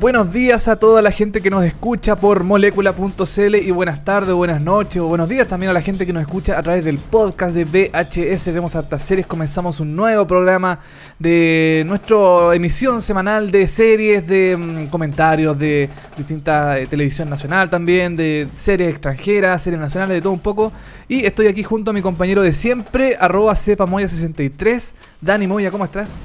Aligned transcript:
Buenos 0.00 0.32
días 0.32 0.66
a 0.66 0.76
toda 0.76 1.02
la 1.02 1.10
gente 1.10 1.42
que 1.42 1.50
nos 1.50 1.62
escucha 1.62 2.16
por 2.16 2.42
molécula.cl 2.42 3.54
y 3.56 3.70
buenas 3.70 4.02
tardes, 4.02 4.34
buenas 4.34 4.62
noches 4.62 4.96
o 4.96 5.06
buenos 5.06 5.28
días 5.28 5.46
también 5.46 5.68
a 5.68 5.74
la 5.74 5.82
gente 5.82 6.06
que 6.06 6.12
nos 6.14 6.22
escucha 6.22 6.58
a 6.58 6.62
través 6.62 6.86
del 6.86 6.96
podcast 6.96 7.54
de 7.54 7.66
VHS. 7.66 8.46
Vemos 8.54 8.74
hartas 8.74 9.02
series, 9.02 9.26
comenzamos 9.26 9.78
un 9.78 9.94
nuevo 9.94 10.26
programa 10.26 10.78
de 11.18 11.84
nuestra 11.86 12.16
emisión 12.54 13.02
semanal 13.02 13.50
de 13.50 13.66
series, 13.66 14.26
de 14.26 14.56
mm, 14.56 14.86
comentarios, 14.86 15.58
de 15.58 15.90
distinta 16.16 16.78
eh, 16.78 16.86
televisión 16.86 17.28
nacional 17.28 17.68
también, 17.68 18.16
de 18.16 18.48
series 18.54 18.88
extranjeras, 18.88 19.62
series 19.62 19.80
nacionales, 19.82 20.14
de 20.14 20.22
todo 20.22 20.32
un 20.32 20.40
poco. 20.40 20.72
Y 21.08 21.26
estoy 21.26 21.46
aquí 21.48 21.62
junto 21.62 21.90
a 21.90 21.92
mi 21.92 22.00
compañero 22.00 22.40
de 22.40 22.54
siempre, 22.54 23.18
arroba 23.20 23.52
cepamoya63. 23.52 24.94
Dani 25.20 25.46
Moya, 25.46 25.70
¿cómo 25.70 25.84
estás? 25.84 26.22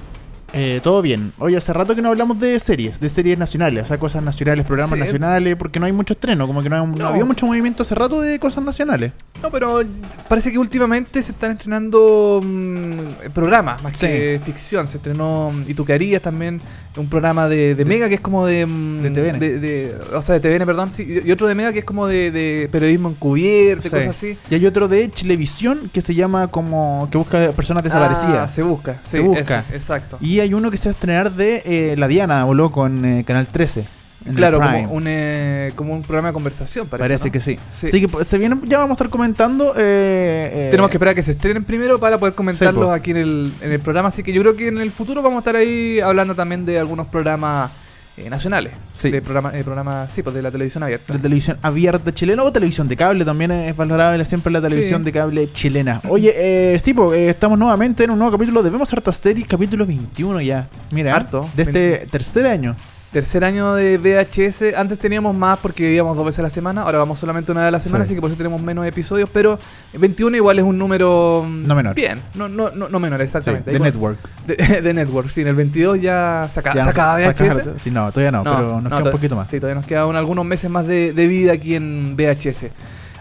Eh, 0.58 0.80
todo 0.82 1.02
bien. 1.02 1.34
Hoy 1.38 1.54
hace 1.56 1.74
rato 1.74 1.94
que 1.96 2.02
no 2.02 2.08
hablamos 2.10 2.40
de 2.40 2.58
series, 2.62 2.98
de 3.02 3.10
series 3.10 3.38
nacionales, 3.38 3.84
o 3.84 3.86
sea, 3.88 3.98
cosas 4.00 4.24
nacionales, 4.24 4.66
programas 4.66 4.94
Sí. 4.94 5.00
nacionales, 5.00 5.56
porque 5.58 5.82
no 5.82 5.86
hay 5.86 5.92
mucho 5.92 6.14
estreno, 6.14 6.48
como 6.48 6.64
que 6.64 6.70
no, 6.70 6.78
hay- 6.82 6.88
no 6.88 6.96
No. 6.96 7.08
había 7.10 7.26
mucho 7.26 7.46
movimiento 7.46 7.84
hace 7.84 7.94
rato 7.94 8.22
de 8.22 8.40
cosas 8.40 8.64
nacionales. 8.64 9.12
No, 9.44 9.52
pero 9.52 9.82
parece 10.30 10.54
que 10.54 10.58
últimamente 10.58 11.22
se 11.22 11.34
están 11.34 11.52
estrenando 11.52 12.40
mm, 12.42 13.32
programas 13.34 13.84
más 13.84 13.98
Sí. 13.98 14.08
que 14.08 14.42
ficción. 14.44 14.88
Se 14.88 14.96
estrenó 14.98 15.52
mm, 15.54 15.66
Y 15.70 15.74
tú 15.74 15.84
qué 15.84 15.92
harías 15.94 16.22
también, 16.22 16.62
un 16.96 17.10
programa 17.10 17.50
de, 17.50 17.76
de 17.76 17.84
Mega 17.84 18.08
que 18.08 18.16
es 18.16 18.22
como 18.22 18.46
de. 18.46 18.66
mm, 18.66 19.02
De 19.02 19.10
TVN. 19.12 19.40
de- 19.40 19.96
o 20.14 20.22
sea, 20.22 20.36
de 20.36 20.40
TVN, 20.40 20.66
perdón. 20.66 20.90
sí, 20.94 21.22
y 21.26 21.32
otro 21.32 21.48
de 21.48 21.56
Mega 21.56 21.74
que 21.74 21.80
es 21.80 21.86
como 21.86 22.08
de, 22.08 22.70
periodismo 22.72 23.10
encubierto 23.10 23.88
y 23.88 23.92
cosas 23.92 24.08
así. 24.08 24.38
Y 24.50 24.56
hay 24.56 24.66
otro 24.66 24.88
de 24.88 25.12
Chilevisión 25.12 25.90
que 25.92 26.00
se 26.02 26.16
llama 26.16 26.48
como 26.48 27.10
que 27.12 27.18
busca 27.18 27.52
personas 27.52 27.84
desaparecidas. 27.84 28.38
Ah, 28.38 28.48
se 28.48 28.64
busca. 28.64 29.02
Se 29.06 29.20
busca. 29.20 29.66
exacto. 29.74 30.18
Y 30.22 30.40
hay 30.40 30.45
uno 30.54 30.70
que 30.72 30.78
se 30.78 30.90
va 30.90 30.92
a 30.92 30.96
estrenar 30.96 31.32
de 31.34 31.62
eh, 31.66 31.96
La 31.98 32.08
Diana, 32.08 32.44
voló 32.44 32.72
con 32.72 33.04
eh, 33.06 33.24
Canal 33.26 33.48
13. 33.48 33.80
en 34.26 34.30
el 34.32 34.36
claro, 34.36 34.60
como 34.60 34.92
un, 34.94 35.04
eh, 35.08 35.72
como 35.76 35.94
un 35.94 36.02
programa 36.02 36.30
de 36.30 36.34
conversación, 36.34 36.88
parece. 36.88 37.08
Parece 37.10 37.26
¿no? 37.28 37.32
que 37.32 37.40
sí. 37.40 37.60
Sí. 37.70 37.88
Así 37.88 38.02
que 38.02 38.08
pues, 38.08 38.28
se 38.28 38.38
viene, 38.38 38.58
ya 38.66 38.78
vamos 38.80 38.92
a 38.92 38.94
estar 38.96 39.10
comentando. 39.10 39.74
eh, 39.78 40.52
eh, 40.54 40.68
Tenemos 40.72 40.90
que 40.90 40.98
esperar 40.98 41.12
a 41.12 41.16
que 41.16 41.22
se 41.24 41.32
estrenen 41.32 41.64
primero 41.64 42.00
para 42.00 42.18
poder 42.18 42.34
comentarlos 42.34 42.86
Sí, 42.86 43.00
aquí 43.00 43.12
en 43.12 43.18
el, 43.18 43.54
en 43.62 43.72
el 43.72 43.80
programa. 43.80 44.08
Así 44.10 44.24
que 44.24 44.34
yo 44.34 44.42
creo 44.42 44.56
que 44.56 44.68
en 44.68 44.80
el 44.80 44.92
futuro 44.92 45.22
vamos 45.22 45.38
a 45.38 45.40
estar 45.42 45.56
ahí 45.56 46.00
hablando 46.00 46.34
también 46.36 46.66
de 46.66 46.80
algunos 46.80 47.08
programas 47.08 47.72
eh, 48.18 48.30
nacionales. 48.30 48.74
Sí. 48.94 49.12
De 49.12 49.22
programas, 49.22 49.54
eh, 49.56 49.64
programas, 49.64 50.14
sí, 50.14 50.24
pues 50.24 50.34
de 50.36 50.42
la 50.42 50.52
televisión 50.52 50.84
abierta. 50.84 51.14
de 51.14 51.20
televisión 51.20 51.58
abierta 51.62 52.14
chilena 52.14 52.44
o 52.44 52.52
televisión 52.52 52.88
de 52.88 52.96
cable 52.96 53.26
también 53.26 53.52
es 53.52 53.76
valorable 53.76 54.24
siempre 54.26 54.52
la 54.54 54.62
televisión 54.62 55.02
Sí. 55.02 55.06
de 55.06 55.12
cable 55.12 55.52
chilena. 55.52 56.02
Oye, 56.08 56.34
eh, 56.36 56.80
sí, 56.80 56.94
po, 56.94 57.14
eh, 57.14 57.30
estamos 57.30 57.60
nuevamente 57.60 58.04
en 58.06 58.12
un 58.12 58.20
nuevo 58.20 58.32
capítulo 58.32 58.64
de 58.64 58.70
Vemos 58.70 58.92
Hartas 58.94 59.18
Series, 59.18 59.48
capítulo 59.48 59.86
21 59.86 60.40
ya. 60.42 60.68
Mira, 60.92 61.16
Harto. 61.16 61.50
de 61.56 61.64
este 61.64 62.08
tercer 62.10 62.46
año. 62.48 62.76
Tercer 63.16 63.46
año 63.46 63.76
de 63.76 63.98
VHS. 63.98 64.76
Antes 64.76 65.00
teníamos 65.00 65.34
más 65.38 65.58
porque 65.60 65.90
íbamos 65.90 66.18
dos 66.18 66.26
veces 66.26 66.40
a 66.40 66.42
la 66.42 66.50
semana. 66.50 66.82
Ahora 66.82 66.98
vamos 66.98 67.18
solamente 67.18 67.50
una 67.50 67.62
vez 67.62 67.70
a 67.70 67.72
la 67.72 67.80
semana, 67.80 68.04
Sí. 68.04 68.10
así 68.10 68.16
que 68.16 68.20
por 68.20 68.30
eso 68.30 68.36
tenemos 68.36 68.62
menos 68.62 68.86
episodios. 68.86 69.30
Pero 69.32 69.58
21 69.94 70.36
igual 70.36 70.60
es 70.60 70.66
un 70.66 70.78
número. 70.78 71.46
mm, 71.48 71.66
No 71.66 71.76
menor. 71.76 71.96
Bien, 71.96 72.20
no, 72.34 72.50
no, 72.50 72.72
no, 72.72 72.90
no 72.90 73.00
menor, 73.00 73.20
Sí, 73.20 73.24
exactamente. 73.24 73.72
de 73.72 73.78
Igual- 73.78 73.94
Network. 73.94 74.20
De, 74.46 74.56
de 74.82 74.94
Network, 74.94 75.30
sí. 75.30 75.40
En 75.44 75.48
el 75.48 75.56
22 75.56 76.02
ya 76.02 76.50
saca, 76.52 76.74
Ya, 76.76 76.84
sacaba 76.84 77.18
saca 77.20 77.30
VHS. 77.46 77.52
harto. 77.60 77.80
Sí, 77.80 77.90
no, 77.90 78.12
todavía 78.12 78.32
no, 78.32 78.44
pero 78.44 78.82
nos 78.82 78.92
queda 78.92 79.02
to- 79.04 79.08
un 79.08 79.12
poquito 79.14 79.36
más. 79.38 79.50
Sí, 79.50 79.62
todavía 79.62 79.76
nos 79.80 79.88
quedan 79.88 80.14
algunos 80.18 80.44
meses 80.44 80.70
más 80.70 80.86
de, 80.86 81.14
de 81.14 81.28
vida 81.28 81.54
aquí 81.54 81.76
en 81.76 82.18
VHS. 82.18 82.70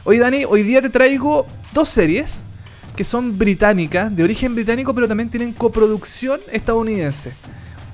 Hoy, 0.03 0.19
Dani, 0.19 0.45
hoy 0.45 0.65
día 0.65 0.83
te 0.83 0.91
traigo 0.91 1.47
dos 1.73 1.89
series 1.89 2.45
que 2.97 3.05
son 3.05 3.39
británicas, 3.39 4.15
de 4.17 4.25
origen 4.25 4.57
británico, 4.57 4.93
pero 4.93 5.07
también 5.07 5.29
tienen 5.29 5.53
coproducción 5.53 6.41
estadounidense. 6.51 7.33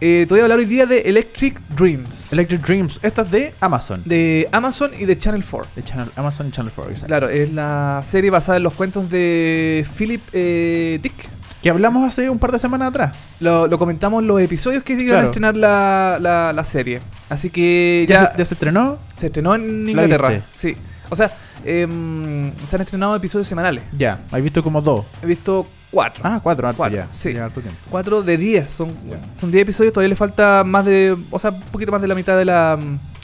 Eh, 0.03 0.25
te 0.27 0.33
voy 0.33 0.41
a 0.41 0.45
hablar 0.45 0.59
hoy 0.59 0.65
día 0.65 0.87
de 0.87 1.01
Electric 1.01 1.61
Dreams, 1.77 2.33
Electric 2.33 2.63
Dreams, 2.63 2.99
esta 3.03 3.21
es 3.23 3.31
de 3.31 3.55
Amazon. 3.61 4.01
de 4.07 4.49
Amazon 4.51 4.93
y 4.99 5.05
de 5.05 5.19
Channel 5.19 5.45
4. 5.49 5.71
De 5.77 5.85
Channel, 5.85 6.09
Amazon 6.17 6.49
y 6.49 6.53
Channel 6.53 6.73
4. 6.75 6.91
exacto. 6.93 7.07
Claro, 7.09 7.29
es 7.29 7.53
la 7.53 8.01
serie 8.03 8.31
basada 8.31 8.57
en 8.57 8.63
los 8.63 8.73
cuentos 8.73 9.11
de 9.11 9.87
Philip 9.99 10.23
eh, 10.33 10.99
Dick. 11.03 11.29
Que 11.63 11.69
hablamos 11.69 12.09
hace 12.09 12.31
un 12.31 12.39
par 12.39 12.51
de 12.53 12.59
semanas 12.59 12.89
atrás. 12.89 13.15
Lo, 13.41 13.67
lo 13.67 13.77
comentamos 13.79 14.23
en 14.23 14.29
los 14.29 14.41
episodios 14.41 14.83
que 14.83 14.95
iban 14.95 15.25
a 15.25 15.27
estrenar 15.27 15.55
la, 15.55 16.17
la- 16.19 16.55
la 16.55 16.65
serie. 16.65 17.03
Así 17.29 17.51
que 17.51 18.07
Ya, 18.09 18.23
ya, 18.23 18.33
se, 18.33 18.39
ya 18.39 18.45
se 18.47 18.55
estrenó. 18.55 18.99
Se 19.15 19.27
estrenó 19.27 19.55
en 19.55 19.85
¿La 19.85 19.91
Inglaterra. 19.91 20.41
Sí. 20.53 20.75
O 21.11 21.17
sea, 21.17 21.31
em, 21.67 22.51
se 22.67 22.77
han 22.77 22.81
estrenado 22.83 23.15
episodios 23.15 23.47
semanales. 23.47 23.83
Ya, 23.99 24.21
he 24.33 24.41
visto 24.41 24.63
como 24.63 24.81
dos. 24.81 25.05
He 25.23 25.27
visto 25.27 25.67
cuatro. 25.91 26.23
Ah, 26.25 26.41
cuatro, 26.43 26.67
harto 26.69 26.79
Cuatro, 26.79 26.97
ya. 26.99 27.09
sí. 27.11 27.33
Ya, 27.33 27.45
harto 27.47 27.61
tiempo. 27.61 27.79
Cuatro 27.91 28.23
de 28.23 28.37
diez. 28.37 28.69
Son, 28.69 28.89
Ya. 29.09 29.19
son 29.39 29.51
diez 29.51 29.63
episodios. 29.63 29.93
Todavía 29.93 30.09
le 30.11 30.17
falta 30.17 30.63
más 30.65 30.85
de. 30.85 31.17
O 31.31 31.39
sea, 31.39 31.51
un 31.51 31.61
poquito 31.63 31.93
más 31.93 32.01
de 32.03 32.09
la 32.09 32.15
mitad 32.15 32.37
de 32.37 32.45
la, 32.45 32.79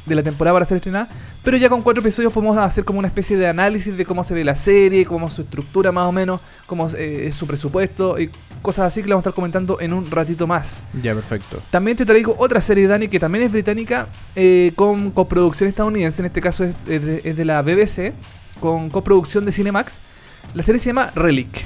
de 0.04 0.14
la 0.14 0.22
temporada 0.22 0.54
para 0.54 0.64
ser 0.64 0.76
estrenada. 0.78 1.08
Pero 1.42 1.56
ya 1.56 1.68
con 1.68 1.80
cuatro 1.82 2.00
episodios 2.00 2.32
podemos 2.32 2.56
hacer 2.58 2.84
como 2.84 2.98
una 2.98 3.06
especie 3.08 3.36
de 3.36 3.46
análisis 3.46 3.96
de 3.96 4.04
cómo 4.04 4.24
se 4.24 4.34
ve 4.34 4.42
la 4.44 4.56
serie, 4.56 5.06
cómo 5.06 5.28
es 5.28 5.32
su 5.34 5.42
estructura 5.42 5.92
más 5.92 6.04
o 6.04 6.12
menos, 6.12 6.40
cómo 6.66 6.88
eh, 6.90 7.26
es 7.28 7.36
su 7.36 7.46
presupuesto 7.46 8.18
y 8.18 8.30
cosas 8.62 8.86
así 8.86 9.00
que 9.00 9.06
le 9.06 9.14
vamos 9.14 9.24
a 9.24 9.28
estar 9.30 9.34
comentando 9.36 9.80
en 9.80 9.92
un 9.92 10.10
ratito 10.10 10.48
más. 10.48 10.82
Ya, 11.00 11.14
perfecto. 11.14 11.62
También 11.70 11.96
te 11.96 12.04
traigo 12.04 12.34
otra 12.36 12.60
serie, 12.60 12.88
Dani, 12.88 13.06
que 13.06 13.20
también 13.20 13.44
es 13.44 13.52
británica, 13.52 14.08
eh, 14.34 14.72
con 14.74 15.12
coproducción 15.12 15.68
estadounidense. 15.68 16.20
En 16.22 16.26
este 16.26 16.40
caso 16.40 16.64
es, 16.64 16.74
es 16.88 17.04
de, 17.04 17.20
es 17.22 17.36
de 17.36 17.44
la 17.44 17.62
BBC, 17.62 18.12
con 18.58 18.90
coproducción 18.90 19.44
de 19.44 19.52
Cinemax. 19.52 20.00
La 20.54 20.64
serie 20.64 20.80
se 20.80 20.86
llama 20.86 21.12
Relic. 21.14 21.64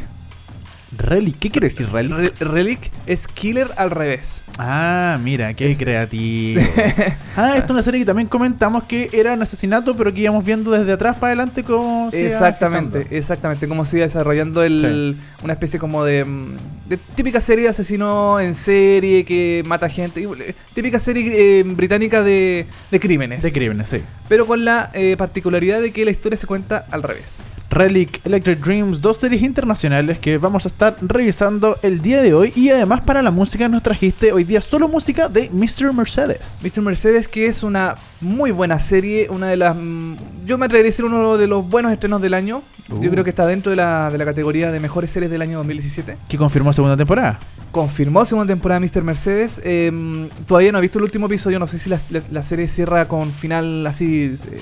Relic, 0.96 1.38
¿qué 1.38 1.50
quiere 1.50 1.68
decir 1.68 1.88
Relic? 1.90 2.12
Re- 2.12 2.32
Relic 2.44 2.90
es 3.06 3.28
Killer 3.28 3.68
al 3.76 3.90
revés. 3.92 4.42
Ah, 4.58 5.18
mira, 5.22 5.54
qué 5.54 5.70
Es- 5.70 5.78
creativo. 5.78 6.60
ah, 7.36 7.52
esta 7.56 7.64
es 7.66 7.70
una 7.70 7.82
serie 7.84 8.00
que 8.00 8.06
también 8.06 8.26
comentamos 8.28 8.84
que 8.84 9.08
era 9.12 9.34
un 9.34 9.42
asesinato, 9.42 9.96
pero 9.96 10.12
que 10.12 10.22
íbamos 10.22 10.44
viendo 10.44 10.72
desde 10.72 10.92
atrás 10.92 11.16
para 11.16 11.28
adelante 11.28 11.62
cómo 11.62 12.10
se 12.10 12.26
Exactamente, 12.26 13.06
exactamente. 13.10 13.68
Cómo 13.68 13.84
se 13.84 13.98
iba 13.98 14.04
desarrollando 14.04 14.64
el, 14.64 15.16
una 15.44 15.52
especie 15.52 15.78
como 15.78 16.04
de, 16.04 16.24
mm, 16.24 16.56
de 16.88 16.96
típica 17.14 17.40
serie 17.40 17.64
de 17.64 17.70
asesino 17.70 18.40
en 18.40 18.56
serie 18.56 19.24
que 19.24 19.62
mata 19.66 19.88
gente. 19.88 20.22
eh, 20.24 20.54
Típica 20.74 20.98
serie 20.98 21.60
eh, 21.60 21.62
británica 21.64 22.22
de, 22.22 22.66
de 22.90 23.00
crímenes. 23.00 23.42
De 23.44 23.52
crímenes, 23.52 23.88
sí. 23.90 24.00
pero 24.28 24.44
con 24.44 24.64
la 24.64 24.90
eh, 24.92 25.14
particularidad 25.16 25.80
de 25.80 25.92
que 25.92 26.04
la 26.04 26.10
historia 26.10 26.36
se 26.36 26.48
cuenta 26.48 26.84
al 26.90 27.04
revés. 27.04 27.42
Relic, 27.70 28.20
Electric 28.26 28.58
Dreams, 28.58 29.00
dos 29.00 29.18
series 29.18 29.42
internacionales 29.42 30.18
que 30.18 30.38
vamos 30.38 30.64
a 30.64 30.68
estar 30.68 30.79
revisando 31.02 31.78
el 31.82 32.00
día 32.00 32.22
de 32.22 32.32
hoy. 32.34 32.52
Y 32.56 32.70
además 32.70 33.02
para 33.02 33.20
la 33.22 33.30
música 33.30 33.68
nos 33.68 33.82
trajiste 33.82 34.32
hoy 34.32 34.44
día 34.44 34.60
solo 34.60 34.88
música 34.88 35.28
de 35.28 35.50
Mr. 35.50 35.92
Mercedes. 35.92 36.62
Mr. 36.64 36.80
Mercedes, 36.82 37.28
que 37.28 37.46
es 37.46 37.62
una 37.62 37.94
muy 38.20 38.50
buena 38.50 38.78
serie, 38.78 39.28
una 39.30 39.48
de 39.48 39.56
las... 39.56 39.76
mm, 39.76 40.14
yo 40.46 40.56
me 40.58 40.66
atrevería 40.66 40.88
a 40.88 40.92
decir 40.92 41.04
uno 41.04 41.36
de 41.36 41.46
los 41.46 41.68
buenos 41.68 41.92
estrenos 41.92 42.22
del 42.22 42.34
año. 42.34 42.62
Uh. 42.88 43.00
Yo 43.02 43.10
creo 43.10 43.22
que 43.24 43.30
está 43.30 43.46
dentro 43.46 43.70
de 43.70 43.76
la, 43.76 44.10
de 44.10 44.18
la 44.18 44.24
categoría 44.24 44.72
de 44.72 44.80
mejores 44.80 45.10
series 45.10 45.30
del 45.30 45.42
año 45.42 45.58
2017. 45.58 46.16
Que 46.28 46.38
confirmó 46.38 46.72
segunda 46.72 46.96
temporada. 46.96 47.38
Confirmó 47.70 48.24
segunda 48.24 48.52
temporada 48.52 48.80
Mr. 48.80 49.02
Mercedes. 49.02 49.60
eh, 49.64 50.28
todavía 50.46 50.72
no 50.72 50.78
he 50.78 50.82
visto 50.82 50.98
el 50.98 51.04
último 51.04 51.26
episodio, 51.26 51.58
no 51.58 51.66
sé 51.66 51.78
si 51.78 51.88
la, 51.90 52.00
la- 52.10 52.22
la 52.30 52.42
serie 52.42 52.66
cierra 52.68 53.06
con 53.06 53.30
final 53.30 53.86
así... 53.86 54.34
eh, 54.50 54.58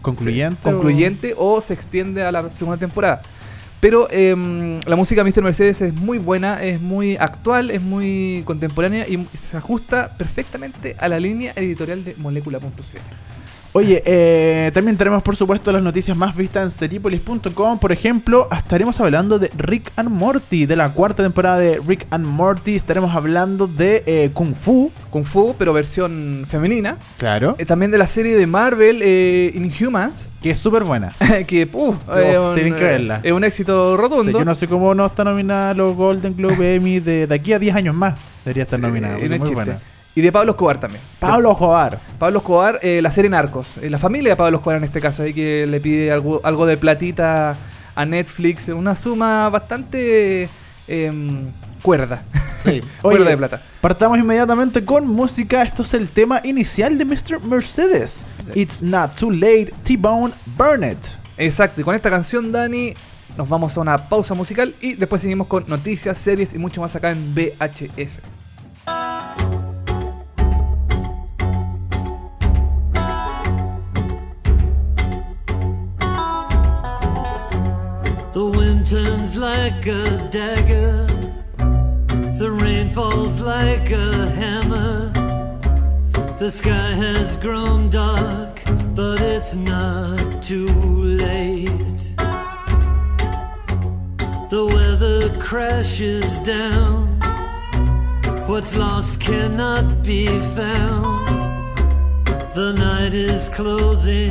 Concluyente. 0.00 0.62
concluyente 0.62 1.34
o 1.38 1.60
se 1.60 1.74
extiende 1.74 2.24
a 2.24 2.32
la 2.32 2.50
segunda 2.50 2.76
temporada. 2.76 3.22
Pero 3.82 4.06
em, 4.12 4.78
la 4.86 4.94
música 4.94 5.24
de 5.24 5.28
Mr. 5.28 5.42
Mercedes 5.42 5.82
es 5.82 5.92
muy 5.92 6.18
buena, 6.18 6.62
es 6.62 6.80
muy 6.80 7.16
actual, 7.16 7.68
es 7.72 7.82
muy 7.82 8.44
contemporánea 8.44 9.08
y 9.08 9.26
se 9.36 9.56
ajusta 9.56 10.16
perfectamente 10.16 10.94
a 11.00 11.08
la 11.08 11.18
línea 11.18 11.52
editorial 11.56 12.04
de 12.04 12.14
Molécula.cl. 12.14 13.41
Oye, 13.74 14.02
eh, 14.04 14.70
también 14.74 14.98
tenemos 14.98 15.22
por 15.22 15.34
supuesto 15.34 15.72
las 15.72 15.82
noticias 15.82 16.14
más 16.14 16.36
vistas 16.36 16.64
en 16.64 16.70
seripolis.com. 16.70 17.78
Por 17.78 17.90
ejemplo, 17.90 18.46
estaremos 18.54 19.00
hablando 19.00 19.38
de 19.38 19.50
Rick 19.56 19.90
and 19.96 20.10
Morty, 20.10 20.66
de 20.66 20.76
la 20.76 20.90
cuarta 20.90 21.22
temporada 21.22 21.58
de 21.58 21.80
Rick 21.86 22.06
and 22.10 22.26
Morty. 22.26 22.76
Estaremos 22.76 23.14
hablando 23.16 23.66
de 23.66 24.02
eh, 24.04 24.30
Kung 24.34 24.54
Fu. 24.54 24.90
Kung 25.08 25.24
Fu, 25.24 25.54
pero 25.58 25.72
versión 25.72 26.44
femenina. 26.46 26.98
Claro. 27.16 27.54
Eh, 27.58 27.64
también 27.64 27.90
de 27.90 27.96
la 27.96 28.06
serie 28.06 28.36
de 28.36 28.46
Marvel, 28.46 29.00
eh, 29.02 29.52
Inhumans, 29.54 30.30
Que 30.42 30.50
es 30.50 30.58
súper 30.58 30.84
buena. 30.84 31.08
que 31.46 31.66
uh, 31.72 31.96
es 32.14 32.38
un, 32.38 32.54
tienen 32.54 32.74
que 32.76 32.82
eh, 32.82 32.92
verla. 32.92 33.20
es 33.22 33.32
un 33.32 33.42
éxito 33.42 33.96
rotundo. 33.96 34.24
Sí, 34.24 34.32
yo 34.32 34.44
no 34.44 34.54
sé 34.54 34.68
cómo 34.68 34.94
no 34.94 35.06
está 35.06 35.24
nominada 35.24 35.72
los 35.72 35.96
Golden 35.96 36.36
Globe 36.36 36.74
Emmy 36.76 37.00
de, 37.00 37.26
de 37.26 37.34
aquí 37.34 37.54
a 37.54 37.58
10 37.58 37.74
años 37.74 37.94
más. 37.94 38.20
Debería 38.44 38.64
estar 38.64 38.78
Sí, 38.78 38.82
nominada. 38.82 39.16
es 39.16 39.28
muy 39.30 39.38
chiste. 39.38 39.54
buena. 39.54 39.78
Y 40.14 40.20
de 40.20 40.30
Pablo 40.30 40.52
Escobar 40.52 40.78
también. 40.78 41.02
Pablo 41.18 41.52
Escobar. 41.52 41.98
Pablo 42.18 42.38
Escobar, 42.38 42.78
eh, 42.82 43.00
la 43.00 43.10
serie 43.10 43.30
Narcos. 43.30 43.78
Eh, 43.78 43.88
la 43.88 43.98
familia 43.98 44.30
de 44.30 44.36
Pablo 44.36 44.58
Escobar 44.58 44.76
en 44.78 44.84
este 44.84 45.00
caso, 45.00 45.22
ahí 45.22 45.32
que 45.32 45.66
le 45.66 45.80
pide 45.80 46.12
algo, 46.12 46.40
algo 46.44 46.66
de 46.66 46.76
platita 46.76 47.56
a 47.94 48.04
Netflix. 48.04 48.68
Una 48.68 48.94
suma 48.94 49.48
bastante 49.48 50.48
em, 50.86 51.46
cuerda. 51.80 52.24
Sí. 52.58 52.82
cuerda 53.02 53.30
de 53.30 53.36
plata. 53.36 53.62
Partamos 53.80 54.18
inmediatamente 54.18 54.84
con 54.84 55.06
música. 55.06 55.62
Esto 55.62 55.82
es 55.82 55.94
el 55.94 56.08
tema 56.08 56.40
inicial 56.44 56.98
de 56.98 57.04
Mr. 57.06 57.40
Mercedes. 57.42 58.26
It's 58.54 58.82
not 58.82 59.14
too 59.14 59.30
late. 59.30 59.72
T-Bone 59.82 60.34
Burn 60.58 60.84
It. 60.84 60.98
Exacto, 61.38 61.80
y 61.80 61.84
con 61.84 61.94
esta 61.94 62.10
canción, 62.10 62.52
Dani, 62.52 62.92
nos 63.36 63.48
vamos 63.48 63.76
a 63.76 63.80
una 63.80 63.96
pausa 64.08 64.34
musical 64.34 64.74
y 64.80 64.94
después 64.94 65.22
seguimos 65.22 65.46
con 65.46 65.64
noticias, 65.66 66.18
series 66.18 66.52
y 66.52 66.58
mucho 66.58 66.82
más 66.82 66.94
acá 66.94 67.10
en 67.10 67.34
VHS. 67.34 68.20
The 78.32 78.46
wind 78.46 78.86
turns 78.86 79.36
like 79.36 79.86
a 79.86 80.28
dagger. 80.30 81.06
The 82.38 82.50
rain 82.50 82.88
falls 82.88 83.40
like 83.40 83.90
a 83.90 84.26
hammer. 84.30 85.10
The 86.38 86.50
sky 86.50 86.94
has 86.94 87.36
grown 87.36 87.90
dark, 87.90 88.62
but 88.94 89.20
it's 89.20 89.54
not 89.54 90.42
too 90.42 90.66
late. 90.66 92.14
The 94.48 94.64
weather 94.72 95.38
crashes 95.38 96.38
down. 96.38 97.20
What's 98.46 98.74
lost 98.74 99.20
cannot 99.20 100.02
be 100.02 100.26
found. 100.56 101.28
The 102.54 102.72
night 102.78 103.12
is 103.12 103.50
closing, 103.50 104.30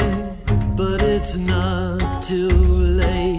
but 0.75 1.03
it's 1.03 1.37
not 1.37 2.23
too 2.23 2.49
late. 2.49 3.30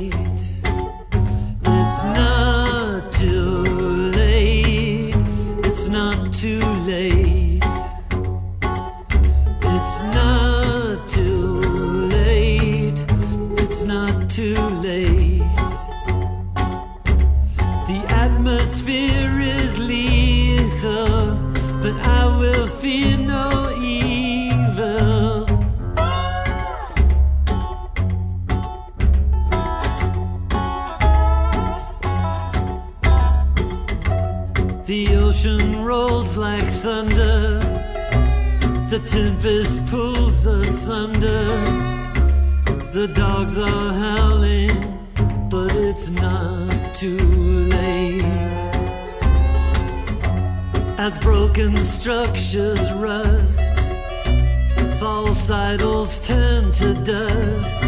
It's 2.05 2.52
broken 51.53 51.77
structures 51.77 52.93
rust, 52.95 53.79
false 54.99 55.51
idols 55.51 56.27
turn 56.27 56.73
to 56.73 56.95
dust. 57.05 57.85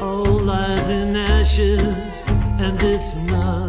All 0.00 0.38
lies 0.40 0.88
in 0.88 1.16
ashes, 1.16 2.24
and 2.60 2.80
it's 2.84 3.16
not 3.16 3.65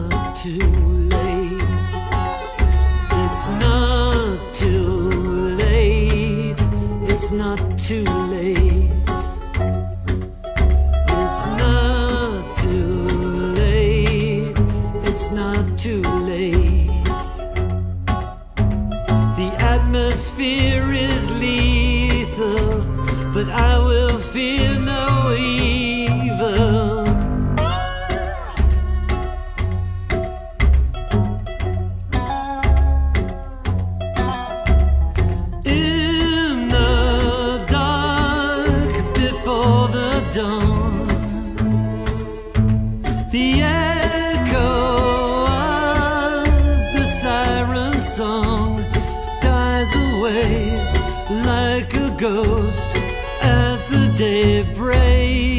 ghost 52.17 52.95
as 53.41 53.87
the 53.89 54.11
day 54.15 54.63
breaks. 54.73 55.56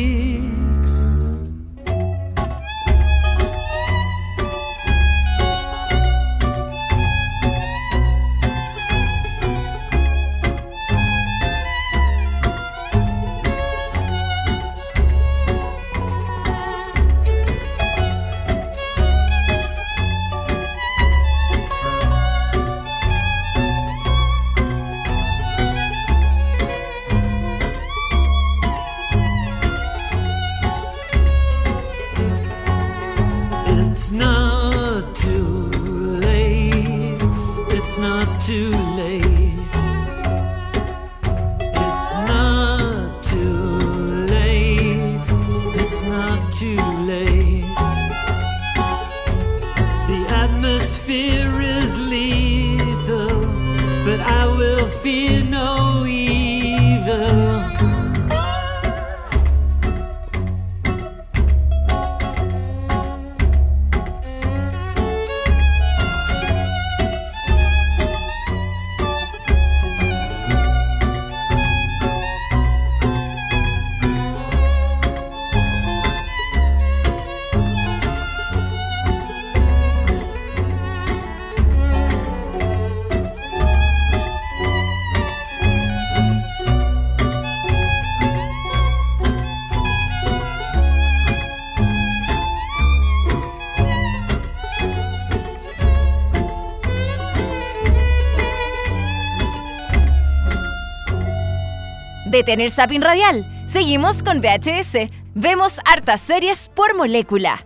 Detener 102.30 102.70
Zapping 102.70 103.00
Radial. 103.00 103.46
Seguimos 103.66 104.22
con 104.22 104.40
VHS. 104.40 105.10
Vemos 105.34 105.80
hartas 105.84 106.20
series 106.20 106.70
por 106.74 106.94
molécula. 106.96 107.64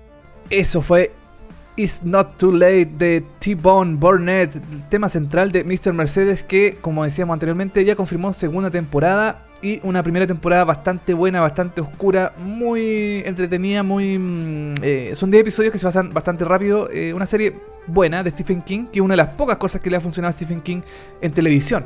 Eso 0.51 0.81
fue 0.83 1.13
Is 1.77 2.05
Not 2.05 2.37
Too 2.37 2.53
Late 2.53 2.87
de 2.87 3.25
T-Bone 3.41 3.97
Burnett, 3.97 4.55
el 4.55 4.89
tema 4.89 5.09
central 5.09 5.51
de 5.51 5.65
Mr. 5.65 5.93
Mercedes 5.93 6.43
que, 6.43 6.77
como 6.81 7.03
decíamos 7.03 7.35
anteriormente, 7.35 7.85
ya 7.85 7.97
confirmó 7.97 8.33
segunda 8.33 8.71
temporada 8.71 9.43
y 9.63 9.81
una 9.83 10.03
primera 10.03 10.27
temporada 10.27 10.65
bastante 10.65 11.15
buena, 11.15 11.41
bastante 11.41 11.81
oscura, 11.81 12.33
muy 12.39 13.23
entretenida, 13.25 13.83
muy... 13.83 14.19
mm, 14.19 14.75
eh, 14.83 15.13
son 15.15 15.31
10 15.31 15.41
episodios 15.41 15.73
que 15.73 15.79
se 15.79 15.87
pasan 15.87 16.13
bastante 16.13 16.45
rápido, 16.45 16.91
eh, 16.91 17.15
una 17.15 17.27
serie 17.27 17.55
buena 17.87 18.23
de 18.23 18.31
Stephen 18.31 18.61
King, 18.63 18.87
que 18.93 18.99
es 18.99 19.05
una 19.05 19.15
de 19.15 19.19
las 19.19 19.29
pocas 19.29 19.57
cosas 19.57 19.81
que 19.81 19.91
le 19.91 19.97
ha 19.97 20.01
funcionado 20.01 20.31
a 20.31 20.33
Stephen 20.33 20.61
King 20.61 20.83
en 21.21 21.33
televisión. 21.33 21.85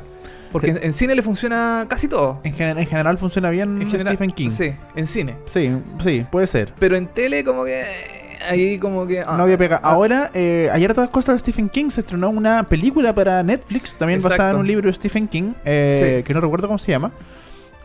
Porque 0.60 0.70
en, 0.70 0.84
en 0.84 0.92
cine 0.92 1.14
le 1.14 1.22
funciona 1.22 1.86
casi 1.88 2.08
todo. 2.08 2.40
En, 2.44 2.54
gen- 2.54 2.78
en 2.78 2.86
general 2.86 3.18
funciona 3.18 3.50
bien 3.50 3.80
En 3.82 3.90
general, 3.90 4.14
Stephen 4.14 4.30
King. 4.32 4.48
Sí, 4.48 4.72
en 4.94 5.06
cine. 5.06 5.34
sí, 5.52 5.70
sí, 6.02 6.26
puede 6.30 6.46
ser. 6.46 6.72
Pero 6.78 6.96
en 6.96 7.06
tele 7.08 7.44
como 7.44 7.64
que... 7.64 7.82
Ahí 8.48 8.78
como 8.78 9.06
que... 9.06 9.20
ah, 9.22 9.34
no 9.36 9.42
había 9.44 9.56
pegado. 9.58 9.80
ah, 9.82 9.90
Ahora, 9.90 10.30
eh, 10.34 10.68
ayer 10.72 10.92
todas 10.94 11.08
cosas 11.10 11.34
de 11.36 11.38
Stephen 11.40 11.68
King 11.68 11.88
se 11.90 12.00
estrenó 12.00 12.28
una 12.30 12.62
película 12.64 13.14
para 13.14 13.42
Netflix, 13.42 13.96
también 13.96 14.20
basada 14.22 14.50
en 14.50 14.56
un 14.58 14.66
libro 14.66 14.88
de 14.88 14.92
Stephen 14.92 15.26
King, 15.26 15.52
eh, 15.64 16.16
Sí. 16.18 16.22
que 16.22 16.34
no 16.34 16.40
recuerdo 16.40 16.66
cómo 16.68 16.78
se 16.78 16.92
llama. 16.92 17.10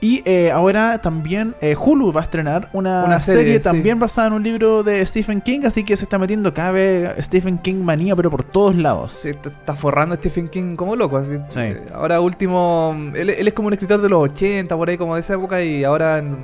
Y 0.04 0.24
eh, 0.26 0.50
ahora 0.52 0.98
también 0.98 1.54
eh, 1.62 1.76
Hulu 1.76 2.12
va 2.12 2.22
a 2.22 2.24
estrenar 2.24 2.70
una, 2.74 3.04
Una 3.06 3.20
serie, 3.20 3.42
serie, 3.42 3.58
sí. 3.60 3.64
también 3.64 4.00
basada 4.00 4.28
en 4.30 4.34
un 4.34 4.42
libro 4.42 4.82
de 4.82 5.06
Stephen 5.06 5.42
King, 5.42 5.60
así 5.66 5.84
que 5.84 5.96
se 5.96 6.06
está 6.06 6.18
metiendo 6.18 6.52
cada 6.56 6.72
vez 6.72 7.12
Stephen 7.24 7.60
King 7.60 7.76
manía, 7.84 8.16
pero 8.16 8.32
por 8.32 8.44
todos 8.44 8.76
lados. 8.76 9.12
Se 9.12 9.30
está, 9.30 9.76
forrando 9.76 10.14
a 10.14 10.18
Stephen 10.18 10.48
King 10.48 10.76
como 10.76 10.96
loco. 10.96 11.18
Así. 11.18 11.36
Sí. 11.50 11.60
Eh, 11.60 11.84
Ahora 11.94 12.20
último, 12.20 12.96
él, 13.14 13.30
él 13.30 13.48
es 13.48 13.54
como 13.54 13.68
un 13.68 13.74
escritor 13.74 14.02
de 14.02 14.10
los 14.10 14.24
80, 14.24 14.76
por 14.76 14.90
ahí 14.90 14.98
como 14.98 15.14
de 15.14 15.20
esa 15.20 15.36
época, 15.36 15.62
y 15.62 15.84
ahora 15.84 16.18
en, 16.18 16.36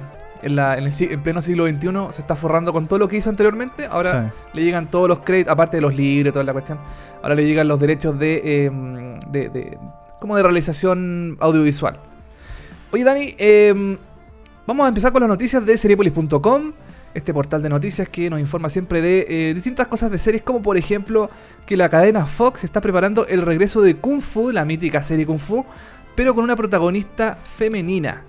en 0.44 0.56
la- 0.56 0.78
en 0.78 0.84
el 0.86 0.94
en 1.00 1.24
pleno 1.24 1.42
siglo 1.42 1.66
XXI 1.68 1.90
se 2.12 2.22
está 2.22 2.36
forrando 2.36 2.72
con 2.72 2.86
todo 2.88 3.00
lo 3.00 3.08
que 3.08 3.18
hizo 3.18 3.32
anteriormente. 3.32 3.88
Ahora 3.88 4.34
le 4.54 4.64
llegan 4.64 4.86
todos 4.86 5.10
los 5.10 5.22
créditos, 5.22 5.52
aparte 5.52 5.78
de 5.78 5.82
los 5.82 5.96
libros 5.96 6.32
toda 6.32 6.46
la 6.46 6.54
cuestión, 6.54 6.78
ahora 7.24 7.34
le 7.34 7.44
llegan 7.48 7.68
los 7.68 7.80
derechos 7.80 8.20
de, 8.20 8.70
de, 9.32 9.50
de- 9.50 9.78
como 10.20 10.38
de 10.38 10.44
realización 10.44 11.38
audiovisual. 11.40 11.98
Oye 12.92 13.04
Dani, 13.04 13.36
eh, 13.38 13.98
vamos 14.66 14.86
a 14.86 14.88
empezar 14.88 15.12
con 15.12 15.22
las 15.22 15.30
noticias 15.30 15.66
de 15.66 15.78
seriepolis.com, 15.78 16.72
este 17.14 17.34
portal 17.34 17.62
de 17.62 17.70
noticias 17.70 18.08
que 18.08 18.30
nos 18.30 18.40
informa 18.40 18.70
siempre 18.70 19.02
de 19.02 19.26
eh, 19.28 19.54
distintas 19.54 19.88
cosas 19.88 20.10
de 20.10 20.18
series, 20.18 20.42
como 20.42 20.62
por 20.62 20.78
ejemplo 20.78 21.30
que 21.66 21.76
la 21.76 21.90
cadena 21.90 22.26
Fox 22.26 22.64
está 22.64 22.80
preparando 22.80 23.28
el 23.28 23.42
regreso 23.42 23.82
de 23.82 23.96
Kung 23.98 24.22
Fu, 24.22 24.52
la 24.52 24.64
mítica 24.64 25.02
serie 25.02 25.26
Kung 25.26 25.40
Fu, 25.40 25.66
pero 26.16 26.34
con 26.34 26.44
una 26.44 26.56
protagonista 26.56 27.38
femenina. 27.44 28.24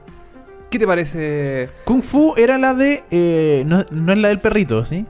¿Qué 0.70 0.78
te 0.78 0.86
parece? 0.86 1.70
Kung 1.84 2.02
Fu 2.02 2.34
era 2.36 2.58
la 2.58 2.74
de. 2.74 3.04
eh, 3.10 3.64
no 3.64 4.12
es 4.12 4.18
la 4.18 4.28
del 4.28 4.40
perrito, 4.40 4.84
¿sí? 4.84 5.06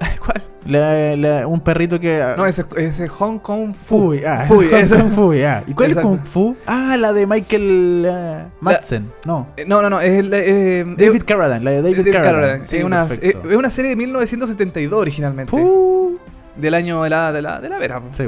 ¿Cuál? 0.24 0.42
La- 0.66 1.14
la- 1.16 1.46
un 1.46 1.60
perrito 1.60 1.98
que. 2.00 2.34
No, 2.36 2.44
ese 2.44 2.64
es 2.76 3.08
Hong 3.10 3.38
Kong 3.38 3.72
Fu. 3.72 4.06
Fui, 4.08 4.24
ah, 4.24 4.44
Fui, 4.48 4.66
esa. 4.72 5.04
Fu, 5.04 5.32
ah. 5.32 5.62
¿Y 5.66 5.72
cuál 5.74 5.90
Exacto. 5.90 6.12
es 6.14 6.18
Kung 6.18 6.26
Fu? 6.26 6.56
Ah, 6.66 6.96
la 6.98 7.12
de 7.12 7.26
Michael 7.26 8.04
eh, 8.08 8.44
Madsen. 8.60 9.10
No. 9.24 9.46
Eh, 9.56 9.64
No, 9.66 9.80
no, 9.80 9.88
no, 9.90 10.00
es 10.00 10.18
el, 10.18 10.30
eh, 10.34 10.84
David 10.98 11.22
Carradine, 11.24 11.64
la 11.64 11.70
de 11.70 11.82
David, 11.82 11.96
David 11.98 12.12
Carradine. 12.12 12.40
Carradine. 12.42 12.64
Sí, 12.66 12.82
una, 12.82 13.06
eh, 13.22 13.36
es 13.48 13.56
una 13.56 13.70
serie 13.70 13.90
de 13.90 13.96
1972 13.96 15.00
originalmente. 15.00 15.50
Fu. 15.50 16.18
Del 16.56 16.74
año 16.74 17.02
de 17.02 17.10
la, 17.10 17.32
de 17.32 17.42
la, 17.42 17.60
de 17.60 17.68
la 17.68 17.78
vera, 17.78 18.00
Sí, 18.10 18.24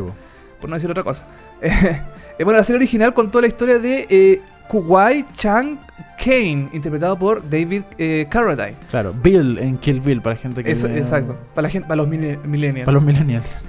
por 0.60 0.68
no 0.70 0.76
decir 0.76 0.90
otra 0.90 1.02
cosa. 1.02 1.24
Bueno, 2.38 2.52
la 2.58 2.62
serie 2.62 2.76
original 2.76 3.12
contó 3.14 3.40
la 3.40 3.48
historia 3.48 3.80
de 3.80 4.06
eh, 4.08 4.40
Kuwai 4.68 5.24
Chang 5.32 5.76
Kane, 6.22 6.68
interpretado 6.72 7.18
por 7.18 7.48
David 7.48 7.82
eh, 7.96 8.26
Carradine. 8.28 8.74
Claro, 8.90 9.12
Bill 9.22 9.58
en 9.58 9.78
Kill 9.78 10.00
Bill, 10.00 10.20
para 10.20 10.36
gente 10.36 10.62
que. 10.64 10.70
Es- 10.72 10.84
exacto, 10.84 11.36
para, 11.54 11.62
la 11.66 11.70
gente, 11.70 11.86
para 11.88 11.96
los 11.96 12.08
mille- 12.08 12.38
millennials. 12.44 12.84
Para 12.84 12.94
los 12.96 13.04
millennials. 13.04 13.64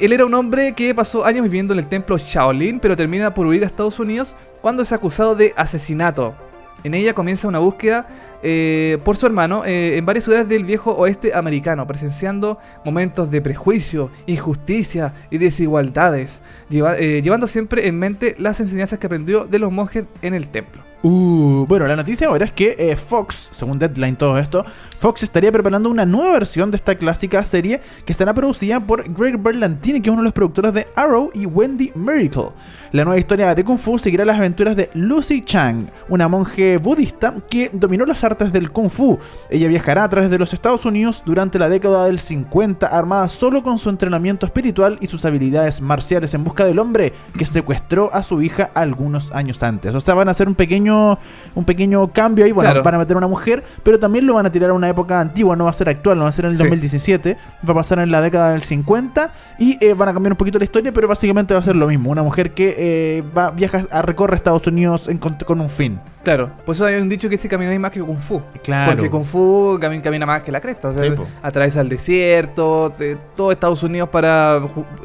Él 0.00 0.12
era 0.12 0.24
un 0.24 0.34
hombre 0.34 0.72
que 0.72 0.94
pasó 0.94 1.24
años 1.24 1.44
viviendo 1.44 1.72
en 1.74 1.78
el 1.78 1.86
templo 1.86 2.16
Shaolin, 2.18 2.80
pero 2.80 2.96
termina 2.96 3.32
por 3.34 3.46
huir 3.46 3.62
a 3.62 3.66
Estados 3.66 4.00
Unidos 4.00 4.34
cuando 4.60 4.82
es 4.82 4.90
acusado 4.92 5.34
de 5.36 5.52
asesinato. 5.56 6.34
En 6.82 6.94
ella 6.94 7.14
comienza 7.14 7.46
una 7.46 7.60
búsqueda 7.60 8.06
eh, 8.42 8.98
por 9.04 9.16
su 9.16 9.26
hermano 9.26 9.64
eh, 9.64 9.96
en 9.96 10.04
varias 10.04 10.24
ciudades 10.24 10.48
del 10.48 10.64
viejo 10.64 10.92
oeste 10.92 11.34
americano, 11.34 11.86
presenciando 11.86 12.58
momentos 12.84 13.30
de 13.30 13.40
prejuicio, 13.40 14.10
injusticia 14.26 15.14
y 15.30 15.38
desigualdades, 15.38 16.42
eh, 16.70 17.20
llevando 17.22 17.46
siempre 17.46 17.86
en 17.86 17.98
mente 17.98 18.34
las 18.38 18.60
enseñanzas 18.60 18.98
que 18.98 19.06
aprendió 19.06 19.44
de 19.44 19.58
los 19.58 19.70
monjes 19.70 20.04
en 20.22 20.34
el 20.34 20.48
templo. 20.48 20.82
Uh, 21.04 21.66
bueno, 21.66 21.88
la 21.88 21.96
noticia 21.96 22.28
ahora 22.28 22.44
es 22.44 22.52
que 22.52 22.96
Fox, 22.96 23.48
según 23.50 23.76
Deadline 23.76 24.14
todo 24.14 24.38
esto, 24.38 24.64
Fox 25.00 25.24
estaría 25.24 25.50
preparando 25.50 25.90
una 25.90 26.06
nueva 26.06 26.34
versión 26.34 26.70
de 26.70 26.76
esta 26.76 26.94
clásica 26.94 27.42
serie 27.42 27.80
que 28.04 28.12
estará 28.12 28.32
producida 28.32 28.78
por 28.78 29.12
Greg 29.12 29.36
Berlantini, 29.36 30.00
que 30.00 30.10
es 30.10 30.12
uno 30.12 30.22
de 30.22 30.26
los 30.26 30.32
productores 30.32 30.72
de 30.74 30.86
Arrow 30.94 31.32
y 31.34 31.46
Wendy 31.46 31.90
Miracle. 31.96 32.50
La 32.92 33.04
nueva 33.04 33.18
historia 33.18 33.52
de 33.52 33.64
Kung 33.64 33.78
Fu 33.78 33.98
seguirá 33.98 34.24
las 34.24 34.36
aventuras 34.36 34.76
de 34.76 34.90
Lucy 34.94 35.42
Chang, 35.44 35.86
una 36.08 36.28
monje 36.28 36.76
budista 36.76 37.34
que 37.50 37.68
dominó 37.72 38.06
las 38.06 38.22
artes 38.22 38.31
del 38.38 38.70
Kung 38.70 38.90
Fu. 38.90 39.18
Ella 39.50 39.68
viajará 39.68 40.04
a 40.04 40.08
través 40.08 40.30
de 40.30 40.38
los 40.38 40.52
Estados 40.54 40.84
Unidos 40.84 41.22
durante 41.26 41.58
la 41.58 41.68
década 41.68 42.06
del 42.06 42.18
50 42.18 42.86
armada 42.86 43.28
solo 43.28 43.62
con 43.62 43.78
su 43.78 43.90
entrenamiento 43.90 44.46
espiritual 44.46 44.98
y 45.00 45.06
sus 45.06 45.24
habilidades 45.24 45.80
marciales 45.80 46.34
en 46.34 46.44
busca 46.44 46.64
del 46.64 46.78
hombre 46.78 47.12
que 47.38 47.46
secuestró 47.46 48.10
a 48.14 48.22
su 48.22 48.40
hija 48.42 48.70
algunos 48.74 49.30
años 49.32 49.62
antes. 49.62 49.94
O 49.94 50.00
sea, 50.00 50.14
van 50.14 50.28
a 50.28 50.30
hacer 50.30 50.48
un 50.48 50.54
pequeño 50.54 51.18
un 51.54 51.64
pequeño 51.64 52.08
cambio 52.12 52.44
ahí, 52.44 52.52
bueno, 52.52 52.70
Claro. 52.70 52.82
van 52.82 52.94
a 52.94 52.98
meter 52.98 53.16
una 53.16 53.26
mujer, 53.28 53.62
pero 53.82 53.98
también 53.98 54.26
lo 54.26 54.34
van 54.34 54.46
a 54.46 54.52
tirar 54.52 54.70
a 54.70 54.72
una 54.72 54.88
época 54.88 55.20
antigua, 55.20 55.54
no 55.56 55.64
va 55.64 55.70
a 55.70 55.74
ser 55.74 55.88
actual, 55.88 56.16
no 56.18 56.24
va 56.24 56.30
a 56.30 56.32
ser 56.32 56.46
en 56.46 56.52
el 56.52 56.56
Sí. 56.56 56.62
2017, 56.62 57.36
va 57.68 57.72
a 57.72 57.76
pasar 57.76 57.98
en 57.98 58.10
la 58.10 58.20
década 58.22 58.50
del 58.50 58.62
50 58.62 59.32
y 59.58 59.76
eh, 59.84 59.94
van 59.94 60.08
a 60.08 60.12
cambiar 60.14 60.32
un 60.32 60.36
poquito 60.38 60.58
la 60.58 60.64
historia, 60.64 60.92
pero 60.92 61.08
básicamente 61.08 61.54
va 61.54 61.60
a 61.60 61.62
ser 61.62 61.76
lo 61.76 61.86
mismo, 61.86 62.10
una 62.10 62.22
mujer 62.22 62.52
que 62.52 62.74
eh, 62.78 63.22
va 63.36 63.50
viaja 63.50 63.84
a 63.90 64.02
recorre 64.02 64.36
Estados 64.36 64.66
Unidos 64.66 65.08
en- 65.08 65.18
con, 65.18 65.34
con 65.34 65.60
un 65.60 65.68
fin. 65.68 65.98
Claro, 66.24 66.52
por 66.64 66.74
eso 66.74 66.84
hay 66.86 66.94
un 67.00 67.08
dicho 67.08 67.28
que 67.28 67.34
dice 67.34 67.48
caminar 67.48 67.76
más 67.80 67.90
que 67.90 68.00
Kung 68.00 68.18
Fu. 68.18 68.40
Claro. 68.62 68.92
Porque 68.92 69.10
Kung 69.10 69.24
Fu 69.24 69.76
cami- 69.80 70.00
camina 70.00 70.24
más 70.24 70.42
que 70.42 70.52
la 70.52 70.60
cresta. 70.60 70.88
O 70.88 70.92
sea, 70.94 71.02
Sí, 71.02 71.12
atraviesa 71.42 71.80
el 71.80 71.88
desierto, 71.88 72.92
te- 72.96 73.16
todo 73.36 73.50
Estados 73.50 73.82
Unidos 73.82 74.08
para, 74.08 74.60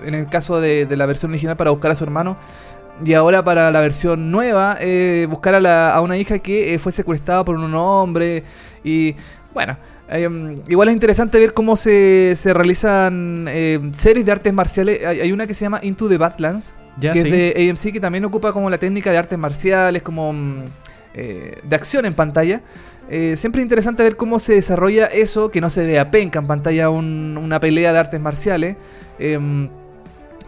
en 0.05 0.13
el 0.13 0.27
caso 0.27 0.61
de, 0.61 0.85
de 0.85 0.95
la 0.95 1.05
versión 1.07 1.31
original, 1.31 1.57
para 1.57 1.71
buscar 1.71 1.89
a 1.91 1.95
su 1.95 2.03
hermano. 2.03 2.37
Y 3.03 3.13
ahora 3.13 3.43
para 3.43 3.71
la 3.71 3.79
versión 3.79 4.29
nueva, 4.31 4.77
eh, 4.79 5.25
buscar 5.29 5.55
a, 5.55 5.59
la- 5.59 5.93
a 5.93 6.01
una 6.01 6.17
hija 6.17 6.37
que 6.39 6.73
eh, 6.75 6.79
fue 6.79 6.91
secuestrada 6.91 7.43
por 7.43 7.55
un 7.55 7.73
hombre. 7.73 8.43
Y 8.83 9.15
bueno, 9.55 9.75
eh, 10.09 10.55
igual 10.67 10.89
es 10.89 10.93
interesante 10.93 11.39
ver 11.39 11.53
cómo 11.55 11.75
se, 11.75 12.33
se 12.35 12.53
realizan 12.53 13.45
eh, 13.49 13.79
series 13.93 14.23
de 14.23 14.31
artes 14.31 14.53
marciales. 14.53 15.03
Hay, 15.05 15.21
hay 15.21 15.31
una 15.31 15.47
que 15.47 15.53
se 15.55 15.65
llama 15.65 15.79
Into 15.81 16.07
the 16.09 16.17
Badlands, 16.17 16.73
Ya, 16.99 17.11
que 17.11 17.21
sí. 17.23 17.27
es 17.27 17.31
de 17.31 17.69
AMC, 17.71 17.91
que 17.93 17.99
también 17.99 18.23
ocupa 18.25 18.51
como 18.51 18.69
la 18.69 18.77
técnica 18.77 19.11
de 19.11 19.17
artes 19.17 19.37
marciales, 19.39 20.01
como 20.03 20.31
mm, 20.33 20.63
eh, 21.17 21.59
de 21.63 21.75
acción 21.75 22.05
en 22.05 22.13
pantalla. 22.13 22.61
Eh, 23.09 23.35
siempre 23.37 23.61
es 23.61 23.65
interesante 23.65 24.03
ver 24.03 24.15
cómo 24.17 24.37
se 24.39 24.53
desarrolla 24.53 25.05
eso, 25.07 25.49
que 25.49 25.59
no 25.61 25.69
se 25.69 25.85
vea 25.85 26.11
penca 26.11 26.39
en 26.39 26.47
pantalla 26.47 26.89
un- 26.89 27.37
una 27.41 27.59
pelea 27.59 27.91
de 27.93 27.99
artes 27.99 28.19
marciales. 28.21 28.75
Em, 29.19 29.69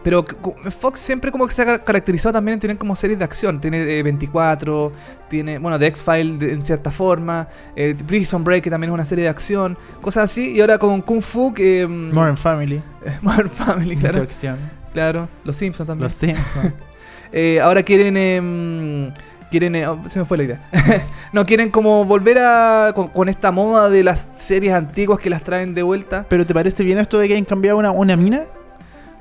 pero 0.02 0.24
Fox 0.70 0.98
siempre 1.00 1.30
como 1.30 1.46
que 1.46 1.52
se 1.52 1.60
ha 1.60 1.66
ca- 1.66 1.84
caracterizado 1.84 2.32
también 2.32 2.54
en 2.54 2.60
tener 2.60 2.78
como 2.78 2.94
series 2.96 3.18
de 3.18 3.24
acción. 3.24 3.60
Tiene 3.60 3.98
eh, 3.98 4.02
24, 4.02 4.92
tiene, 5.28 5.58
bueno, 5.58 5.78
The 5.78 5.86
X-File 5.88 6.52
en 6.52 6.62
cierta 6.62 6.90
forma, 6.90 7.48
eh, 7.76 7.94
Prison 8.06 8.42
Break, 8.44 8.64
que 8.64 8.70
también 8.70 8.90
es 8.90 8.94
una 8.94 9.04
serie 9.04 9.24
de 9.24 9.30
acción, 9.30 9.76
cosas 10.00 10.24
así. 10.30 10.52
Y 10.52 10.60
ahora 10.62 10.78
con 10.78 11.02
Kung 11.02 11.20
Fu, 11.22 11.52
que... 11.52 11.86
mm, 11.86 12.14
Modern 12.14 12.36
Family, 12.38 12.80
Modern 13.22 13.50
Family, 13.50 13.96
claro. 13.96 14.22
acción. 14.22 14.56
Claro, 14.94 15.28
Los 15.44 15.56
Simpsons 15.56 15.86
también. 15.86 16.04
Los 16.04 16.14
Simpsons. 16.14 16.74
Eh, 17.32 17.60
ahora 17.60 17.84
quieren. 17.84 19.12
Quieren. 19.50 19.74
eh, 19.76 19.86
se 20.08 20.18
me 20.20 20.24
fue 20.24 20.38
la 20.38 20.44
idea. 20.44 20.60
no, 21.32 21.44
quieren 21.44 21.70
como 21.70 22.04
volver 22.04 22.38
a. 22.38 22.92
Con, 22.94 23.08
con 23.08 23.28
esta 23.28 23.50
moda 23.50 23.90
de 23.90 24.02
las 24.02 24.20
series 24.36 24.72
antiguas 24.74 25.18
que 25.18 25.28
las 25.30 25.42
traen 25.42 25.74
de 25.74 25.82
vuelta. 25.82 26.24
¿Pero 26.28 26.46
te 26.46 26.54
parece 26.54 26.82
bien 26.84 26.98
esto 26.98 27.18
de 27.18 27.28
que 27.28 27.34
hayan 27.34 27.44
cambiado 27.44 27.78
una, 27.78 27.90
una 27.90 28.16
mina? 28.16 28.42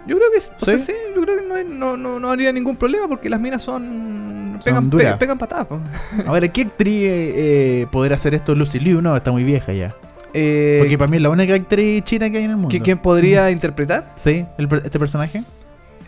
Yo 0.07 0.15
creo 0.17 0.29
que. 0.31 0.37
o 0.37 0.65
sea, 0.65 0.79
¿Sí? 0.79 0.85
sí, 0.85 0.93
yo 1.15 1.21
creo 1.21 1.37
que 1.41 1.47
no, 1.47 1.55
hay- 1.55 1.65
no, 1.69 1.97
no, 1.97 2.19
no 2.19 2.29
habría 2.29 2.51
ningún 2.51 2.75
problema 2.75 3.07
porque 3.07 3.29
las 3.29 3.39
minas 3.39 3.61
son. 3.61 4.57
Pegan, 4.63 4.89
pe- 4.89 5.13
pegan 5.17 5.37
patadas. 5.37 5.67
po. 5.67 5.79
A 6.25 6.31
ver, 6.31 6.51
¿qué 6.51 6.61
actriz 6.63 7.03
eh, 7.05 7.87
podrá 7.91 8.15
hacer 8.15 8.33
esto 8.33 8.55
Lucy 8.55 8.79
Liu? 8.79 9.01
No, 9.01 9.15
está 9.15 9.31
muy 9.31 9.43
vieja 9.43 9.71
ya. 9.73 9.93
Eh, 10.33 10.77
Porque 10.79 10.97
para 10.97 11.09
mí 11.09 11.17
es 11.17 11.23
la 11.23 11.29
única 11.29 11.53
actriz 11.55 12.03
china 12.03 12.29
que 12.29 12.37
hay 12.37 12.43
en 12.43 12.51
el 12.51 12.57
mundo. 12.57 12.75
¿qui- 12.75 12.81
¿Quién 12.83 12.97
podría 12.97 13.49
interpretar? 13.51 14.11
Sí, 14.15 14.45
el 14.57 14.67
este 14.83 14.99
personaje. 14.99 15.43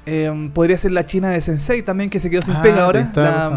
Em, 0.06 0.50
podría 0.50 0.78
ser 0.78 0.92
la 0.92 1.06
china 1.06 1.30
de 1.30 1.40
Sensei 1.42 1.82
también, 1.84 2.10
que 2.10 2.20
se 2.20 2.30
quedó 2.30 2.42
sin 2.42 2.56
Ah, 2.56 2.62
pega 2.62 2.86
ahora. 2.86 3.12
la 3.16 3.50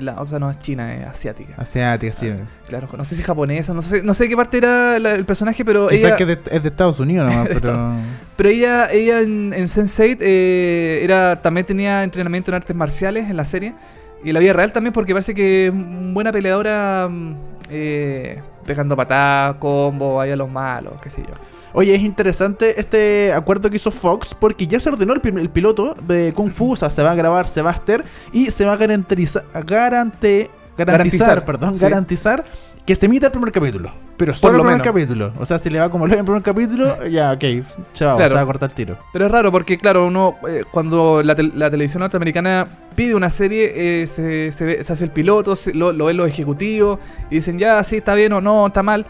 La, 0.00 0.20
o 0.20 0.24
sea, 0.24 0.38
no 0.38 0.50
es 0.50 0.58
china, 0.58 0.94
es 0.94 1.06
asiática. 1.06 1.54
Asiática, 1.56 2.12
sí. 2.12 2.32
Claro, 2.68 2.88
no 2.96 3.04
sé 3.04 3.16
si 3.16 3.22
japonesa, 3.22 3.72
no 3.74 3.82
sé, 3.82 4.02
no 4.02 4.14
sé 4.14 4.28
qué 4.28 4.36
parte 4.36 4.58
era 4.58 4.98
la- 4.98 5.14
el 5.14 5.24
personaje, 5.24 5.64
pero 5.64 5.88
Quizás 5.88 6.04
ella, 6.04 6.16
que 6.16 6.22
es 6.24 6.28
de, 6.28 6.38
es 6.56 6.62
de 6.62 6.68
Estados 6.68 7.00
Unidos 7.00 7.28
nomás, 7.30 7.46
pero. 7.52 7.56
Estados 7.56 7.92
pero 8.36 8.48
ella, 8.50 8.86
ella 8.90 9.20
en, 9.20 9.52
en 9.52 9.66
Sense8 9.66 10.18
eh, 10.20 11.00
era, 11.02 11.40
también 11.42 11.66
tenía 11.66 12.04
entrenamiento 12.04 12.50
en 12.50 12.54
artes 12.56 12.76
marciales 12.76 13.28
en 13.28 13.36
la 13.36 13.44
serie 13.44 13.74
y 14.24 14.28
en 14.30 14.34
la 14.34 14.40
vida 14.40 14.52
real 14.52 14.72
también 14.72 14.92
porque 14.92 15.12
parece 15.12 15.34
que 15.34 15.66
es 15.66 15.72
una 15.72 16.12
buena 16.12 16.32
peleadora 16.32 17.08
mm, 17.10 17.34
eh, 17.70 18.40
pegando 18.66 18.94
patadas, 18.96 19.56
combo, 19.56 20.20
ahí 20.20 20.30
a 20.30 20.36
los 20.36 20.50
malos, 20.50 20.94
qué 21.02 21.10
sé 21.10 21.22
yo. 21.22 21.34
Oye, 21.72 21.94
es 21.94 22.02
interesante 22.02 22.80
este 22.80 23.32
acuerdo 23.32 23.68
que 23.70 23.76
hizo 23.76 23.90
Fox 23.90 24.34
porque 24.34 24.66
ya 24.66 24.80
se 24.80 24.88
ordenó 24.88 25.12
el, 25.14 25.38
el 25.38 25.50
piloto 25.50 25.94
de 26.06 26.32
Kung 26.34 26.50
Fu, 26.50 26.72
o 26.72 26.76
sea, 26.76 26.90
se 26.90 27.02
va 27.02 27.12
a 27.12 27.14
grabar, 27.14 27.46
se 27.48 27.62
va 27.62 27.70
a 27.70 27.74
hacer 27.74 28.04
y 28.32 28.46
se 28.46 28.64
va 28.64 28.72
a 28.72 28.76
garantizar, 28.76 29.44
garante, 29.66 30.50
garantizar, 30.76 30.86
Garantizar, 30.86 31.44
perdón, 31.44 31.74
sí. 31.74 31.80
garantizar 31.82 32.44
que 32.86 32.94
se 32.94 33.04
emita 33.04 33.26
el 33.26 33.32
primer 33.32 33.52
capítulo. 33.52 33.92
Pero 34.16 34.34
solo 34.34 34.54
lo 34.54 34.58
el 34.60 34.62
primer 34.62 34.78
menos. 34.78 34.86
capítulo. 34.86 35.32
O 35.38 35.44
sea, 35.46 35.58
si 35.58 35.68
le 35.68 35.78
va 35.78 35.90
como 35.90 36.06
lo 36.06 36.14
en 36.14 36.20
el 36.20 36.24
primer 36.24 36.42
capítulo, 36.42 37.06
ya, 37.06 37.32
ok, 37.32 37.44
chao, 37.92 38.16
Claro. 38.16 38.28
se 38.30 38.34
va 38.34 38.40
a 38.40 38.46
cortar 38.46 38.70
el 38.70 38.74
tiro. 38.74 38.96
Pero 39.12 39.26
es 39.26 39.30
raro 39.30 39.52
porque, 39.52 39.76
claro, 39.76 40.06
uno 40.06 40.36
eh, 40.48 40.64
cuando 40.70 41.22
la, 41.22 41.34
tel- 41.36 41.52
la 41.54 41.70
televisión 41.70 42.00
norteamericana 42.00 42.66
pide 42.96 43.14
una 43.14 43.28
serie, 43.28 43.72
eh, 44.02 44.06
se, 44.06 44.50
se 44.52 44.64
ve- 44.64 44.82
se 44.84 44.92
hace 44.92 45.04
el 45.04 45.10
piloto, 45.10 45.54
se- 45.54 45.74
lo, 45.74 45.92
lo 45.92 46.06
ven 46.06 46.16
los 46.16 46.28
ejecutivos 46.28 46.98
y 47.30 47.34
dicen, 47.36 47.58
ya, 47.58 47.82
sí, 47.82 47.98
está 47.98 48.14
bien 48.14 48.32
o 48.32 48.40
no, 48.40 48.66
está 48.66 48.82
mal. 48.82 49.04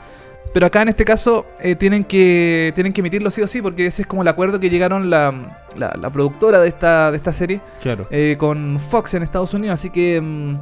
Pero 0.54 0.66
acá 0.66 0.82
en 0.82 0.88
este 0.88 1.04
caso 1.04 1.46
eh, 1.60 1.74
tienen, 1.76 2.04
que, 2.04 2.72
tienen 2.74 2.92
que 2.92 3.00
emitirlo 3.02 3.30
sí 3.30 3.42
o 3.42 3.46
sí 3.46 3.60
porque 3.62 3.86
ese 3.86 4.02
es 4.02 4.08
como 4.08 4.22
el 4.22 4.28
acuerdo 4.28 4.58
que 4.58 4.70
llegaron 4.70 5.10
la, 5.10 5.32
la- 5.76 5.94
la 6.00 6.10
productora 6.10 6.60
de 6.60 6.68
esta, 6.68 7.10
de 7.10 7.16
esta 7.18 7.32
serie 7.32 7.60
Claro. 7.82 8.06
eh, 8.10 8.36
con 8.38 8.80
Fox 8.80 9.14
en 9.14 9.22
Estados 9.22 9.52
Unidos. 9.54 9.74
Así 9.74 9.90
que 9.90 10.20
mm, 10.20 10.56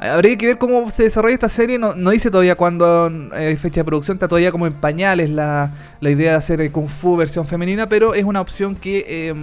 habría 0.00 0.38
que 0.38 0.46
ver 0.46 0.58
cómo 0.58 0.88
se 0.88 1.02
desarrolla 1.02 1.34
esta 1.34 1.48
serie. 1.48 1.78
No, 1.78 1.94
no 1.94 2.10
dice 2.10 2.30
todavía 2.30 2.54
cuándo 2.54 3.10
eh, 3.36 3.56
fecha 3.56 3.80
de 3.80 3.84
producción. 3.84 4.14
Está 4.14 4.28
todavía 4.28 4.52
como 4.52 4.66
en 4.66 4.74
pañales 4.74 5.28
la, 5.30 5.72
la 6.00 6.10
idea 6.10 6.30
de 6.30 6.36
hacer 6.36 6.70
Kung 6.70 6.88
Fu 6.88 7.16
versión 7.16 7.44
femenina. 7.46 7.88
Pero 7.88 8.14
es 8.14 8.24
una 8.24 8.40
opción 8.40 8.76
que, 8.76 9.04
eh, 9.08 9.34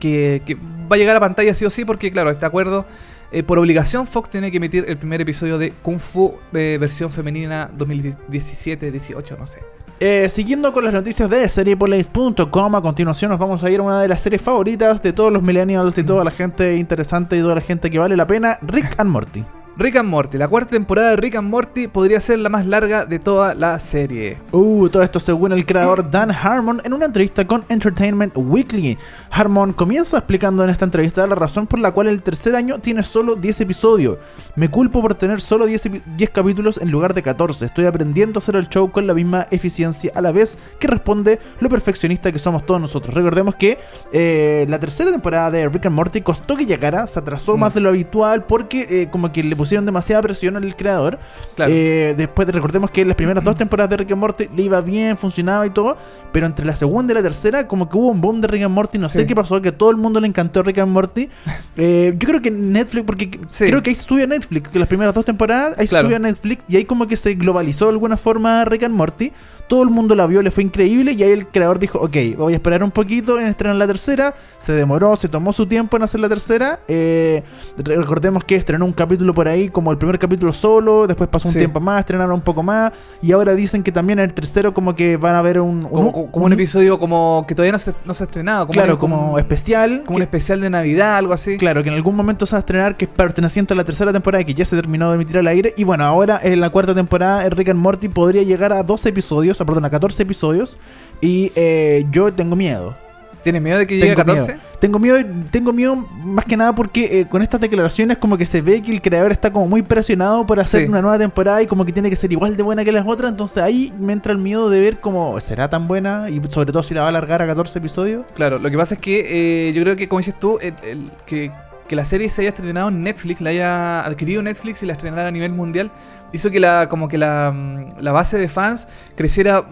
que, 0.00 0.42
que 0.44 0.54
va 0.54 0.96
a 0.96 0.98
llegar 0.98 1.16
a 1.16 1.20
pantalla 1.20 1.54
sí 1.54 1.64
o 1.64 1.70
sí. 1.70 1.84
Porque 1.84 2.10
claro, 2.10 2.30
este 2.30 2.44
acuerdo... 2.46 2.84
eh, 3.30 3.42
por 3.42 3.58
obligación 3.58 4.06
Fox 4.06 4.30
tiene 4.30 4.50
que 4.50 4.56
emitir 4.56 4.84
el 4.88 4.96
primer 4.96 5.20
episodio 5.20 5.58
de 5.58 5.72
Kung 5.82 5.98
Fu 5.98 6.34
eh, 6.52 6.78
versión 6.80 7.10
femenina 7.10 7.70
2017-18, 7.76 9.38
no 9.38 9.46
sé. 9.46 9.60
Eh, 10.00 10.28
siguiendo 10.28 10.72
con 10.72 10.84
las 10.84 10.94
noticias 10.94 11.28
de 11.28 11.48
seriepolis.com, 11.48 12.74
a 12.74 12.80
continuación 12.82 13.30
nos 13.30 13.40
vamos 13.40 13.64
a 13.64 13.70
ir 13.70 13.80
a 13.80 13.82
una 13.82 14.00
de 14.00 14.08
las 14.08 14.20
series 14.20 14.40
favoritas 14.40 15.02
de 15.02 15.12
todos 15.12 15.32
los 15.32 15.42
millennials 15.42 15.98
y 15.98 16.04
toda 16.04 16.22
la 16.22 16.30
gente 16.30 16.76
interesante 16.76 17.36
y 17.36 17.40
toda 17.40 17.56
la 17.56 17.60
gente 17.60 17.90
que 17.90 17.98
vale 17.98 18.16
la 18.16 18.26
pena, 18.26 18.58
Rick 18.62 18.94
and 18.98 19.10
Morty. 19.10 19.44
Rick 19.80 19.94
and 19.94 20.08
Morty. 20.08 20.38
La 20.38 20.48
cuarta 20.48 20.70
temporada 20.70 21.10
de 21.10 21.16
Rick 21.18 21.36
and 21.36 21.48
Morty 21.48 21.86
podría 21.86 22.18
ser 22.18 22.40
la 22.40 22.48
más 22.48 22.66
larga 22.66 23.06
de 23.06 23.20
toda 23.20 23.54
la 23.54 23.78
serie. 23.78 24.36
Uh, 24.50 24.88
todo 24.88 25.04
esto 25.04 25.20
según 25.20 25.52
el 25.52 25.64
creador 25.64 26.10
Dan 26.10 26.32
Harmon 26.32 26.82
en 26.82 26.92
una 26.94 27.06
entrevista 27.06 27.46
con 27.46 27.64
Entertainment 27.68 28.32
Weekly. 28.36 28.98
Harmon 29.30 29.72
comienza 29.72 30.18
explicando 30.18 30.64
en 30.64 30.70
esta 30.70 30.84
entrevista 30.84 31.24
la 31.28 31.36
razón 31.36 31.68
por 31.68 31.78
la 31.78 31.92
cual 31.92 32.08
el 32.08 32.22
tercer 32.22 32.56
año 32.56 32.80
tiene 32.80 33.04
solo 33.04 33.36
10 33.36 33.60
episodios. 33.60 34.18
Me 34.56 34.68
culpo 34.68 35.00
por 35.00 35.14
tener 35.14 35.40
solo 35.40 35.64
10, 35.66 35.86
epi- 35.86 36.02
10 36.16 36.30
capítulos 36.30 36.78
en 36.82 36.90
lugar 36.90 37.14
de 37.14 37.22
14. 37.22 37.66
Estoy 37.66 37.84
aprendiendo 37.86 38.38
a 38.38 38.40
hacer 38.42 38.56
el 38.56 38.68
show 38.68 38.90
con 38.90 39.06
la 39.06 39.14
misma 39.14 39.46
eficiencia 39.52 40.10
a 40.16 40.20
la 40.20 40.32
vez 40.32 40.58
que 40.80 40.88
responde 40.88 41.38
lo 41.60 41.68
perfeccionista 41.68 42.32
que 42.32 42.40
somos 42.40 42.66
todos 42.66 42.80
nosotros. 42.80 43.14
Recordemos 43.14 43.54
que 43.54 43.78
eh, 44.12 44.66
la 44.68 44.80
tercera 44.80 45.12
temporada 45.12 45.52
de 45.52 45.68
Rick 45.68 45.86
and 45.86 45.94
Morty 45.94 46.20
costó 46.20 46.56
que 46.56 46.66
llegara, 46.66 47.06
se 47.06 47.20
atrasó 47.20 47.56
Mm. 47.56 47.60
más 47.60 47.74
de 47.74 47.80
lo 47.80 47.90
habitual 47.90 48.44
porque 48.44 48.84
eh, 48.90 49.08
como 49.12 49.30
que 49.30 49.44
le 49.44 49.54
pusieron 49.54 49.67
demasiada 49.76 50.22
presión 50.22 50.56
al 50.56 50.74
creador. 50.76 51.18
Claro. 51.56 51.72
Eh, 51.74 52.14
después 52.16 52.48
recordemos 52.48 52.90
que 52.90 53.04
las 53.04 53.16
primeras 53.16 53.42
dos 53.44 53.56
temporadas 53.56 53.90
de 53.90 53.96
Rick 53.98 54.12
and 54.12 54.20
Morty 54.20 54.48
le 54.54 54.62
iba 54.62 54.80
bien, 54.80 55.16
funcionaba 55.16 55.66
y 55.66 55.70
todo, 55.70 55.96
pero 56.32 56.46
entre 56.46 56.64
la 56.66 56.74
segunda 56.76 57.12
y 57.12 57.16
la 57.16 57.22
tercera 57.22 57.66
como 57.68 57.88
que 57.88 57.96
hubo 57.96 58.08
un 58.08 58.20
boom 58.20 58.40
de 58.40 58.48
Rick 58.48 58.62
and 58.62 58.74
Morty, 58.74 58.98
no 58.98 59.08
sé 59.08 59.20
Sí. 59.20 59.26
qué 59.26 59.34
pasó, 59.34 59.60
que 59.62 59.72
todo 59.72 59.90
el 59.90 59.96
mundo 59.96 60.20
le 60.20 60.28
encantó 60.28 60.62
Rick 60.62 60.78
and 60.78 60.92
Morty. 60.92 61.28
Eh, 61.80 62.12
yo 62.18 62.26
creo 62.28 62.42
que 62.42 62.50
Netflix, 62.50 63.04
porque 63.06 63.30
Sí. 63.48 63.66
creo 63.66 63.80
que 63.82 63.90
ahí 63.90 63.94
se 63.94 64.00
estudia 64.00 64.26
Netflix, 64.26 64.68
que 64.68 64.78
las 64.80 64.88
primeras 64.88 65.14
dos 65.14 65.24
temporadas 65.24 65.78
ahí 65.78 65.86
Claro. 65.86 66.08
se 66.08 66.14
estudia 66.14 66.18
Netflix 66.30 66.64
y 66.68 66.76
ahí 66.76 66.84
como 66.84 67.06
que 67.06 67.16
se 67.16 67.34
globalizó 67.34 67.84
de 67.84 67.92
alguna 67.92 68.16
forma 68.16 68.64
Rick 68.64 68.82
and 68.82 68.94
Morty. 68.96 69.32
Todo 69.68 69.82
el 69.82 69.90
mundo 69.90 70.14
la 70.16 70.26
vio, 70.26 70.42
le 70.42 70.50
fue 70.50 70.64
increíble 70.64 71.12
y 71.12 71.22
ahí 71.22 71.30
el 71.30 71.46
creador 71.46 71.78
dijo, 71.78 71.98
ok, 71.98 72.16
voy 72.38 72.54
a 72.54 72.56
esperar 72.56 72.82
un 72.82 72.90
poquito 72.90 73.38
en 73.38 73.46
estrenar 73.46 73.76
la 73.76 73.86
tercera. 73.86 74.34
Se 74.58 74.72
demoró, 74.72 75.14
se 75.16 75.28
tomó 75.28 75.52
su 75.52 75.66
tiempo 75.66 75.96
en 75.98 76.02
hacer 76.02 76.20
la 76.20 76.28
tercera. 76.28 76.80
Eh, 76.88 77.42
recordemos 77.76 78.44
que 78.44 78.54
estrenó 78.56 78.84
un 78.84 78.92
capítulo 78.92 79.34
por 79.34 79.48
ahí, 79.48 79.68
como 79.68 79.92
el 79.92 79.98
primer 79.98 80.18
capítulo 80.18 80.52
solo, 80.52 81.06
después 81.06 81.28
pasó 81.28 81.48
un 81.48 81.52
Sí. 81.52 81.58
tiempo 81.60 81.80
más, 81.80 82.00
estrenaron 82.00 82.32
un 82.34 82.40
poco 82.40 82.62
más 82.62 82.92
y 83.22 83.32
ahora 83.32 83.54
dicen 83.54 83.82
que 83.82 83.92
también 83.92 84.18
en 84.18 84.26
el 84.26 84.34
tercero 84.34 84.72
como 84.74 84.94
que 84.94 85.16
van 85.16 85.34
a 85.34 85.42
ver 85.42 85.60
un... 85.60 85.82
Como, 85.82 86.12
como- 86.12 86.32
como 86.32 86.46
un 86.46 86.52
episodio 86.52 86.98
como 86.98 87.44
que 87.46 87.54
todavía 87.54 87.72
no 87.72 87.78
se, 87.78 87.92
no 88.04 88.14
se 88.14 88.24
ha 88.24 88.26
estrenado. 88.26 88.66
Como 88.66 88.74
Claro, 88.74 88.94
un- 88.94 88.98
como 89.00 89.38
especial. 89.38 90.02
Como 90.06 90.16
un 90.16 90.22
especial 90.22 90.60
de 90.60 90.70
Navidad, 90.70 91.16
algo 91.16 91.32
así. 91.32 91.56
Claro, 91.58 91.82
que 91.82 91.88
en 91.90 91.94
algún 91.94 92.16
momento 92.16 92.46
se 92.46 92.52
va 92.52 92.58
a 92.58 92.60
estrenar, 92.60 92.96
que 92.96 93.04
es 93.04 93.10
perteneciente 93.10 93.74
a 93.74 93.76
la 93.76 93.84
tercera 93.84 94.12
temporada, 94.12 94.44
que 94.44 94.54
ya 94.54 94.64
se 94.64 94.76
terminó 94.76 95.10
de 95.10 95.16
emitir 95.16 95.38
al 95.38 95.46
aire. 95.46 95.74
Y 95.76 95.84
bueno, 95.84 96.04
ahora 96.04 96.40
en 96.42 96.60
la 96.60 96.70
cuarta 96.70 96.94
temporada, 96.94 97.48
Rick 97.50 97.68
and 97.70 97.78
Morty 97.80 98.08
podría 98.08 98.42
llegar 98.42 98.72
a 98.72 98.82
12 98.82 99.08
episodios, 99.10 99.57
ah, 99.60 99.66
perdón, 99.66 99.84
a 99.84 99.90
14 99.90 100.22
episodios. 100.22 100.76
Y 101.20 101.52
eh, 101.54 102.04
yo 102.10 102.32
tengo 102.32 102.56
miedo. 102.56 102.96
¿Tienes 103.42 103.62
miedo 103.62 103.78
de 103.78 103.86
que 103.86 103.94
llegue 103.96 104.12
a 104.12 104.14
Tengo 104.16 104.26
14? 104.26 104.52
miedo. 104.54 104.68
Tengo 104.80 104.98
miedo, 104.98 105.18
tengo 105.52 105.72
miedo 105.72 105.96
más 106.24 106.44
que 106.44 106.56
nada 106.56 106.74
porque 106.74 107.20
eh, 107.20 107.26
con 107.28 107.40
estas 107.40 107.60
declaraciones 107.60 108.18
como 108.18 108.36
que 108.36 108.44
se 108.44 108.60
ve 108.62 108.82
que 108.82 108.90
el 108.92 109.00
creador 109.00 109.30
está 109.30 109.52
como 109.52 109.66
muy 109.68 109.82
presionado 109.82 110.44
por 110.44 110.58
hacer 110.58 110.82
Sí. 110.82 110.88
una 110.88 111.00
nueva 111.00 111.18
temporada 111.18 111.62
y 111.62 111.66
como 111.66 111.84
que 111.84 111.92
tiene 111.92 112.10
que 112.10 112.16
ser 112.16 112.32
igual 112.32 112.56
de 112.56 112.62
buena 112.64 112.84
que 112.84 112.90
las 112.90 113.06
otras. 113.06 113.30
Entonces 113.30 113.62
ahí 113.62 113.92
me 113.98 114.12
entra 114.12 114.32
el 114.32 114.38
miedo 114.38 114.68
de 114.70 114.80
ver 114.80 114.98
cómo 115.00 115.40
será 115.40 115.70
tan 115.70 115.86
buena 115.86 116.28
y 116.30 116.42
sobre 116.50 116.72
todo 116.72 116.82
si 116.82 116.94
la 116.94 117.00
va 117.02 117.06
a 117.06 117.10
alargar 117.10 117.40
a 117.40 117.46
14 117.46 117.78
episodios. 117.78 118.26
Claro, 118.34 118.58
lo 118.58 118.70
que 118.70 118.76
pasa 118.76 118.94
es 118.94 119.00
que 119.00 119.68
eh, 119.68 119.72
yo 119.72 119.82
creo 119.82 119.94
que, 119.96 120.08
como 120.08 120.18
dices 120.18 120.38
tú, 120.38 120.58
el- 120.60 120.74
el- 120.82 121.10
que, 121.24 121.52
que 121.88 121.96
la 121.96 122.04
serie 122.04 122.28
se 122.28 122.42
haya 122.42 122.50
estrenado 122.50 122.88
en 122.88 123.02
Netflix, 123.04 123.40
la 123.40 123.50
haya 123.50 124.04
adquirido 124.04 124.42
Netflix 124.42 124.82
y 124.82 124.86
la 124.86 124.92
estrenara 124.94 125.28
a 125.28 125.30
nivel 125.32 125.52
mundial, 125.52 125.90
hizo 126.32 126.50
que 126.50 126.60
la 126.60 126.88
como 126.88 127.08
que 127.08 127.18
la, 127.18 127.50
mm, 127.54 128.00
la 128.00 128.12
base 128.12 128.38
de 128.38 128.48
fans 128.48 128.86
creciera 129.16 129.64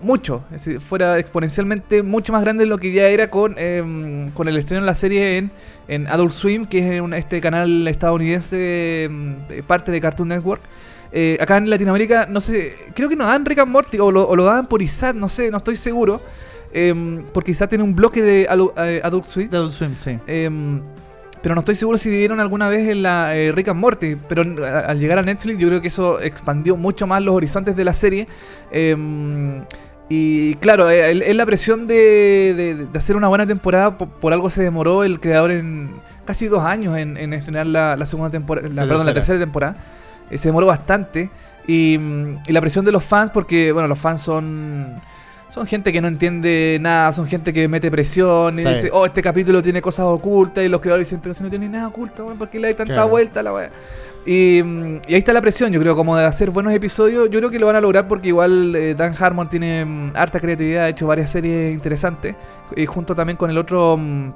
mucho, 0.00 0.42
es 0.46 0.64
decir, 0.64 0.80
fuera 0.80 1.18
exponencialmente 1.18 2.02
mucho 2.02 2.32
más 2.32 2.42
grande 2.42 2.64
de 2.64 2.68
lo 2.68 2.76
que 2.78 2.92
ya 2.92 3.06
era 3.08 3.30
con, 3.30 3.54
em, 3.58 4.30
con 4.32 4.48
el 4.48 4.56
estreno 4.56 4.82
de 4.82 4.86
la 4.86 4.94
serie 4.94 5.38
en, 5.38 5.50
en 5.88 6.06
Adult 6.08 6.32
Swim, 6.32 6.66
que 6.66 6.96
es 6.96 7.00
un- 7.00 7.14
este 7.14 7.40
canal 7.40 7.86
estadounidense, 7.86 8.56
de 8.56 9.62
parte 9.66 9.92
de 9.92 10.00
Cartoon 10.00 10.28
Network. 10.28 10.60
Eh, 11.12 11.36
acá 11.40 11.58
en 11.58 11.68
Latinoamérica, 11.70 12.26
no 12.26 12.40
sé, 12.40 12.74
creo 12.94 13.08
que 13.08 13.16
no 13.16 13.26
dan 13.26 13.44
Rick 13.44 13.58
and 13.60 13.70
Morty 13.70 13.98
o 14.00 14.10
lo, 14.10 14.26
o 14.28 14.34
lo 14.34 14.44
daban 14.44 14.66
por 14.66 14.80
ISAT, 14.82 15.14
no 15.14 15.28
sé, 15.28 15.50
no 15.50 15.58
estoy 15.58 15.76
seguro. 15.76 16.20
Em, 16.74 17.22
porque 17.34 17.50
ISAT 17.50 17.68
tiene 17.68 17.84
un 17.84 17.94
bloque 17.94 18.22
de 18.22 18.48
eh, 18.78 19.00
Adult 19.04 19.26
Swim. 19.26 19.50
De 19.50 19.56
Adult 19.58 19.72
Swim, 19.72 19.94
sí. 19.98 20.18
Pero 21.42 21.54
no 21.56 21.58
estoy 21.60 21.74
seguro 21.74 21.98
si 21.98 22.08
dieron 22.08 22.38
alguna 22.40 22.68
vez 22.68 22.88
en 22.88 23.02
la 23.02 23.34
eh, 23.36 23.50
Rick 23.52 23.68
and 23.68 23.80
Morty. 23.80 24.16
Pero 24.28 24.44
a- 24.64 24.80
al 24.80 24.98
llegar 25.00 25.18
a 25.18 25.22
Netflix, 25.22 25.58
yo 25.58 25.68
creo 25.68 25.80
que 25.80 25.88
eso 25.88 26.20
expandió 26.20 26.76
mucho 26.76 27.06
más 27.06 27.20
los 27.22 27.34
horizontes 27.34 27.74
de 27.74 27.84
la 27.84 27.92
serie. 27.92 28.28
Em, 28.70 29.62
y 30.08 30.54
claro, 30.56 30.88
eh, 30.90 31.10
es 31.30 31.36
la 31.36 31.46
presión 31.46 31.86
de, 31.86 32.54
de- 32.56 32.86
de 32.92 32.98
hacer 32.98 33.16
una 33.16 33.28
buena 33.28 33.46
temporada. 33.46 33.96
Por, 33.98 34.08
por 34.08 34.32
algo 34.32 34.50
se 34.50 34.62
demoró 34.62 35.04
el 35.04 35.20
creador 35.20 35.50
en 35.50 35.90
casi 36.24 36.46
dos 36.46 36.62
años 36.62 36.96
en, 36.96 37.16
en 37.16 37.32
estrenar 37.32 37.66
la, 37.66 37.96
la 37.96 38.06
segunda 38.06 38.30
temporada. 38.30 38.68
La, 38.68 38.82
La 38.82 38.88
perdón, 38.88 39.06
la 39.06 39.12
tercera. 39.14 39.14
tercera 39.14 39.38
temporada. 39.40 39.76
Eh, 40.30 40.38
se 40.38 40.48
demoró 40.48 40.66
bastante. 40.66 41.30
Y, 41.66 41.96
mm, 41.98 42.38
y 42.46 42.52
la 42.52 42.60
presión 42.60 42.84
de 42.84 42.92
los 42.92 43.04
fans, 43.04 43.30
porque 43.30 43.72
bueno, 43.72 43.88
los 43.88 43.98
fans 43.98 44.20
son. 44.22 44.94
Son 45.52 45.66
gente 45.66 45.92
que 45.92 46.00
no 46.00 46.08
entiende 46.08 46.78
nada, 46.80 47.12
son 47.12 47.26
gente 47.26 47.52
que 47.52 47.68
mete 47.68 47.90
presión 47.90 48.58
y 48.58 48.62
Sí. 48.62 48.68
dice, 48.68 48.90
oh, 48.90 49.04
este 49.04 49.20
capítulo 49.20 49.60
tiene 49.62 49.82
cosas 49.82 50.06
ocultas 50.06 50.64
y 50.64 50.68
los 50.68 50.80
creadores 50.80 51.06
dicen, 51.08 51.20
pero 51.22 51.34
si 51.34 51.42
no 51.42 51.50
tiene 51.50 51.68
nada 51.68 51.88
oculto, 51.88 52.26
¿por 52.38 52.48
qué 52.48 52.58
le 52.58 52.68
hay 52.68 52.74
tanta 52.74 52.94
Claro. 52.94 53.08
vuelta 53.10 53.40
a 53.40 53.42
la 53.42 53.52
weá? 53.52 53.70
Y, 54.24 54.62
mm, 54.62 54.96
y 55.08 55.12
ahí 55.12 55.18
está 55.18 55.34
la 55.34 55.42
presión, 55.42 55.70
yo 55.70 55.78
creo, 55.80 55.94
como 55.94 56.16
de 56.16 56.24
hacer 56.24 56.50
buenos 56.50 56.72
episodios, 56.72 57.28
yo 57.28 57.38
creo 57.38 57.50
que 57.50 57.58
lo 57.58 57.66
van 57.66 57.76
a 57.76 57.80
lograr 57.82 58.08
porque 58.08 58.28
igual 58.28 58.74
eh, 58.74 58.94
Dan 58.94 59.14
Harmon 59.18 59.50
tiene 59.50 59.84
mm, 59.84 60.12
harta 60.14 60.40
creatividad, 60.40 60.84
ha 60.84 60.88
hecho 60.88 61.06
varias 61.06 61.28
series 61.30 61.74
interesantes, 61.74 62.34
y 62.74 62.86
junto 62.86 63.14
también 63.14 63.36
con 63.36 63.50
el 63.50 63.58
otro... 63.58 63.96
mm, 63.98 64.32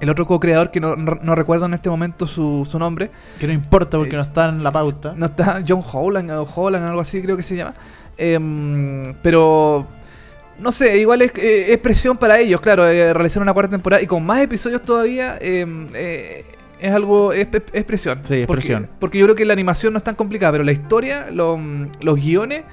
el 0.00 0.10
otro 0.10 0.26
co-creador 0.26 0.70
que 0.72 0.80
no, 0.80 0.96
no- 0.96 1.16
no 1.22 1.34
recuerdo 1.36 1.64
en 1.66 1.74
este 1.74 1.88
momento 1.88 2.26
su, 2.26 2.66
su 2.68 2.76
nombre, 2.78 3.08
Que 3.38 3.46
no 3.46 3.52
importa 3.54 3.96
porque 3.96 4.16
Eh, 4.16 4.18
no 4.18 4.22
está 4.24 4.48
en 4.48 4.62
la 4.64 4.72
pauta. 4.72 5.14
no 5.16 5.26
está 5.26 5.62
John 5.66 5.80
Holland 5.92 6.30
o 6.32 6.42
Holland, 6.42 6.84
algo 6.84 7.00
así 7.00 7.22
creo 7.22 7.36
que 7.36 7.42
se 7.44 7.54
llama. 7.56 7.72
Em, 8.18 9.14
pero 9.22 9.86
no 10.58 10.72
sé, 10.72 10.98
igual 10.98 11.22
es, 11.22 11.32
eh, 11.36 11.72
es 11.72 11.78
presión 11.78 12.16
para 12.16 12.38
ellos, 12.38 12.60
claro, 12.60 12.88
eh, 12.88 13.12
realizar 13.12 13.42
una 13.42 13.52
cuarta 13.52 13.70
temporada 13.72 14.02
y 14.02 14.06
con 14.06 14.24
más 14.24 14.40
episodios 14.40 14.82
todavía 14.82 15.36
em, 15.40 15.88
eh, 15.94 16.44
es 16.80 16.92
algo, 16.92 17.32
es, 17.32 17.48
es 17.72 17.84
presión. 17.84 18.20
Sí, 18.22 18.40
es 18.40 18.46
porque, 18.46 18.60
presión. 18.62 18.88
Porque 18.98 19.18
yo 19.18 19.26
creo 19.26 19.36
que 19.36 19.44
la 19.44 19.52
animación 19.52 19.92
no 19.92 19.98
es 19.98 20.04
tan 20.04 20.14
complicada, 20.14 20.52
pero 20.52 20.64
la 20.64 20.72
historia, 20.72 21.28
lo- 21.30 21.58
los 22.00 22.16
guiones... 22.20 22.64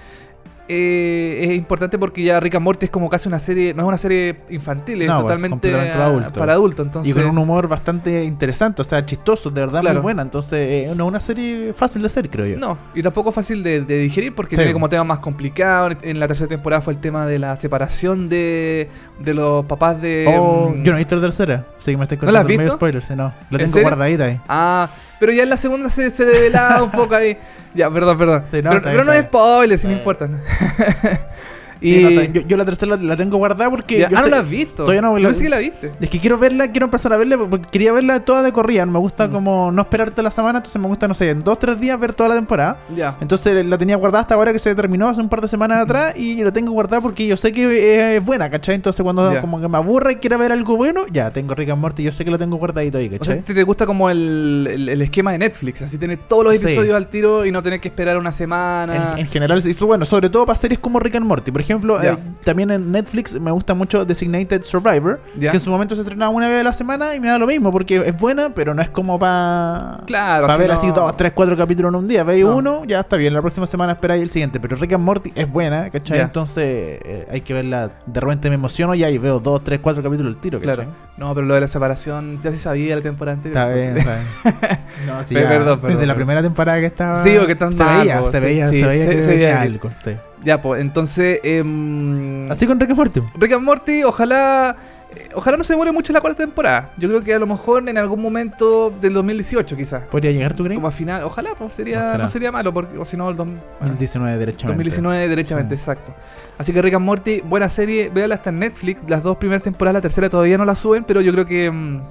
eh, 0.69 1.39
es 1.41 1.55
importante 1.57 1.97
porque 1.97 2.23
ya 2.23 2.39
Rick 2.39 2.55
and 2.55 2.63
Morty 2.63 2.85
es 2.85 2.91
como 2.91 3.09
casi 3.09 3.27
una 3.27 3.39
serie, 3.39 3.73
no 3.73 3.81
es 3.81 3.87
una 3.87 3.97
serie 3.97 4.37
infantil, 4.51 5.01
es 5.01 5.07
No, 5.07 5.21
totalmente 5.21 5.73
adulto. 5.73 6.33
para 6.39 6.53
adultos. 6.53 6.85
Entonces, 6.85 7.11
Y 7.15 7.19
con 7.19 7.27
un 7.29 7.37
humor 7.39 7.67
bastante 7.67 8.23
interesante, 8.23 8.81
o 8.81 8.85
sea, 8.85 9.05
chistoso, 9.05 9.49
de 9.49 9.61
verdad 9.61 9.81
Claro. 9.81 9.95
muy 9.95 10.03
buena. 10.03 10.21
Entonces, 10.21 10.59
eh, 10.59 10.93
no 10.95 11.05
es 11.05 11.07
una 11.09 11.19
serie 11.19 11.73
fácil 11.73 12.01
de 12.03 12.07
hacer, 12.07 12.29
creo 12.29 12.45
yo. 12.45 12.57
No, 12.57 12.77
y 12.93 13.01
tampoco 13.01 13.31
fácil 13.31 13.63
de, 13.63 13.81
de 13.81 13.97
digerir 13.97 14.33
porque 14.35 14.55
Sí. 14.55 14.59
tiene 14.59 14.73
como 14.73 14.87
tema 14.89 15.03
más 15.03 15.19
complicado. 15.19 15.89
En 16.03 16.19
la 16.19 16.27
tercera 16.27 16.47
temporada 16.47 16.81
fue 16.81 16.93
el 16.93 16.99
tema 16.99 17.25
de 17.25 17.39
la 17.39 17.55
separación 17.55 18.29
de, 18.29 18.87
de 19.19 19.33
los 19.33 19.65
papás 19.65 19.99
de... 20.01 20.25
Oh, 20.39 20.69
mm, 20.69 20.83
yo 20.83 20.91
no 20.91 20.97
he 20.97 21.01
visto 21.01 21.15
la 21.15 21.21
tercera, 21.21 21.65
así 21.79 21.91
que 21.91 21.97
me 21.97 22.03
estoy 22.03 22.17
¿No 22.19 22.25
la 22.31 22.39
has 22.39 22.45
contando 22.45 22.47
medio 22.47 22.59
visto? 22.63 22.75
spoilers, 22.77 23.09
no. 23.11 23.33
La 23.49 23.63
¿En 23.63 23.71
tengo 23.71 23.81
guardadita 23.81 24.25
ahí. 24.25 24.39
Ah, 24.47 24.89
pero 25.19 25.31
ya 25.31 25.43
en 25.43 25.49
la 25.49 25.57
segunda 25.57 25.89
se, 25.89 26.09
se 26.09 26.25
develaba 26.25 26.83
un 26.83 26.91
poco 26.91 27.15
ahí. 27.15 27.37
Ya, 27.71 27.87
perdón, 27.91 28.17
perdón. 28.17 28.43
Pero 28.49 29.03
no 29.03 29.13
es 29.13 29.25
spoiler, 29.25 29.77
si 29.77 29.85
no 29.85 29.93
importa. 29.93 30.27
Y 31.81 31.93
Sí, 31.95 32.03
no, 32.03 32.21
yo, 32.23 32.41
yo 32.41 32.57
la 32.57 32.65
tercera 32.65 32.95
la, 32.97 33.03
la 33.03 33.15
tengo 33.17 33.37
guardada 33.37 33.69
porque. 33.69 33.99
Ya- 33.99 34.09
yo 34.09 34.17
ah, 34.17 34.21
no 34.21 34.27
la 34.27 34.39
has 34.39 34.49
visto. 34.49 34.83
Todavía 34.83 35.01
no 35.01 35.15
que 35.15 35.49
la 35.49 35.57
viste. 35.57 35.91
Es 35.99 36.09
que 36.09 36.19
quiero 36.19 36.37
verla, 36.37 36.69
quiero 36.71 36.85
empezar 36.85 37.13
a 37.13 37.17
verla 37.17 37.37
porque 37.37 37.67
quería 37.71 37.91
verla 37.93 38.19
toda 38.21 38.43
de 38.43 38.51
corrida. 38.51 38.85
Me 38.85 38.99
gusta 38.99 39.27
Mm. 39.27 39.31
como 39.31 39.71
no 39.71 39.81
esperarte 39.81 40.21
la 40.21 40.31
semana, 40.31 40.59
entonces 40.59 40.81
me 40.81 40.87
gusta, 40.87 41.07
no 41.07 41.13
sé, 41.13 41.29
en 41.29 41.39
dos 41.39 41.57
tres 41.59 41.79
días 41.79 41.99
ver 41.99 42.13
toda 42.13 42.29
la 42.29 42.35
temporada. 42.35 42.77
Ya. 42.95 43.15
Entonces 43.21 43.65
la 43.65 43.77
tenía 43.77 43.95
guardada 43.95 44.21
hasta 44.21 44.35
ahora 44.35 44.51
que 44.53 44.59
se 44.59 44.73
terminó 44.75 45.07
hace 45.07 45.21
un 45.21 45.29
par 45.29 45.41
de 45.41 45.47
semanas 45.47 45.79
atrás 45.79 46.13
y 46.17 46.43
la 46.43 46.51
tengo 46.51 46.71
guardada 46.71 47.01
porque 47.01 47.25
yo 47.25 47.37
sé 47.37 47.51
que 47.51 48.15
es 48.17 48.25
buena, 48.25 48.49
¿cachai? 48.49 48.75
Entonces 48.75 49.01
cuando 49.03 49.31
Ya. 49.33 49.41
como 49.41 49.59
que 49.61 49.67
me 49.67 49.77
aburra 49.77 50.11
y 50.11 50.15
quiera 50.17 50.37
ver 50.37 50.51
algo 50.51 50.75
bueno, 50.75 51.05
ya 51.11 51.31
tengo 51.31 51.55
Rick 51.55 51.69
and 51.69 51.81
Morty, 51.81 52.03
yo 52.03 52.11
sé 52.11 52.25
que 52.25 52.31
lo 52.31 52.37
tengo 52.37 52.57
guardadito 52.57 52.97
ahí, 52.97 53.07
O 53.07 53.09
sea, 53.11 53.19
¿cachai? 53.19 53.41
te, 53.41 53.53
te 53.53 53.63
gusta 53.63 53.85
como 53.85 54.09
el, 54.09 54.67
el- 54.69 54.89
el 54.89 55.01
esquema 55.01 55.31
de 55.31 55.37
Netflix, 55.37 55.81
así 55.81 55.97
tener 55.97 56.17
todos 56.27 56.43
los 56.43 56.57
Sí. 56.57 56.65
episodios 56.65 56.95
al 56.95 57.07
tiro 57.07 57.45
y 57.45 57.51
no 57.51 57.61
tener 57.61 57.79
que 57.79 57.87
esperar 57.87 58.17
una 58.17 58.31
semana. 58.31 59.13
En, 59.13 59.19
en 59.19 59.27
general, 59.27 59.61
sí, 59.61 59.71
bueno, 59.85 60.05
sobre 60.05 60.29
todo 60.29 60.45
para 60.45 60.57
series 60.59 60.79
como 60.79 60.99
Rick 60.99 61.15
and 61.15 61.25
Morty. 61.25 61.51
Por 61.51 61.61
ejemplo, 61.61 61.68
Ya. 62.01 62.13
eh, 62.13 62.17
también 62.43 62.71
en 62.71 62.91
Netflix 62.91 63.39
me 63.39 63.51
gusta 63.51 63.73
mucho 63.73 64.05
Designated 64.05 64.63
Survivor, 64.63 65.19
que 65.39 65.47
en 65.47 65.59
su 65.59 65.69
momento 65.69 65.93
se 65.95 66.01
estrenaba 66.01 66.29
una 66.31 66.49
vez 66.49 66.61
a 66.61 66.63
la 66.63 66.73
semana 66.73 67.13
y 67.15 67.19
me 67.19 67.27
da 67.27 67.37
lo 67.37 67.45
mismo, 67.47 67.71
porque 67.71 67.97
es 67.97 68.17
buena, 68.17 68.49
pero 68.55 68.73
no 68.73 68.81
es 68.81 68.89
como 68.89 69.19
para 69.19 70.01
Claro, 70.07 70.47
para 70.47 70.53
así 70.53 70.61
ver 70.61 70.69
no- 70.69 70.73
así 70.77 70.91
dos, 70.91 71.15
tres, 71.17 71.31
cuatro 71.35 71.55
capítulos 71.57 71.89
en 71.89 71.95
un 71.95 72.07
día. 72.07 72.23
Veis 72.23 72.43
No. 72.45 72.55
uno, 72.55 72.85
ya 72.85 73.01
está 73.01 73.17
bien, 73.17 73.33
la 73.33 73.41
próxima 73.41 73.67
semana 73.67 73.93
esperáis 73.93 74.21
el 74.23 74.29
siguiente. 74.31 74.59
Pero 74.59 74.75
Rick 74.77 74.93
and 74.93 75.03
Morty 75.03 75.31
es 75.35 75.49
buena, 75.51 75.89
¿cachai? 75.89 76.19
Entonces 76.21 76.63
eh, 77.03 77.27
hay 77.29 77.41
que 77.41 77.53
verla. 77.53 77.91
De 78.05 78.19
repente 78.19 78.49
me 78.49 78.55
emociono 78.55 78.95
ya 78.95 79.09
y 79.09 79.17
veo 79.17 79.39
dos, 79.39 79.63
tres, 79.63 79.79
cuatro 79.81 80.01
capítulos 80.01 80.33
al 80.35 80.41
tiro, 80.41 80.59
¿cachai? 80.59 80.75
Claro. 80.75 80.89
No, 81.17 81.33
pero 81.35 81.45
lo 81.45 81.53
de 81.53 81.61
la 81.61 81.67
separación 81.67 82.39
ya 82.41 82.51
se 82.51 82.57
sabía 82.57 82.95
la 82.95 83.01
temporada 83.01 83.35
anterior. 83.35 83.57
Está 83.59 83.73
bien, 83.75 83.97
está 83.97 84.15
bien. 84.15 84.79
No, 85.07 85.19
sí, 85.27 85.33
Pe- 85.33 85.41
ya, 85.41 85.49
perdón, 85.49 85.65
Desde 85.65 85.81
perdón, 85.81 85.81
la 85.81 85.97
perdón. 85.99 86.15
primera 86.15 86.41
temporada 86.41 86.79
que 86.79 86.85
estaba. 86.87 87.23
Sí, 87.23 87.37
o 87.37 87.45
que 87.45 87.53
están 87.53 87.73
se 87.73 87.83
veía, 87.83 88.21
se 88.25 88.39
sí, 88.39 88.45
veía, 88.45 88.67
sí, 88.69 88.79
se 88.79 88.85
veía 88.87 89.21
se- 89.21 89.31
veía 89.31 89.61
algo. 89.61 89.91
sí. 90.03 90.11
Ya, 90.43 90.61
pues, 90.61 90.81
entonces. 90.81 91.39
em, 91.43 92.49
Así 92.51 92.65
con 92.65 92.79
Rick 92.79 92.89
and 92.91 92.97
Morty. 92.97 93.21
Rick 93.35 93.53
and 93.53 93.63
Morty, 93.63 94.03
ojalá. 94.03 94.75
eh, 95.15 95.29
Ojalá 95.33 95.57
no 95.57 95.63
se 95.63 95.73
demore 95.73 95.91
mucho 95.91 96.13
la 96.13 96.21
cuarta 96.21 96.43
temporada. 96.43 96.91
Yo 96.97 97.09
creo 97.09 97.23
que 97.23 97.33
a 97.33 97.39
lo 97.39 97.47
mejor 97.47 97.87
en 97.89 97.97
algún 97.97 98.21
momento 98.21 98.91
del 99.01 99.13
2018, 99.13 99.75
quizás. 99.75 100.03
¿Podría 100.03 100.31
llegar, 100.31 100.53
tú 100.53 100.63
crees? 100.63 100.77
Como 100.77 100.87
a 100.87 100.91
final. 100.91 101.23
Ojalá, 101.23 101.51
pues 101.57 101.73
sería, 101.73 101.99
Ojalá. 101.99 102.17
no 102.23 102.27
sería 102.27 102.51
malo, 102.51 102.71
porque, 102.73 102.97
o 102.97 103.03
si 103.05 103.17
no, 103.17 103.29
el 103.29 103.35
dos- 103.35 103.47
bueno, 103.47 103.59
2019, 103.81 104.37
derechamente. 104.37 104.73
2019 104.73 105.27
derechamente, 105.27 105.75
Sí. 105.75 105.81
exacto. 105.81 106.13
Así 106.57 106.71
que 106.73 106.81
Rick 106.81 106.93
and 106.93 107.05
Morty, 107.05 107.41
buena 107.41 107.67
serie, 107.69 108.09
véala 108.13 108.35
hasta 108.35 108.49
en 108.51 108.59
Netflix. 108.59 109.01
Las 109.07 109.23
dos 109.23 109.37
primeras 109.37 109.63
temporadas, 109.63 109.95
la 109.95 110.01
tercera 110.01 110.29
todavía 110.29 110.57
no 110.57 110.65
la 110.65 110.75
suben, 110.75 111.03
pero 111.03 111.21
yo 111.21 111.31
creo 111.33 111.45
que 111.45 111.71
mm, 111.71 112.01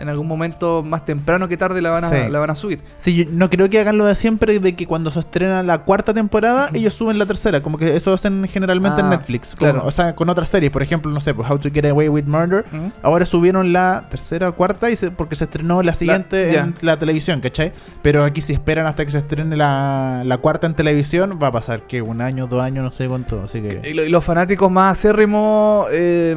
en 0.00 0.08
algún 0.08 0.26
momento 0.26 0.82
más 0.82 1.04
temprano 1.04 1.46
que 1.48 1.56
tarde 1.56 1.80
la 1.82 1.90
van 1.90 2.04
a, 2.04 2.10
Sí. 2.10 2.16
la 2.30 2.38
van 2.38 2.50
a 2.50 2.54
subir. 2.54 2.80
Sí, 2.98 3.14
yo 3.14 3.24
no 3.30 3.48
creo 3.50 3.68
que 3.68 3.78
hagan 3.80 3.98
lo 3.98 4.04
de 4.06 4.14
siempre 4.14 4.58
de 4.58 4.74
que 4.74 4.86
cuando 4.86 5.10
se 5.10 5.20
estrena 5.20 5.62
la 5.62 5.78
cuarta 5.78 6.14
temporada, 6.14 6.68
ellos 6.72 6.94
suben 6.94 7.18
la 7.18 7.26
tercera. 7.26 7.62
Como 7.62 7.78
que 7.78 7.96
eso 7.96 8.12
hacen 8.12 8.46
generalmente 8.48 9.00
en 9.00 9.06
Ah, 9.06 9.10
Netflix. 9.10 9.54
Claro. 9.54 9.82
o 9.84 9.90
sea, 9.90 10.14
con 10.14 10.28
otras 10.28 10.48
series. 10.48 10.70
Por 10.72 10.82
ejemplo, 10.82 11.10
no 11.12 11.20
sé, 11.20 11.34
pues 11.34 11.50
How 11.50 11.58
to 11.58 11.70
Get 11.72 11.84
Away 11.84 12.08
with 12.08 12.24
Murder. 12.24 12.64
Ahora 13.02 13.26
subieron 13.26 13.72
la 13.72 14.06
tercera 14.10 14.48
o 14.48 14.54
cuarta 14.54 14.90
y 14.90 14.96
se- 14.96 15.10
porque 15.10 15.36
se 15.36 15.44
estrenó 15.44 15.82
la 15.82 15.94
siguiente 15.94 16.56
en 16.58 16.74
la 16.80 16.98
televisión, 16.98 17.40
¿cachai? 17.40 17.72
Pero 18.02 18.24
aquí 18.24 18.40
si 18.40 18.52
esperan 18.52 18.86
hasta 18.86 19.04
que 19.04 19.10
se 19.10 19.18
estrene 19.18 19.56
la, 19.56 20.22
la 20.24 20.38
cuarta 20.38 20.66
en 20.66 20.74
televisión, 20.74 21.38
va 21.42 21.48
a 21.48 21.52
pasar 21.52 21.82
que 21.82 22.02
un 22.02 22.20
año, 22.20 22.46
dos 22.46 22.62
años, 22.62 22.84
no 22.84 22.92
sé 22.92 23.06
cuánto. 23.08 23.42
Así 23.44 23.60
que... 23.60 23.80
Y, 23.90 23.94
lo- 23.94 24.04
y 24.04 24.08
los 24.08 24.24
fanáticos 24.24 24.70
más 24.70 24.98
acérrimos 24.98 25.86
eh, 25.92 26.36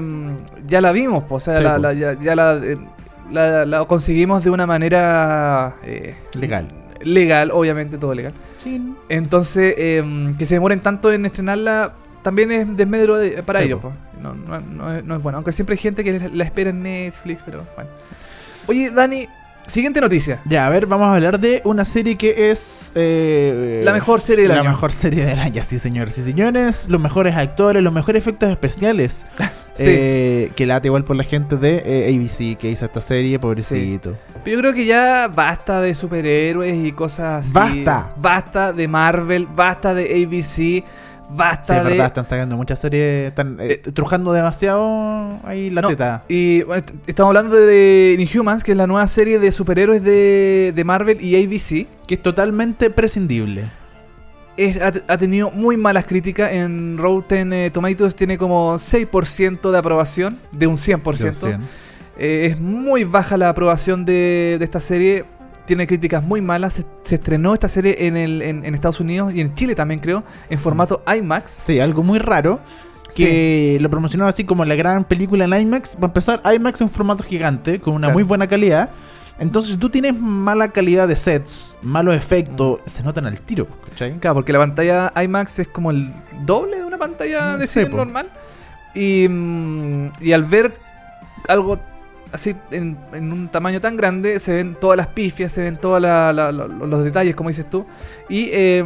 ya 0.68 0.82
la 0.82 0.92
vimos, 0.92 1.24
po, 1.24 1.36
o 1.36 1.40
sea, 1.40 1.58
Sí, 1.58 1.64
la, 1.64 1.78
la- 1.78 1.94
ya, 1.94 2.14
ya 2.20 2.36
la, 2.36 2.56
eh, 2.58 2.78
la- 3.34 3.66
la 3.66 3.84
conseguimos 3.86 4.44
de 4.44 4.50
una 4.52 4.66
manera 4.66 5.76
eh, 5.84 6.16
Legal. 6.40 6.68
Legal, 7.02 7.52
obviamente 7.52 7.98
todo 7.98 8.14
legal. 8.14 8.32
Sí. 8.64 8.82
Entonces, 9.10 9.76
eh, 9.78 10.34
que 10.40 10.46
se 10.46 10.56
demoren 10.56 10.80
tanto 10.80 11.12
en 11.12 11.26
estrenarla 11.26 11.92
también 12.22 12.52
es 12.54 12.78
desmedro 12.78 13.18
de- 13.18 13.44
para 13.44 13.60
Sí, 13.60 13.66
ellos. 13.66 13.82
No, 14.22 14.34
no- 14.34 14.62
no 14.62 14.96
es, 14.96 15.04
no 15.04 15.16
es 15.18 15.22
bueno. 15.22 15.38
Aunque 15.40 15.52
siempre 15.52 15.74
hay 15.74 15.80
gente 15.80 16.04
que 16.06 16.30
la 16.34 16.44
espera 16.46 16.70
en 16.70 16.82
Netflix, 16.82 17.42
pero 17.44 17.66
bueno. 17.76 17.90
Oye, 18.68 18.90
Dani, 18.92 19.28
siguiente 19.68 20.00
noticia. 20.00 20.40
Ya, 20.46 20.66
a 20.66 20.70
ver, 20.70 20.86
vamos 20.86 21.08
a 21.10 21.16
hablar 21.16 21.38
de 21.42 21.62
una 21.66 21.84
serie 21.84 22.16
que 22.16 22.52
es... 22.52 22.94
eh, 22.96 23.82
La 23.84 23.92
mejor 23.92 24.22
serie 24.22 24.44
del 24.48 24.54
la 24.56 24.62
año. 24.62 24.70
mejor 24.70 24.94
serie 24.94 25.26
del 25.26 25.40
año, 25.40 25.62
sí, 25.68 25.80
señores 25.80 26.18
y 26.18 26.24
señores. 26.24 26.88
Los 26.88 27.02
mejores 27.02 27.36
actores, 27.36 27.84
los 27.84 27.92
mejores 27.92 28.22
efectos 28.24 28.50
especiales. 28.50 29.26
Sí. 29.76 29.84
Eh, 29.88 30.52
que 30.56 30.66
late 30.68 30.88
igual 30.88 31.04
por 31.04 31.16
la 31.16 31.24
gente 31.24 31.58
de 31.58 31.82
eh, 31.86 32.16
ABC 32.16 32.58
que 32.60 32.70
hizo 32.70 32.86
esta 32.86 33.02
serie, 33.02 33.40
pobrecito. 33.40 34.16
Pero 34.44 34.56
yo 34.58 34.62
creo 34.62 34.74
que 34.74 34.86
ya 34.86 35.28
basta 35.28 35.82
de 35.82 35.94
superhéroes 35.96 36.76
y 36.86 36.92
cosas 36.92 37.48
así. 37.56 37.84
Basta. 37.84 38.14
Basta 38.18 38.74
de 38.74 38.88
Marvel, 38.88 39.48
basta 39.48 39.94
de 39.96 40.04
ABC, 40.24 40.44
Sí, 40.44 40.84
basta 41.30 41.78
es 41.78 41.84
de. 41.86 41.90
verdad, 41.90 42.06
están 42.08 42.26
sacando 42.26 42.56
muchas 42.56 42.78
series, 42.80 43.30
están 43.30 43.58
eh, 43.60 43.78
trujando 43.94 44.32
demasiado 44.34 45.40
ahí 45.44 45.72
la 45.72 45.82
No, 45.82 45.88
teta. 45.88 46.24
Y 46.28 46.62
bueno, 46.64 46.84
est- 46.86 46.94
estamos 47.08 47.30
hablando 47.30 47.56
de, 47.56 47.66
de 47.66 48.18
Inhumans, 48.20 48.64
que 48.64 48.72
es 48.74 48.78
la 48.78 48.86
nueva 48.86 49.08
serie 49.08 49.40
de 49.40 49.52
superhéroes 49.52 50.04
de, 50.04 50.72
de 50.76 50.84
Marvel 50.84 51.20
y 51.20 51.36
ABC. 51.44 51.88
Que 52.06 52.16
es 52.16 52.22
totalmente 52.22 52.90
prescindible. 52.92 53.64
Es- 54.58 54.80
ha, 54.82 54.92
ha 55.08 55.18
tenido 55.18 55.50
muy 55.52 55.78
malas 55.78 56.06
críticas. 56.06 56.52
En 56.52 56.98
Rotten 56.98 57.54
eh, 57.54 57.72
Tomatoes 57.72 58.16
tiene 58.16 58.38
como 58.38 58.76
6% 58.78 59.72
de 59.72 59.78
aprobación, 59.78 60.38
de 60.52 60.68
un 60.68 60.76
100%. 60.78 61.58
Eh, 62.18 62.48
es 62.52 62.60
muy 62.60 63.04
baja 63.06 63.38
la 63.38 63.50
aprobación 63.50 64.06
de, 64.06 64.58
de 64.60 64.66
esta 64.66 64.80
serie. 64.80 65.26
Tiene 65.66 65.88
críticas 65.88 66.22
muy 66.24 66.42
malas. 66.42 66.74
Se, 66.74 66.86
se 67.04 67.16
estrenó 67.16 67.54
esta 67.54 67.68
serie 67.70 68.06
en, 68.06 68.18
el, 68.18 68.42
en, 68.42 68.66
en 68.66 68.76
Estados 68.76 69.00
Unidos 69.00 69.34
y 69.34 69.42
en 69.42 69.54
Chile 69.56 69.76
también, 69.76 70.00
creo, 70.02 70.24
en 70.50 70.60
formato 70.60 71.02
IMAX. 71.08 71.52
Sí, 71.66 71.80
algo 71.80 72.04
muy 72.04 72.20
raro. 72.20 72.60
Que 73.16 73.78
lo 73.80 73.90
promocionaron 73.90 74.30
así 74.30 74.44
como 74.44 74.66
la 74.66 74.76
gran 74.76 75.04
película 75.04 75.46
en 75.46 75.54
IMAX. 75.54 75.96
Va 75.98 76.04
a 76.04 76.06
empezar, 76.08 76.42
IMAX 76.54 76.82
en 76.82 76.90
formato 76.90 77.24
gigante, 77.24 77.80
con 77.80 77.94
una 77.96 78.08
Claro. 78.08 78.14
muy 78.16 78.24
buena 78.24 78.48
calidad. 78.48 78.90
Entonces, 79.44 79.74
si 79.74 79.78
tú 79.78 79.90
tienes 79.90 80.18
mala 80.20 80.70
calidad 80.70 81.08
de 81.08 81.16
sets, 81.16 81.78
malos 81.84 82.16
efectos, 82.16 82.80
se 82.86 83.04
notan 83.04 83.26
al 83.28 83.40
tiro, 83.40 83.68
¿cachai? 83.90 84.14
Claro, 84.20 84.36
porque 84.36 84.52
la 84.54 84.60
pantalla 84.60 85.14
IMAX 85.24 85.60
es 85.60 85.68
como 85.68 85.92
el 85.92 86.10
doble 86.46 86.78
de 86.78 86.84
una 86.86 86.98
pantalla 86.98 87.56
Mm, 87.56 87.60
de 87.60 87.68
sí, 87.68 87.74
cine 87.80 87.92
po. 87.92 87.98
normal. 87.98 88.28
Y, 88.96 89.28
mm, 89.30 90.12
y 90.22 90.32
al 90.34 90.44
ver 90.46 90.74
algo 91.48 91.80
así 92.32 92.56
en, 92.72 92.98
en 93.14 93.32
un 93.32 93.48
tamaño 93.50 93.80
tan 93.80 93.96
grande, 93.96 94.40
se 94.40 94.54
ven 94.54 94.76
todas 94.80 94.98
las 94.98 95.06
pifias, 95.08 95.52
se 95.52 95.62
ven 95.62 95.78
todos 95.78 96.02
los 96.02 97.04
detalles, 97.04 97.36
como 97.36 97.50
dices 97.50 97.70
tú. 97.70 97.86
Y 98.30 98.50
eh, 98.52 98.84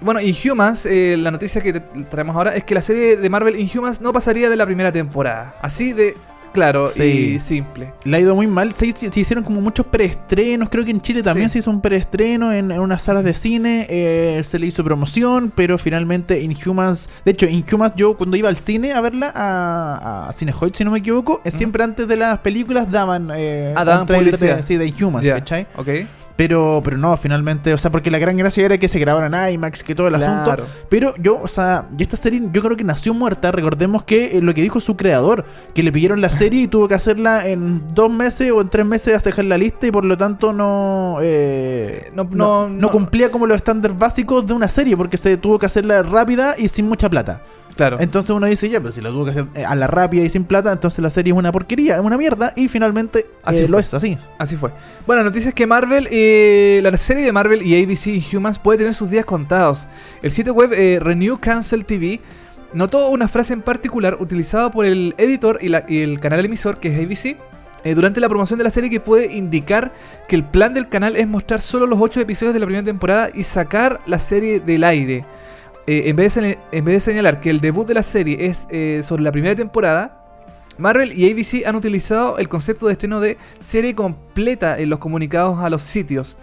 bueno, 0.00 0.20
Inhumans, 0.20 0.86
eh, 0.86 1.16
la 1.16 1.30
noticia 1.30 1.60
que 1.60 1.72
te 1.74 1.80
traemos 2.10 2.34
ahora 2.34 2.56
es 2.56 2.64
que 2.64 2.74
la 2.74 2.80
serie 2.80 3.16
de 3.16 3.30
Marvel 3.30 3.58
Inhumans 3.60 4.00
no 4.00 4.12
pasaría 4.12 4.48
de 4.50 4.56
la 4.56 4.66
primera 4.66 4.90
temporada. 4.90 5.54
Así 5.62 5.92
de 5.92 6.16
claro 6.56 6.88
Sí. 6.88 7.02
y 7.36 7.40
simple. 7.40 7.92
Le 8.04 8.16
ha 8.16 8.20
ido 8.20 8.34
muy 8.34 8.46
mal. 8.46 8.72
Se, 8.72 8.86
hicieron 8.86 9.44
como 9.44 9.60
muchos 9.60 9.86
preestrenos. 9.86 10.68
Creo 10.70 10.84
que 10.84 10.90
en 10.90 11.00
Chile 11.00 11.22
también 11.22 11.48
Sí. 11.48 11.54
se 11.54 11.58
hizo 11.60 11.70
un 11.70 11.80
preestreno 11.80 12.52
en, 12.52 12.70
en 12.72 12.80
unas 12.80 13.02
salas 13.02 13.22
de 13.24 13.34
cine. 13.34 13.86
eh, 13.88 14.40
se 14.42 14.58
le 14.58 14.66
hizo 14.66 14.82
promoción, 14.82 15.52
pero 15.54 15.78
finalmente 15.78 16.40
Inhumans. 16.40 17.08
De 17.24 17.32
hecho, 17.32 17.46
Inhumans, 17.46 17.94
yo 17.96 18.16
cuando 18.16 18.36
iba 18.36 18.48
al 18.48 18.56
cine 18.56 18.92
a 18.92 19.00
verla, 19.00 19.32
a, 19.34 20.26
a 20.28 20.32
Cinehoid, 20.32 20.74
si 20.74 20.84
no 20.84 20.90
me 20.90 20.98
equivoco, 20.98 21.40
Ujú. 21.44 21.56
siempre 21.56 21.84
antes 21.84 22.08
de 22.08 22.16
las 22.16 22.38
películas 22.38 22.90
daban. 22.90 23.30
Eh, 23.36 23.72
Ah, 23.76 23.84
daban 23.84 24.06
publicidad. 24.06 24.56
de, 24.56 24.62
sí, 24.62 24.76
de 24.76 24.86
Inhumans, 24.86 25.24
Ya, 25.24 25.34
¿cachai? 25.34 25.66
Ok. 25.76 25.88
Pero, 26.36 26.82
pero 26.84 26.98
no, 26.98 27.16
finalmente, 27.16 27.72
o 27.72 27.78
sea, 27.78 27.90
porque 27.90 28.10
la 28.10 28.18
gran 28.18 28.36
gracia 28.36 28.64
era 28.64 28.76
que 28.76 28.88
se 28.90 28.98
grabaran 28.98 29.32
en 29.34 29.54
IMAX, 29.54 29.82
que 29.82 29.94
todo 29.94 30.08
el 30.08 30.14
asunto. 30.16 30.50
Pero 30.90 31.14
yo, 31.18 31.40
o 31.42 31.48
sea, 31.48 31.86
y 31.96 32.02
esta 32.02 32.16
serie 32.18 32.42
yo 32.52 32.62
creo 32.62 32.76
que 32.76 32.84
nació 32.84 33.14
muerta. 33.14 33.50
Recordemos 33.52 34.02
que 34.02 34.36
eh, 34.36 34.42
lo 34.42 34.52
que 34.52 34.60
dijo 34.60 34.78
su 34.80 34.96
creador, 34.98 35.46
que 35.74 35.82
le 35.82 35.90
pidieron 35.92 36.20
la 36.20 36.28
serie 36.28 36.62
y 36.62 36.68
tuvo 36.68 36.88
que 36.88 36.94
hacerla 36.94 37.46
en 37.48 37.82
dos 37.94 38.10
meses 38.10 38.50
o 38.52 38.60
en 38.60 38.68
tres 38.68 38.84
meses 38.84 39.16
hasta 39.16 39.30
dejar 39.30 39.46
la 39.46 39.56
lista 39.56 39.86
y 39.86 39.90
por 39.90 40.04
lo 40.04 40.18
tanto 40.18 40.52
no, 40.52 41.18
eh, 41.22 42.10
no, 42.14 42.24
no- 42.24 42.68
no 42.68 42.68
no- 42.68 42.90
cumplía 42.90 43.30
como 43.30 43.46
los 43.46 43.56
estándares 43.56 43.96
básicos 43.96 44.46
de 44.46 44.52
una 44.52 44.68
serie 44.68 44.96
porque 44.96 45.16
se 45.16 45.36
tuvo 45.38 45.58
que 45.58 45.66
hacerla 45.66 46.02
rápida 46.02 46.54
y 46.58 46.68
sin 46.68 46.86
mucha 46.86 47.08
plata. 47.08 47.40
Claro. 47.76 47.98
Entonces 48.00 48.30
uno 48.30 48.46
dice, 48.46 48.68
ya, 48.70 48.80
pero 48.80 48.90
si 48.90 49.00
la 49.02 49.10
tuvo 49.10 49.24
que 49.26 49.32
hacer 49.32 49.46
a 49.66 49.74
la 49.74 49.86
rápida 49.86 50.24
y 50.24 50.30
sin 50.30 50.44
plata, 50.44 50.72
entonces 50.72 51.00
la 51.00 51.10
serie 51.10 51.32
es 51.32 51.38
una 51.38 51.52
porquería, 51.52 51.96
es 51.96 52.00
una 52.00 52.16
mierda 52.16 52.52
y 52.56 52.68
finalmente 52.68 53.26
Así 53.44 53.64
eh, 53.64 53.68
lo 53.68 53.78
es 53.78 53.92
así. 53.92 54.16
Así 54.38 54.56
fue. 54.56 54.70
Bueno, 55.06 55.20
la 55.22 55.28
noticia 55.28 55.50
es 55.50 55.54
que 55.54 55.66
Marvel, 55.66 56.08
eh, 56.10 56.80
la 56.82 56.96
serie 56.96 57.22
de 57.24 57.32
Marvel 57.32 57.62
y 57.62 57.82
ABC 57.82 58.06
Inhumans 58.32 58.58
puede 58.58 58.78
tener 58.78 58.94
sus 58.94 59.10
días 59.10 59.24
contados. 59.26 59.88
El 60.22 60.30
sitio 60.30 60.54
web 60.54 60.72
eh, 60.72 60.98
Renew 61.02 61.38
Cancel 61.38 61.84
TV 61.84 62.20
notó 62.72 63.08
una 63.10 63.28
frase 63.28 63.52
en 63.52 63.60
particular 63.62 64.16
utilizada 64.20 64.70
por 64.70 64.86
el 64.86 65.14
editor 65.18 65.58
y, 65.60 65.68
la- 65.68 65.84
y 65.88 66.00
el 66.02 66.18
canal 66.18 66.44
emisor, 66.44 66.78
que 66.80 66.88
es 66.88 66.98
ABC, 66.98 67.36
eh, 67.84 67.94
durante 67.94 68.20
la 68.20 68.28
promoción 68.28 68.58
de 68.58 68.64
la 68.64 68.70
serie 68.70 68.90
que 68.90 69.00
puede 69.00 69.34
indicar 69.36 69.92
que 70.28 70.34
el 70.34 70.44
plan 70.44 70.74
del 70.74 70.88
canal 70.88 71.14
es 71.16 71.28
mostrar 71.28 71.60
solo 71.60 71.86
los 71.86 71.98
8 72.00 72.20
episodios 72.20 72.54
de 72.54 72.60
la 72.60 72.66
primera 72.66 72.84
temporada 72.84 73.28
y 73.34 73.44
sacar 73.44 74.00
la 74.06 74.18
serie 74.18 74.60
del 74.60 74.82
aire. 74.82 75.24
Eh, 75.86 76.08
en, 76.08 76.16
vez 76.16 76.34
de, 76.34 77.00
señalar 77.00 77.40
que 77.40 77.48
el 77.48 77.60
debut 77.60 77.86
de 77.86 77.94
la 77.94 78.02
serie 78.02 78.46
es 78.46 78.66
eh, 78.70 79.00
sobre 79.04 79.22
la 79.22 79.30
primera 79.30 79.54
temporada, 79.54 80.22
Marvel 80.78 81.12
y 81.12 81.30
ABC 81.30 81.66
han 81.66 81.76
utilizado 81.76 82.38
el 82.38 82.48
concepto 82.48 82.86
de 82.86 82.92
estreno 82.92 83.20
de 83.20 83.38
serie 83.60 83.94
completa 83.94 84.78
en 84.78 84.90
los 84.90 84.98
comunicados 84.98 85.58
a 85.60 85.70
los 85.70 85.82
sitios. 85.82 86.36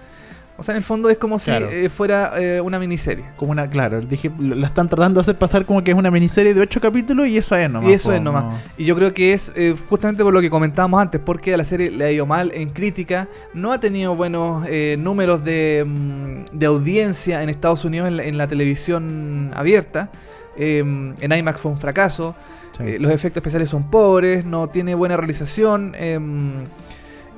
O 0.57 0.61
sea, 0.63 0.73
en 0.73 0.77
el 0.77 0.83
fondo 0.83 1.09
es 1.09 1.17
como 1.17 1.37
Claro. 1.39 1.67
si 1.69 1.75
eh, 1.75 1.89
fuera 1.89 2.33
eh, 2.37 2.61
una 2.61 2.77
miniserie. 2.77 3.25
Como 3.37 3.51
una, 3.51 3.67
claro, 3.69 4.01
dije, 4.01 4.31
la 4.39 4.67
están 4.67 4.87
tratando 4.87 5.19
de 5.19 5.21
hacer 5.21 5.35
pasar 5.35 5.65
como 5.65 5.83
que 5.83 5.91
es 5.91 5.97
una 5.97 6.11
miniserie 6.11 6.53
de 6.53 6.61
8 6.61 6.79
capítulos 6.79 7.27
y 7.27 7.37
eso 7.37 7.55
es 7.55 7.69
nomás. 7.69 7.89
Y 7.89 7.93
eso 7.93 8.09
po, 8.09 8.15
es 8.15 8.21
nomás. 8.21 8.43
no. 8.45 8.59
Y 8.77 8.85
yo 8.85 8.95
creo 8.95 9.13
que 9.13 9.33
es 9.33 9.51
eh, 9.55 9.75
justamente 9.89 10.23
por 10.23 10.33
lo 10.33 10.41
que 10.41 10.49
comentábamos 10.51 11.01
antes, 11.01 11.19
porque 11.23 11.53
a 11.53 11.57
la 11.57 11.63
serie 11.63 11.89
le 11.89 12.05
ha 12.05 12.11
ido 12.11 12.25
mal 12.27 12.51
en 12.53 12.69
crítica, 12.69 13.27
no 13.55 13.71
ha 13.71 13.79
tenido 13.79 14.15
buenos 14.15 14.65
números 14.99 15.43
de, 15.43 15.83
mm, 15.87 16.45
de 16.57 16.65
audiencia 16.67 17.41
en 17.41 17.49
Estados 17.49 17.83
Unidos 17.83 18.07
en 18.07 18.17
la, 18.17 18.23
en 18.23 18.37
la 18.37 18.47
televisión 18.47 19.51
abierta. 19.55 20.09
Eh, 20.55 20.79
en 21.19 21.31
IMAX 21.33 21.59
fue 21.59 21.71
un 21.71 21.79
fracaso, 21.79 22.35
Sí. 22.77 22.97
los 22.97 23.11
efectos 23.11 23.37
especiales 23.41 23.69
son 23.69 23.89
pobres, 23.89 24.45
no 24.45 24.67
tiene 24.67 24.93
buena 24.95 25.15
realización. 25.17 25.95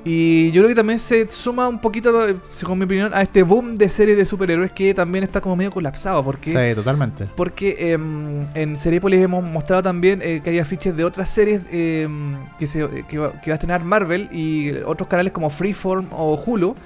Eh, 0.06 0.10
y 0.10 0.50
yo 0.52 0.60
creo 0.62 0.68
que 0.68 0.74
también 0.74 0.98
se 0.98 1.28
suma 1.28 1.66
un 1.68 1.80
poquito, 1.80 2.28
eh, 2.28 2.36
según 2.52 2.78
mi 2.78 2.84
opinión, 2.84 3.12
a 3.12 3.22
este 3.22 3.42
boom 3.42 3.76
de 3.76 3.88
series 3.88 4.16
de 4.16 4.24
superhéroes 4.24 4.70
que 4.70 4.94
también 4.94 5.24
está 5.24 5.40
como 5.40 5.56
medio 5.56 5.70
colapsado. 5.70 6.22
Porque 6.22 6.50
Sí, 6.52 6.74
totalmente. 6.74 7.26
porque 7.34 7.92
em, 7.92 8.46
en 8.54 8.76
Seriepolis 8.76 9.20
hemos 9.20 9.42
mostrado 9.44 9.82
también 9.82 10.20
eh, 10.22 10.40
que 10.42 10.50
hay 10.50 10.58
afiches 10.58 10.96
de 10.96 11.04
otras 11.04 11.28
series 11.30 11.62
em, 11.72 12.36
que, 12.58 12.66
se, 12.66 13.04
que, 13.08 13.18
va, 13.18 13.32
que 13.40 13.50
va 13.50 13.54
a 13.54 13.56
estrenar 13.56 13.82
Marvel 13.84 14.28
y 14.32 14.72
otros 14.84 15.08
canales 15.08 15.32
como 15.32 15.50
Freeform 15.50 16.06
o 16.12 16.36
Hulu, 16.36 16.76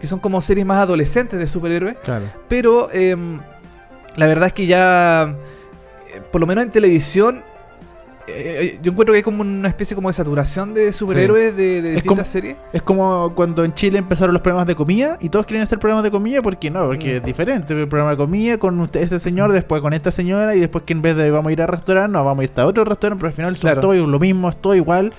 que 0.00 0.06
son 0.06 0.18
como 0.18 0.40
series 0.40 0.66
más 0.66 0.78
adolescentes 0.82 1.38
de 1.38 1.46
superhéroes. 1.46 1.96
Claro. 2.04 2.26
Pero 2.48 2.90
em, 2.92 3.40
la 4.16 4.26
verdad 4.26 4.48
es 4.48 4.52
que 4.52 4.66
ya, 4.66 5.34
eh, 6.14 6.20
por 6.30 6.40
lo 6.40 6.46
menos 6.46 6.64
en 6.64 6.70
televisión, 6.70 7.42
eh, 8.28 8.78
yo 8.82 8.90
encuentro 8.92 9.12
que 9.12 9.18
hay 9.18 9.22
como 9.22 9.42
una 9.42 9.68
especie 9.68 9.94
como 9.94 10.08
de 10.08 10.12
saturación 10.14 10.74
de 10.74 10.92
superhéroes 10.92 11.56
de, 11.56 11.82
de 11.82 11.88
Es 11.90 11.94
distintas 11.96 12.26
como- 12.26 12.32
series. 12.32 12.56
Es 12.72 12.82
como 12.82 13.32
cuando 13.34 13.64
en 13.64 13.74
Chile 13.74 13.98
empezaron 13.98 14.32
los 14.32 14.42
programas 14.42 14.66
de 14.66 14.74
comida 14.74 15.16
y 15.20 15.28
todos 15.28 15.46
quieren 15.46 15.62
hacer 15.62 15.78
programas 15.78 16.04
de 16.04 16.10
comida, 16.10 16.42
¿por 16.42 16.58
qué 16.58 16.70
no? 16.70 16.86
Porque 16.86 17.14
Mm. 17.14 17.16
es 17.16 17.22
diferente. 17.24 17.72
El 17.80 17.88
programa 17.88 18.12
de 18.12 18.16
comida 18.16 18.58
con 18.58 18.78
usted, 18.80 19.00
este 19.02 19.18
señor, 19.18 19.52
después 19.52 19.80
con 19.82 19.92
esta 19.92 20.10
señora 20.10 20.54
y 20.56 20.60
después 20.60 20.84
que 20.84 20.92
en 20.92 21.02
vez 21.02 21.16
de 21.16 21.30
vamos 21.30 21.50
a 21.50 21.52
ir 21.52 21.62
a 21.62 21.66
restaurante, 21.66 22.12
no, 22.12 22.24
vamos 22.24 22.42
a 22.42 22.44
ir 22.44 22.50
a 22.56 22.66
otro 22.66 22.84
restaurante, 22.84 23.20
pero 23.20 23.28
al 23.28 23.34
final 23.34 23.56
son 23.56 23.62
Claro. 23.62 23.80
todos 23.80 23.96
lo 23.96 24.18
mismo, 24.18 24.48
es 24.48 24.56
todo 24.56 24.74
igual. 24.74 25.12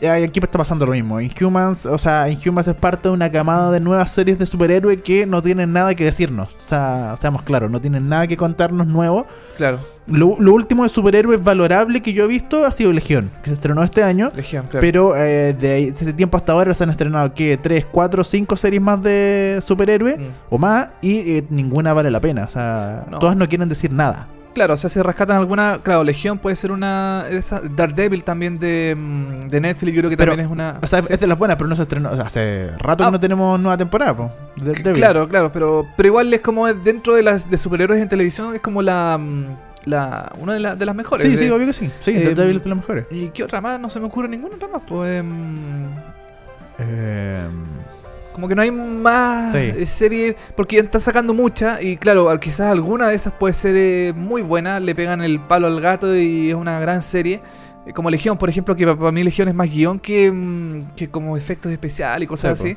Y 0.00 0.06
aquí 0.06 0.40
está 0.40 0.58
pasando 0.58 0.84
lo 0.84 0.92
mismo. 0.92 1.20
Inhumans, 1.20 1.86
o 1.86 1.96
sea, 1.98 2.28
Inhumans 2.28 2.66
es 2.68 2.74
parte 2.74 3.08
de 3.08 3.14
una 3.14 3.30
camada 3.30 3.70
de 3.70 3.80
nuevas 3.80 4.10
series 4.10 4.38
de 4.38 4.44
superhéroes 4.44 5.00
que 5.02 5.24
no 5.24 5.40
tienen 5.40 5.72
nada 5.72 5.94
que 5.94 6.04
decirnos. 6.04 6.48
O 6.58 6.60
sea, 6.60 7.14
seamos 7.20 7.42
claros, 7.42 7.70
no 7.70 7.80
tienen 7.80 8.08
nada 8.08 8.26
que 8.26 8.36
contarnos 8.36 8.86
nuevo. 8.86 9.26
Claro, 9.56 9.78
Lo, 10.06 10.36
lo 10.38 10.52
último 10.52 10.82
de 10.82 10.90
superhéroes 10.90 11.42
valorable 11.42 12.02
que 12.02 12.12
yo 12.12 12.24
he 12.24 12.26
visto 12.26 12.64
ha 12.66 12.70
sido 12.70 12.92
Legión, 12.92 13.30
que 13.42 13.48
se 13.50 13.54
estrenó 13.54 13.82
este 13.82 14.02
año. 14.02 14.30
Legión, 14.36 14.66
claro. 14.68 14.80
Pero 14.82 15.16
eh, 15.16 15.54
de 15.54 15.88
ese 15.88 16.12
tiempo 16.12 16.36
hasta 16.36 16.52
ahora 16.52 16.74
se 16.74 16.84
han 16.84 16.90
estrenado 16.90 17.32
¿qué? 17.32 17.56
3, 17.56 17.86
4, 17.90 18.22
5 18.22 18.56
series 18.56 18.82
más 18.82 19.02
de 19.02 19.60
superhéroes 19.64 20.18
Mm. 20.18 20.22
o 20.50 20.58
más 20.58 20.90
y 21.00 21.36
eh, 21.38 21.44
ninguna 21.48 21.92
vale 21.94 22.10
la 22.10 22.20
pena. 22.20 22.44
O 22.44 22.50
sea, 22.50 23.06
No. 23.10 23.18
todas 23.18 23.34
no 23.36 23.48
quieren 23.48 23.68
decir 23.68 23.90
nada. 23.92 24.28
Claro, 24.54 24.74
o 24.74 24.76
sea, 24.76 24.88
se 24.88 25.02
rescatan 25.02 25.36
alguna. 25.38 25.78
Claro, 25.82 26.04
Legión 26.04 26.38
puede 26.38 26.54
ser 26.54 26.70
una. 26.70 27.24
Esa, 27.28 27.60
Daredevil 27.60 28.22
también 28.22 28.58
de, 28.60 28.94
mm, 28.96 29.48
de 29.48 29.60
Netflix, 29.60 29.92
yo 29.94 30.00
creo 30.02 30.10
que 30.10 30.16
Pero, 30.16 30.30
también 30.32 30.46
es 30.46 30.52
una. 30.52 30.78
O 30.80 30.86
sea, 30.86 31.00
es 31.00 31.18
de 31.18 31.26
las 31.26 31.36
buenas, 31.36 31.56
pero 31.56 31.68
no 31.68 31.74
se 31.74 31.82
estrenó. 31.82 32.10
o 32.12 32.14
sea, 32.14 32.26
hace 32.26 32.70
rato 32.78 33.02
Ah. 33.02 33.06
que 33.08 33.12
no 33.12 33.18
tenemos 33.20 33.58
nueva 33.58 33.76
temporada, 33.76 34.16
po, 34.16 34.30
de 34.56 34.66
Daredevil. 34.66 34.96
Claro, 35.00 35.28
claro, 35.28 35.50
pero, 35.52 35.84
pero 35.96 36.06
igual 36.06 36.32
es 36.32 36.40
como 36.40 36.72
dentro 36.72 37.14
de 37.14 37.22
las 37.24 37.50
de 37.50 37.56
superhéroes 37.56 38.00
en 38.00 38.08
televisión, 38.08 38.54
es 38.54 38.60
como 38.60 38.80
la. 38.80 39.18
La 39.84 40.32
una 40.38 40.54
de, 40.54 40.60
la- 40.60 40.74
de 40.76 40.86
las 40.86 40.94
mejores. 40.94 41.22
Sí, 41.26 41.32
de- 41.36 41.38
sí, 41.44 41.50
obvio 41.50 41.66
que 41.66 41.72
sí. 41.72 41.90
Sí, 42.00 42.10
Eh, 42.12 42.20
Daredevil 42.24 42.56
es 42.58 42.62
de 42.62 42.68
las 42.68 42.78
mejores. 42.78 43.06
¿Y 43.10 43.28
qué 43.30 43.44
otra 43.44 43.60
más? 43.60 43.78
No 43.80 43.88
se 43.90 44.00
me 44.00 44.06
ocurre 44.06 44.28
ninguna 44.28 44.56
otra 44.56 44.68
más. 44.68 44.82
Pues. 44.86 45.22
Eh, 46.78 47.46
como 48.32 48.48
que 48.48 48.54
no 48.56 48.62
hay 48.62 48.70
más 48.72 49.52
Sí. 49.52 49.58
eh, 49.58 49.86
series. 49.86 50.34
Porque 50.56 50.78
están 50.78 51.00
sacando 51.00 51.32
muchas. 51.34 51.82
Y 51.82 51.96
claro, 51.96 52.28
quizás 52.40 52.70
alguna 52.72 53.08
de 53.08 53.14
esas 53.14 53.32
puede 53.32 53.52
ser 53.54 53.76
eh, 53.76 54.12
muy 54.16 54.42
buena. 54.42 54.80
Le 54.80 54.94
pegan 54.94 55.22
el 55.22 55.38
palo 55.40 55.66
al 55.68 55.80
gato 55.80 56.14
y 56.16 56.48
es 56.50 56.54
una 56.56 56.80
gran 56.80 57.00
serie. 57.02 57.40
Eh, 57.86 57.92
Como 57.92 58.10
Legión, 58.10 58.36
por 58.38 58.48
ejemplo, 58.48 58.74
que 58.74 58.86
pa- 58.86 58.96
para 58.96 59.12
mí 59.12 59.22
Legión 59.22 59.46
es 59.48 59.54
más 59.54 59.70
guion 59.70 60.00
que, 60.00 60.32
mm, 60.32 60.94
que 60.96 61.08
como 61.08 61.36
efectos 61.36 61.70
especiales 61.70 62.24
y 62.24 62.26
cosas 62.26 62.58
Sí, 62.58 62.70
así. 62.70 62.76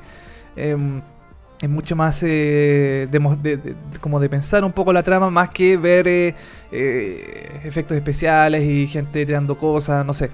Es 1.62 1.70
mucho 1.70 1.96
más 1.96 2.22
eh, 2.26 3.08
de, 3.10 3.20
mo- 3.20 3.36
de- 3.36 3.58
de- 3.58 3.76
como 4.00 4.20
de 4.20 4.30
pensar 4.30 4.63
un 4.63 4.72
poco 4.72 4.93
la 4.93 5.02
trama 5.04 5.30
más 5.30 5.50
que 5.50 5.76
ver 5.78 6.08
eh, 6.08 6.36
eh, 6.72 7.60
efectos 7.63 7.98
especiales 7.98 8.63
y 8.63 8.88
gente 8.88 9.26
tirando 9.26 9.58
cosas, 9.58 10.06
no 10.06 10.13
sé. 10.13 10.30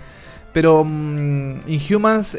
Pero 0.52 0.84
mm, 0.86 1.60
Inhumans, 1.68 2.34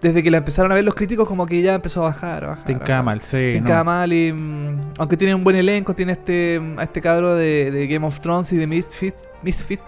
desde 0.00 0.22
que 0.22 0.30
la 0.30 0.38
empezaron 0.38 0.72
a 0.72 0.74
ver 0.74 0.84
los 0.84 0.94
críticos, 0.94 1.28
como 1.28 1.46
que 1.46 1.62
ya 1.62 1.74
empezó 1.74 2.00
a 2.02 2.04
bajar, 2.06 2.44
a 2.44 2.46
bajar. 2.48 2.64
te 2.64 2.72
a 2.72 2.74
encama 2.76 2.88
bajar. 2.88 3.04
mal, 3.04 3.20
sí. 3.22 3.30
Te 3.36 3.60
no. 3.60 3.66
encama 3.66 3.84
mal 3.84 4.12
y 4.12 4.32
mm, 4.32 4.80
aunque 4.98 5.16
tiene 5.16 5.34
un 5.34 5.44
buen 5.44 5.56
elenco, 5.56 5.94
tiene 5.94 6.12
este 6.12 6.58
mm, 6.60 6.78
a 6.78 6.82
este 6.84 7.00
cabro 7.00 7.34
de, 7.36 7.70
de 7.70 7.86
Game 7.86 8.06
of 8.06 8.18
Thrones 8.20 8.52
y 8.52 8.56
de 8.56 8.66
Misfit, 8.66 9.14
Misfit 9.42 9.80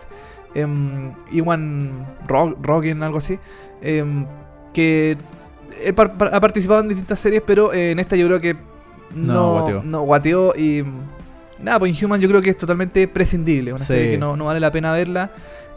em, 0.54 1.12
Iwan 1.32 2.06
Rog- 2.28 2.56
Rogan, 2.62 3.02
algo 3.02 3.18
así, 3.18 3.38
em, 3.82 4.24
que 4.72 5.16
ha 5.88 6.40
participado 6.40 6.80
en 6.80 6.88
distintas 6.88 7.18
series, 7.20 7.42
pero 7.46 7.72
eh, 7.72 7.92
en 7.92 7.98
esta 7.98 8.16
yo 8.16 8.26
creo 8.26 8.40
que 8.40 8.54
No, 9.14 9.32
no, 9.34 9.52
guateó. 9.52 9.82
no 9.84 10.00
guateó 10.02 10.54
y 10.56 10.84
nada, 11.62 11.78
pues 11.78 11.96
Inhuman 11.98 12.20
yo 12.20 12.28
creo 12.28 12.42
que 12.42 12.50
es 12.50 12.56
totalmente 12.58 13.06
prescindible, 13.08 13.72
una 13.72 13.80
Sí. 13.84 13.86
serie 13.94 14.10
que 14.12 14.18
no, 14.18 14.36
no 14.36 14.46
vale 14.46 14.60
la 14.60 14.70
pena 14.70 14.92
verla 14.92 15.30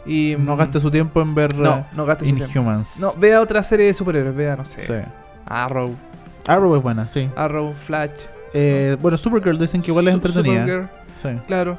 y 0.06 0.36
No 0.38 0.56
gaste 0.56 0.80
su 0.80 0.90
tiempo 0.90 1.20
en 1.20 1.34
ver 1.34 1.54
no, 1.56 1.78
eh, 1.78 1.84
no 1.94 2.06
gaste 2.06 2.24
su 2.26 2.34
tiempo. 2.34 2.52
Inhumans. 2.52 2.98
No, 2.98 3.12
vea 3.18 3.40
otra 3.40 3.62
serie 3.62 3.86
de 3.86 3.94
superhéroes, 3.94 4.34
vea, 4.34 4.56
no 4.56 4.64
sé, 4.64 4.82
Sí. 4.86 4.92
Arrow, 5.46 5.94
Arrow 6.46 6.76
es 6.76 6.82
buena, 6.82 7.08
sí. 7.08 7.28
Arrow, 7.36 7.72
Flash, 7.74 8.10
Eh, 8.54 8.96
bueno, 9.02 9.18
Supergirl 9.18 9.58
dicen 9.58 9.82
que 9.82 9.90
igual 9.90 10.08
es 10.08 10.14
entretenida. 10.14 10.62
Supergirl, 10.62 10.88
Sí. 11.22 11.28
claro. 11.46 11.78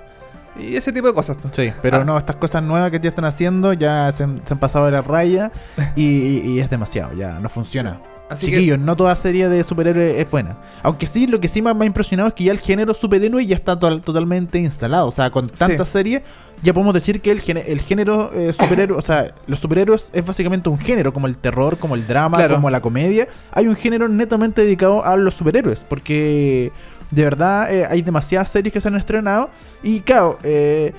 Y 0.60 0.76
ese 0.76 0.92
tipo 0.92 1.08
de 1.08 1.14
cosas. 1.14 1.38
Sí, 1.52 1.72
pero 1.82 1.98
Ah. 1.98 2.06
no, 2.06 2.18
estas 2.18 2.36
cosas 2.38 2.62
nuevas 2.64 2.92
que 2.92 3.00
ya 3.00 3.10
están 3.10 3.26
haciendo 3.26 3.74
ya 3.74 4.12
se 4.12 4.24
han, 4.24 4.42
se 4.46 4.54
han 4.54 4.60
pasado 4.60 4.86
de 4.86 4.92
la 4.92 5.02
raya 5.02 5.52
y, 5.96 6.04
y- 6.06 6.42
y 6.46 6.60
es 6.60 6.70
demasiado, 6.70 7.14
ya 7.14 7.40
no 7.40 7.50
funciona. 7.50 8.00
Así 8.30 8.46
que 8.46 8.52
Chiquillos, 8.58 8.78
no 8.78 8.96
toda 8.96 9.16
serie 9.16 9.50
de 9.50 9.64
superhéroes 9.64 10.20
es 10.20 10.30
buena. 10.30 10.58
Aunque 10.84 11.08
sí, 11.08 11.26
lo 11.26 11.40
que 11.40 11.48
sí 11.48 11.64
me 11.64 11.72
ha 11.72 11.86
impresionado 11.86 12.30
es 12.30 12.36
que 12.36 12.44
ya 12.44 12.52
el 12.52 12.60
género 12.60 12.94
superhéroe 12.94 13.44
ya 13.44 13.56
está 13.56 13.80
to- 13.80 14.02
totalmente 14.02 14.60
instalado. 14.60 15.08
O 15.08 15.12
sea, 15.12 15.32
con 15.32 15.48
tantas 15.48 15.90
series, 15.90 16.22
ya 16.62 16.72
podemos 16.72 16.94
decir 16.94 17.22
que 17.22 17.32
el, 17.32 17.42
el 17.66 17.82
género 17.82 18.32
eh, 18.36 18.54
superhéroe, 18.54 18.96
o 19.00 19.02
sea, 19.02 19.34
los 19.48 19.60
superhéroes 19.60 20.12
es 20.14 20.24
básicamente 20.24 20.70
un 20.70 20.78
género, 20.78 21.12
como 21.12 21.26
el 21.26 21.40
terror, 21.40 21.78
como 21.80 21.96
el 21.96 22.06
drama, 22.06 22.38
Claro. 22.38 22.54
como 22.56 22.70
la 22.70 22.82
comedia. 22.82 23.28
Hay 23.52 23.66
un 23.66 23.76
género 23.76 24.08
netamente 24.08 24.62
dedicado 24.62 25.04
a 25.04 25.18
los 25.18 25.34
superhéroes, 25.34 25.84
porque 25.84 26.72
de 27.12 27.24
verdad 27.24 27.74
eh, 27.74 27.86
hay 27.90 28.02
demasiadas 28.02 28.50
series 28.50 28.74
que 28.74 28.80
se 28.82 28.88
han 28.88 28.96
estrenado. 28.96 29.50
Y 29.84 30.00
claro, 30.02 30.38
eh, 30.44 30.94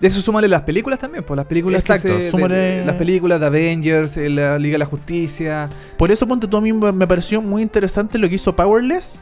eso 0.00 0.20
súmale 0.20 0.46
las 0.48 0.62
películas 0.62 0.98
también, 0.98 1.24
pues 1.24 1.36
las 1.36 1.46
películas 1.46 1.82
que 1.84 1.92
Exacto, 1.92 2.16
se- 2.18 2.24
de- 2.24 2.30
súmale- 2.30 2.54
de- 2.80 2.84
las 2.84 2.96
películas 2.96 3.40
de 3.40 3.46
Avengers, 3.46 4.16
eh, 4.18 4.28
la 4.28 4.58
Liga 4.58 4.74
de 4.74 4.78
la 4.80 4.86
Justicia. 4.86 5.68
Por 5.96 6.10
eso, 6.10 6.26
ponte 6.28 6.46
tú 6.46 6.56
a 6.56 6.60
mí 6.60 6.72
me 6.72 7.06
pareció 7.06 7.40
muy 7.40 7.62
interesante 7.62 8.18
lo 8.18 8.28
que 8.28 8.34
hizo 8.34 8.54
Powerless, 8.54 9.20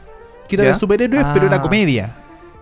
que 0.49 0.55
era 0.57 0.65
¿Ya? 0.65 0.73
de 0.73 0.79
superhéroes, 0.79 1.25
pero 1.33 1.47
era 1.47 1.57
Ah. 1.57 1.61
comedia. 1.61 2.13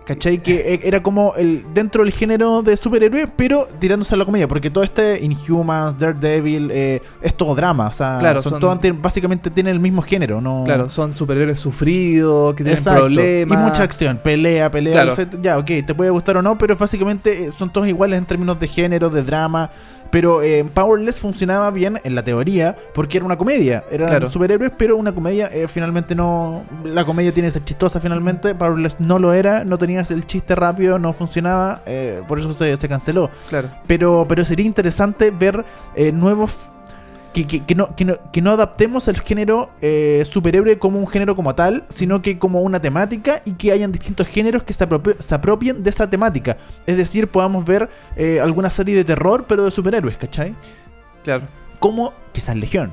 ¿Cachai? 0.06 0.42
Que 0.42 0.74
e- 0.74 0.80
era 0.86 1.02
como 1.02 1.32
el 1.34 1.64
dentro 1.72 2.04
del 2.04 2.12
género 2.12 2.60
de 2.62 2.76
superhéroes, 2.76 3.26
pero 3.36 3.66
tirándose 3.78 4.14
a 4.14 4.18
la 4.18 4.26
comedia, 4.26 4.46
porque 4.46 4.68
todo 4.68 4.84
este 4.84 5.24
Inhumans, 5.24 5.98
Daredevil, 5.98 6.70
eh, 6.70 7.00
es 7.22 7.34
todo 7.34 7.54
drama. 7.54 7.86
O 7.88 7.92
sea, 7.92 8.18
Claro, 8.20 8.42
son, 8.42 8.60
son- 8.60 8.60
todos 8.60 9.00
básicamente 9.00 9.48
tienen 9.50 9.72
el 9.72 9.80
mismo 9.80 10.02
género, 10.02 10.42
¿no? 10.42 10.62
Claro, 10.64 10.90
son 10.90 11.14
superhéroes 11.14 11.58
sufridos, 11.58 12.54
que 12.54 12.64
tienen 12.64 12.76
Exacto. 12.78 13.00
problemas. 13.00 13.58
Y 13.58 13.62
mucha 13.62 13.82
acción, 13.82 14.20
pelea, 14.22 14.70
pelea. 14.70 14.92
Claro. 14.92 15.12
o 15.12 15.16
sea, 15.16 15.26
ya, 15.40 15.56
ok, 15.58 15.66
te 15.86 15.94
puede 15.94 16.10
gustar 16.10 16.36
o 16.36 16.42
no, 16.42 16.58
pero 16.58 16.76
básicamente 16.76 17.46
eh, 17.46 17.50
son 17.56 17.72
todos 17.72 17.88
iguales 17.88 18.18
en 18.18 18.26
términos 18.26 18.60
de 18.60 18.68
género, 18.68 19.08
de 19.08 19.22
drama. 19.22 19.70
Pero 20.14 20.42
eh, 20.42 20.64
Powerless 20.72 21.18
funcionaba 21.18 21.72
bien 21.72 22.00
en 22.04 22.14
la 22.14 22.22
teoría 22.22 22.76
porque 22.94 23.16
era 23.16 23.26
una 23.26 23.36
comedia. 23.36 23.82
Eran 23.90 24.06
Claro. 24.08 24.30
superhéroes, 24.30 24.70
pero 24.78 24.96
una 24.96 25.10
comedia 25.12 25.48
eh, 25.52 25.66
finalmente 25.66 26.14
no. 26.14 26.62
La 26.84 27.04
comedia 27.04 27.32
tiene 27.32 27.48
que 27.48 27.52
ser 27.54 27.64
chistosa 27.64 27.98
finalmente. 27.98 28.54
Powerless 28.54 29.00
no 29.00 29.18
lo 29.18 29.32
era, 29.32 29.64
no 29.64 29.76
tenías 29.76 30.12
el 30.12 30.24
chiste 30.24 30.54
rápido, 30.54 31.00
no 31.00 31.12
funcionaba. 31.12 31.82
eh, 31.84 32.22
por 32.28 32.38
eso 32.38 32.52
se, 32.52 32.76
se 32.76 32.88
canceló. 32.88 33.28
Claro. 33.48 33.70
Pero, 33.88 34.24
pero 34.28 34.44
sería 34.44 34.64
interesante 34.66 35.32
ver 35.32 35.64
eh, 35.96 36.12
nuevos. 36.12 36.70
Que, 37.34 37.46
que- 37.46 37.64
que 37.64 37.74
no, 37.74 37.94
que, 37.96 38.04
no, 38.04 38.14
que 38.32 38.40
no 38.40 38.52
adaptemos 38.52 39.08
el 39.08 39.20
género 39.20 39.68
eh, 39.82 40.22
superhéroe 40.24 40.78
como 40.78 40.98
un 41.00 41.06
género 41.08 41.34
como 41.34 41.54
tal, 41.54 41.84
sino 41.88 42.22
que 42.22 42.38
como 42.38 42.60
una 42.62 42.80
temática 42.80 43.42
y 43.44 43.52
que 43.52 43.72
hayan 43.72 43.90
distintos 43.92 44.28
géneros 44.28 44.62
que 44.62 44.72
se, 44.72 44.88
apropie- 44.88 45.16
se 45.18 45.34
apropien 45.34 45.82
de 45.82 45.90
esa 45.90 46.08
temática. 46.08 46.56
Es 46.86 46.96
decir, 46.96 47.26
podamos 47.28 47.64
ver 47.64 47.88
eh, 48.16 48.38
alguna 48.40 48.70
serie 48.70 48.94
de 48.94 49.04
terror, 49.04 49.44
pero 49.48 49.64
de 49.64 49.70
superhéroes, 49.72 50.16
¿cachai? 50.16 50.54
Claro. 51.24 51.42
Como 51.80 52.12
quizás 52.32 52.54
Legión. 52.56 52.92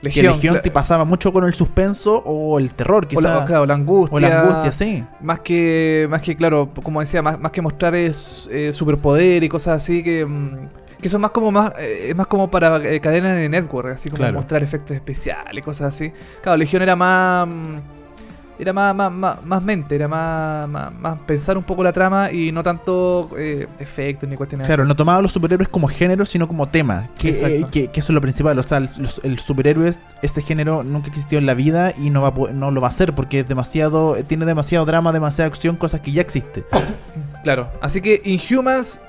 Legión, 0.00 0.26
que 0.26 0.32
Legión 0.36 0.56
cla- 0.56 0.62
te 0.62 0.70
pasaba 0.70 1.04
mucho 1.04 1.32
con 1.32 1.44
el 1.44 1.54
suspenso 1.54 2.22
o 2.24 2.58
el 2.58 2.72
terror, 2.72 3.04
o 3.04 3.08
quizás. 3.08 3.22
la, 3.24 3.38
o 3.38 3.44
claro, 3.44 3.66
la 3.66 3.74
angustia. 3.74 4.16
o 4.16 4.20
la 4.20 4.40
angustia, 4.42 4.72
sí. 4.72 5.04
Más 5.20 5.40
que, 5.40 6.06
más 6.10 6.22
que 6.22 6.36
claro, 6.36 6.70
como 6.82 7.00
decía, 7.00 7.20
más, 7.22 7.38
más 7.38 7.50
que 7.50 7.62
mostrar 7.62 7.94
es, 7.96 8.48
eh, 8.52 8.72
superpoder 8.72 9.42
y 9.42 9.48
cosas 9.48 9.82
así 9.82 10.02
que, 10.04 10.24
mm, 10.24 10.56
que 11.00 11.08
son 11.08 11.20
más 11.20 11.30
como 11.30 11.50
más, 11.50 11.72
eh, 11.78 12.08
es 12.10 12.16
más 12.16 12.26
como 12.26 12.50
para 12.50 12.76
eh, 12.78 13.00
cadenas 13.00 13.36
de 13.36 13.48
network, 13.48 13.92
así 13.94 14.08
como 14.10 14.18
Claro. 14.18 14.34
mostrar 14.34 14.62
efectos 14.62 14.96
especiales 14.96 15.64
cosas 15.64 15.94
así. 15.94 16.12
Claro, 16.42 16.56
Legión 16.58 16.82
era 16.82 16.96
más, 16.96 17.46
mm, 17.46 17.76
era 18.60 18.72
más, 18.72 18.92
más, 18.92 19.12
más, 19.12 19.44
más 19.44 19.62
mente, 19.62 19.94
era 19.94 20.08
más, 20.08 20.68
más, 20.68 20.92
más 20.92 21.18
pensar 21.20 21.56
un 21.56 21.62
poco 21.62 21.84
la 21.84 21.92
trama 21.92 22.32
y 22.32 22.50
no 22.50 22.64
tanto 22.64 23.30
eh, 23.38 23.68
efectos 23.78 24.28
ni 24.28 24.34
cuestiones 24.34 24.66
Claro, 24.66 24.82
así. 24.82 24.88
no 24.88 24.96
tomaba 24.96 25.18
a 25.18 25.22
los 25.22 25.30
superhéroes 25.30 25.68
como 25.68 25.86
género, 25.86 26.26
sino 26.26 26.48
como 26.48 26.66
tema. 26.68 27.08
Que, 27.16 27.30
eh, 27.30 27.64
que, 27.70 27.86
que 27.92 28.00
eso 28.00 28.10
es 28.10 28.14
lo 28.14 28.20
principal. 28.20 28.58
O 28.58 28.62
sea, 28.64 28.78
el, 28.78 28.90
los- 28.98 29.20
el 29.22 29.38
superhéroe, 29.38 29.88
es- 29.88 30.02
ese 30.22 30.42
género 30.42 30.82
nunca 30.82 31.06
existió 31.06 31.38
en 31.38 31.46
la 31.46 31.54
vida 31.54 31.94
y 31.96 32.10
no, 32.10 32.20
va 32.22 32.28
a 32.30 32.52
no 32.52 32.72
lo 32.72 32.80
va 32.80 32.88
a 32.88 32.90
hacer 32.90 33.14
porque 33.14 33.38
es 33.40 33.48
demasiado, 33.48 34.16
tiene 34.26 34.44
demasiado 34.44 34.84
drama, 34.84 35.12
demasiada 35.12 35.46
acción, 35.46 35.76
cosas 35.76 36.00
que 36.00 36.10
ya 36.10 36.22
existe. 36.22 36.64
Claro, 37.44 37.68
así 37.80 38.02
que 38.02 38.20
Inhumans 38.24 39.00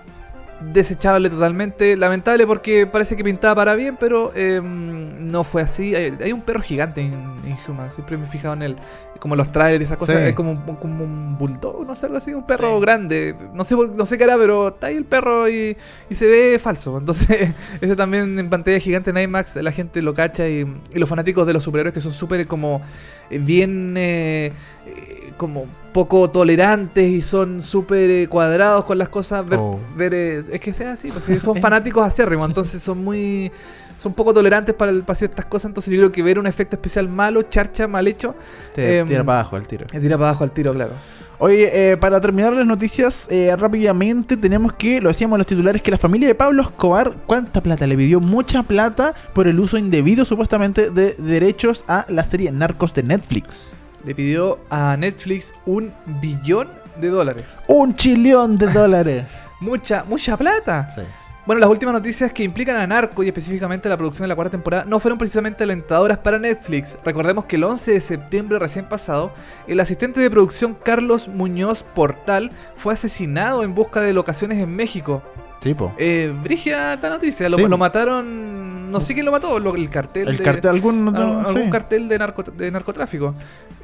desechable 0.62 1.30
totalmente, 1.30 1.96
lamentable 1.96 2.46
porque 2.46 2.86
parece 2.86 3.16
que 3.16 3.24
pintaba 3.24 3.56
para 3.56 3.76
bien, 3.76 3.98
pero 4.00 4.32
eh, 4.36 4.62
no 4.64 5.44
fue 5.44 5.62
así. 5.62 5.96
Hay, 5.96 6.14
hay 6.22 6.34
un 6.34 6.42
perro 6.42 6.62
gigante 6.62 7.02
en 7.02 7.14
Inhumans, 7.46 7.94
siempre 7.94 8.18
me 8.18 8.26
he 8.26 8.28
fijado 8.28 8.54
en 8.56 8.64
él, 8.64 8.76
como 9.20 9.36
los 9.36 9.52
trailers 9.52 9.82
y 9.82 9.84
esas 9.86 9.98
cosas, 9.98 10.18
Sí. 10.18 10.30
es 10.30 10.36
como 10.36 10.52
un, 10.52 10.76
como 10.76 11.04
un 11.06 11.38
bulldog, 11.38 11.86
no 11.88 11.96
sé, 11.96 12.06
algo 12.08 12.18
así, 12.18 12.34
un 12.34 12.46
perro 12.46 12.76
Sí. 12.76 12.82
grande, 12.82 13.36
no 13.54 13.64
sé, 13.64 13.76
no 13.76 14.06
sé 14.06 14.18
qué 14.18 14.24
era, 14.26 14.38
pero 14.38 14.70
está 14.70 14.88
ahí 14.88 14.98
el 14.98 15.06
perro 15.06 15.50
y, 15.50 15.78
y 16.10 16.16
se 16.16 16.28
ve 16.28 16.60
falso. 16.60 16.98
Entonces, 16.98 17.52
ese 17.82 17.96
también 17.96 18.38
en 18.38 18.50
pantalla 18.50 18.80
gigante 18.80 19.12
en 19.12 19.18
IMAX, 19.18 19.56
la 19.58 19.72
gente 19.72 20.02
lo 20.02 20.14
cacha 20.14 20.48
y, 20.48 20.60
y 20.94 21.00
los 21.00 21.08
fanáticos 21.08 21.48
de 21.48 21.54
los 21.54 21.64
superhéroes 21.64 21.94
que 21.94 22.02
son 22.02 22.12
súper 22.12 22.46
como 22.48 22.82
eh, 23.30 23.40
bien... 23.40 23.94
eh, 23.98 24.52
como 25.40 25.66
poco 25.94 26.30
tolerantes 26.30 27.10
y 27.10 27.22
son 27.22 27.64
súper 27.64 28.10
eh, 28.12 28.28
cuadrados 28.28 28.86
con 28.86 28.98
las 29.00 29.10
cosas. 29.10 29.48
Ver, 29.48 29.58
Oh. 29.60 29.80
ver, 29.96 30.14
eh, 30.14 30.38
es 30.52 30.60
que 30.60 30.72
sea 30.74 30.92
así, 30.92 31.10
pues, 31.10 31.24
son 31.44 31.56
fanáticos 31.60 32.04
acérrimos, 32.06 32.48
entonces 32.48 32.80
son 32.84 33.04
muy. 33.04 33.52
Son 33.98 34.14
poco 34.14 34.34
tolerantes 34.34 34.74
para, 34.76 34.92
el- 34.92 35.04
para 35.04 35.16
ciertas 35.16 35.46
cosas. 35.46 35.66
Entonces, 35.72 35.92
yo 35.92 36.00
creo 36.00 36.12
que 36.12 36.24
ver 36.24 36.40
un 36.40 36.48
efecto 36.48 36.76
especial 36.78 37.10
malo, 37.10 37.42
charcha, 37.44 37.86
mal 37.86 38.08
hecho, 38.08 38.34
Te 38.74 39.00
Em, 39.00 39.08
tira 39.08 39.24
para 39.26 39.40
abajo 39.42 39.58
el 39.58 39.68
tiro. 39.68 39.88
es 39.92 40.00
tira 40.02 40.18
para 40.18 40.30
abajo 40.30 40.44
al 40.46 40.52
tiro, 40.54 40.74
claro. 40.74 40.92
Oye, 41.42 41.92
eh, 41.92 41.98
para 41.98 42.20
terminar 42.22 42.54
las 42.54 42.66
noticias, 42.66 43.28
eh, 43.30 43.54
rápidamente 43.58 44.36
tenemos 44.38 44.72
que, 44.74 45.02
lo 45.02 45.08
decíamos 45.10 45.36
en 45.36 45.40
los 45.40 45.48
titulares, 45.48 45.82
que 45.82 45.92
la 45.92 45.98
familia 45.98 46.28
de 46.30 46.36
Pablo 46.36 46.62
Escobar, 46.62 47.14
¿cuánta 47.26 47.62
plata 47.62 47.86
le 47.88 47.96
pidió? 47.98 48.20
Mucha 48.22 48.64
plata 48.64 49.14
por 49.34 49.48
el 49.48 49.60
uso 49.60 49.78
indebido, 49.78 50.24
supuestamente, 50.26 50.92
de 50.92 51.16
derechos 51.16 51.84
a 51.90 52.06
la 52.10 52.24
serie 52.24 52.52
Narcos 52.54 52.94
de 52.94 53.04
Netflix. 53.04 53.74
Le 54.06 54.16
pidió 54.16 54.60
a 54.70 54.96
Netflix 54.98 55.54
un 55.66 55.94
billón 56.22 56.70
de 57.00 57.10
dólares. 57.10 57.46
Un 57.68 57.96
chillón 57.96 58.58
de 58.58 58.68
dólares. 58.68 59.26
Mucha, 59.62 60.06
mucha 60.06 60.38
plata. 60.38 60.90
Bueno, 61.46 61.60
las 61.60 61.70
últimas 61.70 61.94
noticias 61.94 62.32
que 62.32 62.44
implican 62.44 62.78
a 62.78 62.88
Narco 62.88 63.24
y 63.24 63.28
específicamente 63.28 63.90
la 63.90 63.98
producción 63.98 64.24
de 64.24 64.30
la 64.30 64.36
cuarta 64.36 64.52
temporada 64.52 64.86
no 64.86 65.00
fueron 65.00 65.18
precisamente 65.18 65.64
alentadoras 65.64 66.20
para 66.20 66.40
Netflix. 66.40 66.96
Recordemos 67.04 67.44
que 67.44 67.58
el 67.58 67.64
11 67.66 67.94
de 67.94 68.00
septiembre 68.00 68.60
recién 68.60 68.88
pasado, 68.88 69.34
el 69.68 69.80
asistente 69.80 70.22
de 70.22 70.30
producción 70.30 70.76
Carlos 70.76 71.28
Muñoz 71.28 71.84
Portal 71.84 72.52
fue 72.76 72.94
asesinado 72.94 73.64
en 73.64 73.76
busca 73.76 74.00
de 74.00 74.14
locaciones 74.14 74.60
en 74.60 74.74
México. 74.74 75.24
Tipo. 75.60 75.94
Eh, 75.98 76.34
Brígida 76.44 76.94
esta 76.94 77.10
noticia, 77.10 77.50
lo, 77.50 77.58
Sí. 77.58 77.64
lo 77.68 77.78
mataron, 77.78 78.90
no 78.92 79.00
sé 79.02 79.14
quién 79.14 79.26
lo 79.26 79.32
mató, 79.32 79.60
lo- 79.60 79.76
el 79.76 79.90
cartel. 79.90 80.28
El 80.30 80.38
de- 80.38 80.44
cartel, 80.44 80.72
algún, 80.72 81.08
al- 81.10 81.14
no, 81.14 81.40
algún 81.42 81.64
sí. 81.66 81.70
cartel 81.70 82.08
de, 82.08 82.18
narco, 82.18 82.44
de 82.44 82.72
narcotráfico. 82.72 83.36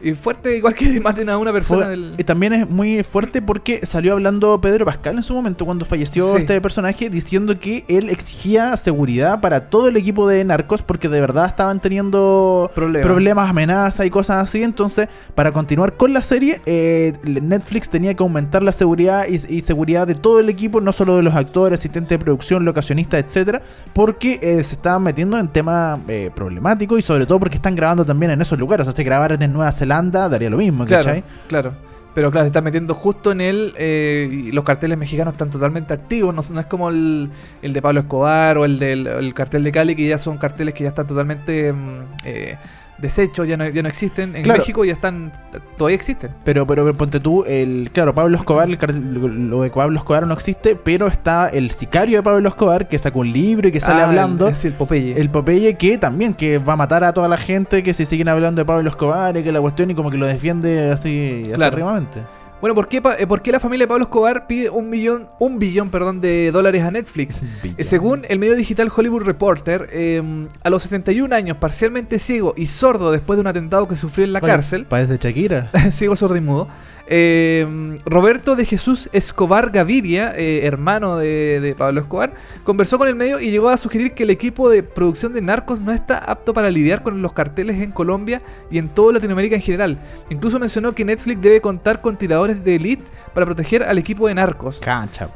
Y 0.02 0.14
fuerte, 0.14 0.56
igual 0.58 0.74
que 0.76 1.00
maten 1.02 1.30
a 1.30 1.38
una 1.38 1.52
persona 1.52 1.82
Fue- 1.84 1.90
del... 1.90 2.16
Y 2.18 2.24
también 2.24 2.54
es 2.54 2.70
muy 2.70 3.04
fuerte 3.04 3.42
porque 3.42 3.86
salió 3.86 4.14
hablando 4.14 4.60
Pedro 4.62 4.86
Pascal 4.86 5.18
en 5.18 5.24
su 5.24 5.34
momento 5.34 5.66
cuando 5.66 5.84
falleció 5.86 6.32
Sí. 6.34 6.40
este 6.40 6.60
personaje 6.62 7.10
diciendo 7.10 7.60
que 7.60 7.84
él 7.88 8.10
exigía 8.10 8.78
seguridad 8.78 9.42
para 9.42 9.70
todo 9.70 9.88
el 9.90 9.98
equipo 9.98 10.28
de 10.28 10.44
narcos 10.44 10.82
porque 10.82 11.10
de 11.10 11.20
verdad 11.22 11.48
estaban 11.48 11.80
teniendo 11.82 12.72
Problema. 12.74 13.04
problemas, 13.06 13.50
amenazas 13.50 14.06
y 14.06 14.10
cosas 14.10 14.38
así. 14.44 14.64
Entonces, 14.64 15.08
para 15.34 15.52
continuar 15.52 15.94
con 15.98 16.14
la 16.14 16.22
serie, 16.22 16.62
eh, 16.66 17.14
Netflix 17.24 17.90
tenía 17.90 18.14
que 18.14 18.24
aumentar 18.24 18.64
la 18.64 18.72
seguridad 18.72 19.26
y, 19.28 19.36
y 19.36 19.62
seguridad 19.62 20.08
de 20.08 20.16
todo 20.16 20.40
el 20.40 20.50
equipo, 20.50 20.82
no 20.82 20.94
solo 20.94 21.18
de 21.18 21.24
los 21.24 21.34
actores, 21.36 21.65
asistentes 21.74 22.10
de 22.10 22.20
producción, 22.24 22.64
locacionistas, 22.66 23.24
etcétera, 23.24 23.62
porque 23.94 24.40
eh, 24.42 24.64
se 24.64 24.76
estaban 24.76 25.04
metiendo 25.04 25.38
en 25.40 25.48
temas 25.48 26.00
eh, 26.08 26.32
problemáticos 26.36 27.00
y 27.00 27.02
sobre 27.02 27.26
todo 27.26 27.40
porque 27.40 27.58
están 27.58 27.76
grabando 27.76 28.06
también 28.06 28.32
en 28.32 28.42
esos 28.42 28.58
lugares. 28.60 28.88
O 28.88 28.92
sea, 28.92 28.96
si 28.98 29.04
grabaran 29.04 29.42
en 29.42 29.54
Nueva 29.54 29.72
Zelanda 29.72 30.30
daría 30.30 30.50
lo 30.50 30.58
mismo, 30.58 30.86
Claro, 30.86 31.04
¿cachai? 31.06 31.24
claro. 31.48 31.74
Pero 32.14 32.32
claro, 32.32 32.46
se 32.46 32.48
está 32.48 32.62
metiendo 32.62 32.94
justo 32.94 33.34
en 33.34 33.42
él 33.42 33.74
eh, 33.78 34.30
y 34.32 34.52
los 34.54 34.64
carteles 34.64 34.98
mexicanos 34.98 35.34
están 35.34 35.50
totalmente 35.50 35.94
activos. 35.94 36.34
No, 36.34 36.42
no 36.54 36.60
es 36.62 36.66
como 36.66 36.88
el, 36.90 37.30
el 37.62 37.74
de 37.74 37.82
Pablo 37.82 38.00
Escobar 38.00 38.58
o 38.58 38.64
el 38.64 38.80
del 38.80 39.06
el 39.08 39.34
cartel 39.34 39.66
de 39.66 39.72
Cali, 39.74 39.98
que 39.98 40.08
ya 40.08 40.18
son 40.18 40.38
carteles 40.38 40.74
que 40.74 40.84
ya 40.86 40.92
están 40.92 41.08
totalmente 41.08 41.74
mm, 41.74 42.00
eh, 42.24 42.58
deshechos, 42.98 43.48
ya 43.48 43.58
no, 43.58 43.68
ya 43.68 43.82
no 43.82 43.88
existen. 43.90 44.36
En 44.36 44.44
Claro. 44.44 44.60
México 44.60 44.86
ya 44.86 44.94
están, 44.94 45.32
todavía 45.78 45.96
existen. 45.96 46.32
Pero, 46.44 46.66
pero, 46.66 46.84
pero 46.86 46.96
ponte 46.98 47.20
tú, 47.20 47.44
el, 47.46 47.90
claro, 47.94 48.14
Pablo 48.14 48.38
Escobar, 48.38 48.70
el 48.70 49.50
lo- 49.50 49.62
de 49.64 49.70
Pablo 49.70 49.98
Escobar 49.98 50.26
no 50.26 50.34
existe, 50.34 50.76
pero 50.76 51.08
está 51.08 51.50
el 51.50 51.72
sicario 51.72 52.18
de 52.20 52.24
Pablo 52.24 52.48
Escobar 52.50 52.88
que 52.88 52.98
sacó 52.98 53.20
un 53.20 53.32
libro 53.34 53.68
y 53.68 53.72
que 53.72 53.80
sale 53.80 54.02
Ah, 54.02 54.08
hablando. 54.08 54.48
El, 54.48 54.54
es 54.54 54.64
el 54.66 54.74
Popeye. 54.74 55.20
El 55.20 55.30
Popeye 55.30 55.76
que 55.76 55.98
también 55.98 56.34
que 56.34 56.58
va 56.58 56.74
a 56.74 56.78
matar 56.78 57.04
a 57.04 57.14
toda 57.14 57.28
la 57.28 57.38
gente 57.38 57.84
que 57.84 57.94
se 57.94 58.06
siguen 58.06 58.30
hablando 58.30 58.62
de 58.62 58.66
Pablo 58.66 58.90
Escobar 58.90 59.36
y 59.38 59.44
que 59.44 59.52
la 59.52 59.62
cuestión 59.62 59.92
y 59.92 59.96
como 59.96 60.10
que 60.10 60.18
lo 60.18 60.26
defiende 60.26 60.92
así 60.92 61.44
Claro. 61.46 61.64
acérrimamente. 61.66 62.22
Bueno, 62.62 62.74
¿por 62.74 62.88
qué, 62.88 63.02
eh, 63.20 63.28
¿por 63.28 63.42
qué 63.42 63.52
la 63.52 63.60
familia 63.60 63.84
de 63.84 63.88
Pablo 63.90 64.04
Escobar 64.06 64.48
pide 64.48 64.70
un 64.70 64.90
millón, 64.90 65.28
un 65.40 65.60
billón 65.60 65.90
perdón, 65.90 66.22
de 66.22 66.52
dólares 66.52 66.84
a 66.84 66.90
Netflix? 66.90 67.42
Eh, 67.78 67.84
Según 67.84 68.26
el 68.28 68.40
medio 68.40 68.56
digital 68.56 68.90
Hollywood 68.96 69.24
Reporter, 69.24 69.90
eh, 69.92 70.48
a 70.64 70.70
los 70.70 70.82
61 70.84 71.36
años, 71.36 71.58
parcialmente 71.58 72.18
ciego 72.18 72.54
y 72.58 72.68
sordo 72.68 73.12
después 73.12 73.38
de 73.38 73.42
un 73.42 73.48
atentado 73.48 73.88
que 73.88 73.96
sufrió 73.96 74.26
en 74.26 74.34
la 74.34 74.40
Oye, 74.40 74.48
cárcel, 74.48 74.86
Parece 74.86 75.18
Shakira. 75.18 75.70
ciego, 75.92 76.16
sordo 76.16 76.38
y 76.38 76.42
mudo, 76.42 76.68
eh, 77.08 77.96
Roberto 78.06 78.56
de 78.56 78.66
Jesús 78.66 79.10
Escobar 79.14 79.72
Gaviria, 79.72 80.34
eh, 80.36 80.66
hermano 80.66 81.18
de, 81.18 81.60
de 81.62 81.76
Pablo 81.76 82.02
Escobar, 82.02 82.34
conversó 82.64 82.98
con 82.98 83.08
el 83.08 83.16
medio 83.16 83.40
y 83.40 83.52
llegó 83.52 83.70
a 83.70 83.78
sugerir 83.78 84.14
que 84.14 84.24
el 84.24 84.30
equipo 84.30 84.70
de 84.70 84.84
producción 84.84 85.34
de 85.34 85.42
Narcos 85.42 85.80
no 85.80 85.92
está 85.92 86.18
apto 86.18 86.54
para 86.54 86.70
lidiar 86.70 87.04
con 87.04 87.22
los 87.22 87.34
carteles 87.34 87.80
en 87.80 87.92
Colombia 87.92 88.42
y 88.72 88.78
en 88.78 88.90
toda 88.90 89.14
Latinoamérica 89.14 89.56
en 89.56 89.62
general. 89.62 90.00
Incluso 90.30 90.60
mencionó 90.60 90.94
que 90.94 91.06
Netflix 91.06 91.42
debe 91.42 91.62
contar 91.62 92.02
con 92.02 92.18
tiradores 92.18 92.64
de 92.64 92.76
elite 92.76 93.04
para 93.34 93.46
proteger 93.46 93.84
al 93.84 93.98
equipo 93.98 94.28
de 94.28 94.36
Narcos. 94.36 94.80
Cancha. 94.80 95.30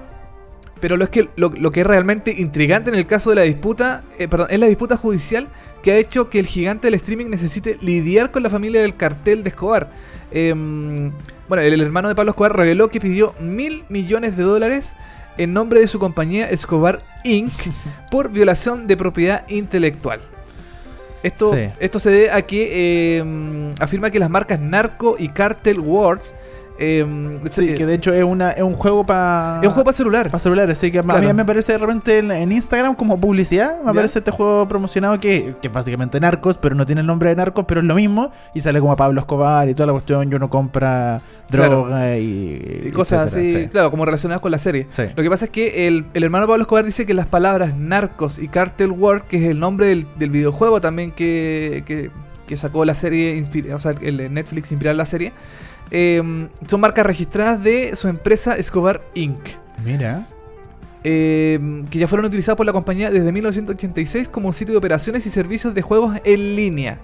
Pero 0.80 0.98
lo, 0.98 1.04
es 1.04 1.10
que, 1.10 1.30
lo, 1.36 1.50
lo 1.50 1.72
que 1.72 1.82
es 1.82 1.88
realmente 1.88 2.34
intrigante 2.38 2.90
en 2.90 2.96
el 2.96 3.06
caso 3.06 3.30
de 3.30 3.36
la 3.36 3.42
disputa, 3.42 4.04
eh, 4.18 4.28
perdón, 4.28 4.48
es 4.50 4.60
la 4.60 4.68
disputa 4.68 4.98
judicial 4.98 5.48
que 5.84 5.92
ha 5.92 5.98
hecho 5.98 6.30
que 6.30 6.40
el 6.40 6.48
gigante 6.48 6.88
del 6.88 6.94
streaming 6.96 7.28
necesite 7.28 7.78
lidiar 7.82 8.32
con 8.32 8.44
la 8.44 8.50
familia 8.50 8.82
del 8.82 8.96
cartel 8.96 9.44
de 9.44 9.50
Escobar. 9.50 9.92
Em, 10.32 11.12
bueno, 11.50 11.62
el, 11.64 11.74
el 11.74 11.82
hermano 11.82 12.08
de 12.08 12.16
Pablo 12.16 12.32
Escobar 12.32 12.56
reveló 12.56 12.90
que 12.90 13.00
pidió 13.02 13.34
mil 13.40 13.84
millones 13.90 14.38
de 14.38 14.44
dólares 14.44 14.96
en 15.38 15.52
nombre 15.54 15.80
de 15.80 15.88
su 15.88 16.00
compañía 16.00 16.50
Escobar 16.50 17.02
Inc. 17.24 17.52
por 18.12 18.30
violación 18.30 18.88
de 18.88 18.96
propiedad 18.96 19.44
intelectual. 19.50 20.22
Esto, 21.24 21.54
Sí. 21.54 21.70
esto 21.82 22.00
se 22.00 22.12
debe 22.12 22.32
a 22.32 22.42
que 22.44 23.18
em, 23.18 23.74
afirma 23.82 24.10
que 24.10 24.20
las 24.20 24.30
marcas 24.30 24.60
Narco 24.60 25.18
y 25.20 25.28
Cartel 25.30 25.80
Wars 25.82 26.34
em, 26.80 27.32
Sí, 27.50 27.68
se- 27.68 27.74
que 27.76 27.86
de 27.86 27.94
hecho 27.96 28.14
es, 28.14 28.24
una, 28.24 28.52
es 28.52 28.64
un 28.64 28.74
juego 28.74 29.04
para... 29.04 29.60
es 29.62 29.68
un 29.68 29.74
juego 29.74 29.84
para 29.86 29.98
celular. 29.98 30.26
Para 30.28 30.40
celulares, 30.40 30.78
sí, 30.78 30.92
que 30.92 31.00
a 31.00 31.04
mí 31.04 31.34
me 31.34 31.42
aparece 31.42 31.74
de 31.74 31.78
repente 31.78 32.18
en, 32.20 32.32
en 32.32 32.52
Instagram 32.52 32.96
como 32.96 33.20
publicidad, 33.20 33.78
me 33.80 33.86
¿Ya? 33.86 33.92
aparece 33.92 34.20
este 34.20 34.32
juego 34.32 34.68
promocionado 34.68 35.20
que, 35.20 35.56
que 35.62 35.68
es 35.68 35.74
básicamente 35.74 36.20
Narcos, 36.20 36.58
pero 36.58 36.76
no 36.76 36.86
tiene 36.86 37.02
el 37.02 37.08
nombre 37.08 37.30
de 37.30 37.36
Narcos, 37.36 37.66
pero 37.68 37.82
es 37.82 37.86
lo 37.86 37.96
mismo, 37.96 38.32
y 38.54 38.62
sale 38.62 38.80
como 38.80 38.92
a 38.94 38.96
Pablo 38.96 39.20
Escobar 39.20 39.68
y 39.70 39.74
toda 39.74 39.88
la 39.88 39.94
cuestión, 39.94 40.30
yo 40.32 40.40
no 40.40 40.50
compra 40.50 41.22
Claro. 41.50 41.78
droga 41.78 42.18
y, 42.20 42.84
y 42.86 42.92
cosas 42.92 43.26
etcétera, 43.34 43.58
así, 43.58 43.64
sí. 43.66 43.70
claro, 43.72 43.90
como 43.90 44.06
relacionadas 44.06 44.40
con 44.40 44.52
la 44.52 44.60
serie. 44.60 44.86
Sí. 44.92 45.02
Lo 45.16 45.24
que 45.24 45.30
pasa 45.32 45.46
es 45.46 45.52
que 45.52 45.88
el, 45.88 46.06
el 46.14 46.24
hermano 46.24 46.46
Pablo 46.46 46.62
Escobar 46.62 46.86
dice 46.86 47.08
que 47.08 47.16
las 47.16 47.26
palabras 47.26 47.76
narcos 47.76 48.38
y 48.38 48.48
cartel 48.48 48.92
war, 48.92 49.24
que 49.24 49.38
es 49.38 49.44
el 49.46 49.60
nombre 49.60 49.88
del, 49.88 50.06
del 50.20 50.30
videojuego 50.30 50.80
también 50.80 51.12
que, 51.12 51.84
que, 51.88 52.12
que 52.48 52.56
sacó 52.56 52.86
la 52.86 52.94
serie, 52.94 53.36
inspira- 53.36 53.74
o 53.74 53.80
sea, 53.80 53.94
el 54.00 54.32
Netflix 54.32 54.72
inspirado 54.72 54.92
en 54.92 54.98
la 55.00 55.06
serie, 55.06 55.34
eh, 55.92 56.48
son 56.68 56.82
marcas 56.82 57.06
registradas 57.06 57.64
de 57.64 57.96
su 57.96 58.08
empresa 58.08 58.56
Escobar 58.56 59.02
Inc. 59.16 59.40
Mira. 59.84 60.28
eh, 61.04 61.84
que 61.90 62.00
ya 62.00 62.08
fueron 62.08 62.26
utilizadas 62.26 62.58
por 62.58 62.66
la 62.66 62.74
compañía 62.74 63.10
desde 63.10 63.32
1986 63.32 64.28
como 64.28 64.48
un 64.48 64.54
sitio 64.54 64.74
de 64.74 64.78
operaciones 64.80 65.26
y 65.26 65.30
servicios 65.30 65.74
de 65.74 65.82
juegos 65.82 66.18
en 66.24 66.56
línea. 66.56 67.00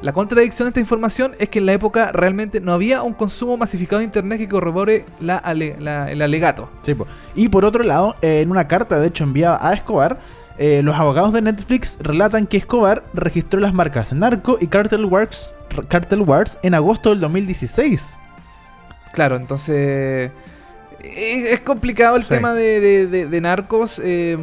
La 0.00 0.12
contradicción 0.12 0.66
de 0.66 0.70
esta 0.70 0.80
información 0.80 1.32
es 1.38 1.48
que 1.50 1.58
en 1.58 1.66
la 1.66 1.72
época 1.74 2.10
realmente 2.12 2.60
no 2.60 2.72
había 2.72 3.02
un 3.02 3.12
consumo 3.12 3.56
masificado 3.58 3.98
de 3.98 4.04
internet 4.06 4.38
que 4.38 4.48
corrobore 4.48 5.04
la 5.20 5.36
ale- 5.36 5.76
la- 5.78 6.10
el 6.10 6.22
alegato. 6.22 6.70
Sí, 6.82 6.94
po. 6.94 7.06
Y 7.34 7.48
por 7.48 7.64
otro 7.66 7.82
lado, 7.84 8.16
eh, 8.22 8.40
en 8.40 8.50
una 8.50 8.66
carta 8.66 8.98
de 8.98 9.08
hecho 9.08 9.24
enviada 9.24 9.58
a 9.60 9.74
Escobar, 9.74 10.18
eh, 10.56 10.80
los 10.82 10.94
abogados 10.94 11.32
de 11.34 11.42
Netflix 11.42 11.98
relatan 12.00 12.46
que 12.46 12.56
Escobar 12.56 13.02
registró 13.12 13.60
las 13.60 13.74
marcas 13.74 14.12
Narco 14.14 14.56
y 14.60 14.68
Cartel 14.68 15.04
Wars, 15.04 15.54
Cartel 15.88 16.22
Wars 16.22 16.58
en 16.62 16.74
agosto 16.74 17.10
del 17.10 17.20
2016. 17.20 18.16
Claro, 19.12 19.36
entonces 19.36 20.30
es, 21.02 21.44
es 21.52 21.60
complicado 21.60 22.16
el 22.16 22.22
Sí. 22.22 22.28
tema 22.28 22.54
de, 22.54 22.80
de- 22.80 23.06
de- 23.06 23.26
de 23.26 23.40
narcos, 23.40 24.00
eh, 24.04 24.36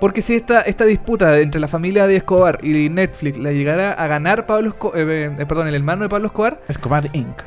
porque 0.00 0.22
si 0.22 0.34
esta, 0.34 0.62
esta 0.62 0.84
disputa 0.84 1.38
entre 1.38 1.60
la 1.60 1.68
familia 1.68 2.06
de 2.06 2.16
Escobar 2.16 2.58
y 2.64 2.88
Netflix 2.88 3.38
la 3.38 3.52
llegara 3.52 3.92
a 3.92 4.06
ganar 4.06 4.46
Pablo 4.46 4.70
Esco- 4.74 4.92
eh, 4.94 5.30
eh, 5.38 5.46
perdón, 5.46 5.68
el 5.68 5.74
hermano 5.74 6.02
de 6.04 6.08
Pablo 6.08 6.26
Escobar, 6.26 6.60
Escobar 6.68 7.08
Inc. 7.12 7.40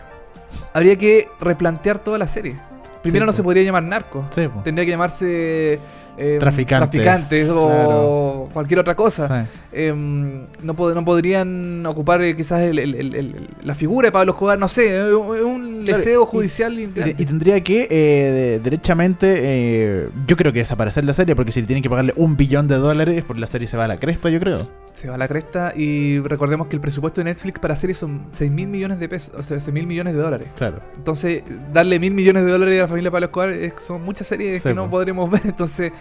habría 0.73 0.95
que 0.95 1.27
replantear 1.41 1.99
toda 1.99 2.17
la 2.17 2.27
serie. 2.27 2.55
Primero 3.01 3.23
Sí, 3.23 3.27
no 3.27 3.31
po. 3.31 3.37
se 3.37 3.43
podría 3.43 3.63
llamar 3.63 3.83
narco. 3.83 4.25
Sí. 4.31 4.47
Tendría 4.63 4.85
que 4.85 4.91
llamarse 4.91 5.79
eh, 6.17 6.37
Traficantes, 6.39 6.89
traficantes 7.01 7.49
o 7.53 8.49
cualquier 8.53 8.79
otra 8.79 8.95
cosa. 8.95 9.43
Sí. 9.43 9.49
Eh, 9.73 9.93
no, 9.93 10.75
pod- 10.75 10.93
no 10.95 11.05
podrían 11.05 11.85
ocupar 11.85 12.21
eh, 12.23 12.35
quizás 12.35 12.61
el- 12.61 12.79
el- 12.79 12.95
el- 12.95 13.15
el- 13.15 13.47
la 13.63 13.75
figura 13.75 14.07
de 14.07 14.11
Pablo 14.11 14.31
Escobar, 14.31 14.57
no 14.57 14.67
sé, 14.67 14.97
eh, 14.97 15.13
un 15.13 15.85
leseo 15.85 16.23
y- 16.23 16.25
judicial 16.25 16.79
Y, 16.79 16.87
tendría 16.87 17.61
que, 17.63 17.83
eh, 17.89 18.31
de- 18.31 18.59
derechamente, 18.59 19.35
eh, 19.39 20.09
yo 20.25 20.35
creo 20.35 20.51
que 20.51 20.59
desaparecer 20.59 21.03
la 21.05 21.13
serie, 21.13 21.35
porque 21.35 21.51
si 21.51 21.61
le 21.61 21.67
tienen 21.67 21.83
que 21.83 21.89
pagarle 21.89 22.13
un 22.15 22.35
billón 22.35 22.67
de 22.67 22.75
dólares, 22.75 23.23
por 23.23 23.37
la 23.37 23.47
serie 23.47 23.67
se 23.67 23.77
va 23.77 23.85
a 23.85 23.87
la 23.87 23.97
cresta, 23.97 24.29
yo 24.29 24.39
creo. 24.39 24.67
Se 24.93 25.07
va 25.07 25.13
a 25.15 25.17
la 25.19 25.27
cresta 25.27 25.73
y 25.75 26.17
recordemos 26.21 26.65
que 26.67 26.75
el 26.75 26.81
presupuesto 26.81 27.21
de 27.21 27.25
Netflix 27.25 27.59
para 27.59 27.75
series 27.75 27.97
son 27.99 28.25
6 28.31 28.49
mil 28.51 28.67
millones 28.67 28.99
de 28.99 29.07
pesos, 29.07 29.31
o 29.37 29.43
sea, 29.43 29.59
6 29.59 29.71
mil 29.71 29.85
millones 29.85 30.15
de 30.15 30.21
dólares. 30.21 30.47
Claro. 30.57 30.79
Entonces, 30.95 31.43
darle 31.71 31.99
mil 31.99 32.15
millones 32.15 32.43
de 32.45 32.51
dólares 32.51 32.79
a 32.79 32.81
la 32.83 32.87
familia 32.87 33.11
Pablo 33.11 33.27
Escobar 33.27 33.49
es- 33.51 33.75
son 33.79 34.01
muchas 34.03 34.25
series 34.25 34.63
Sí, 34.63 34.69
que 34.69 34.73
no 34.73 34.85
po. 34.85 34.91
podremos 34.91 35.29
ver. 35.29 35.41
Entonces, 35.45 35.91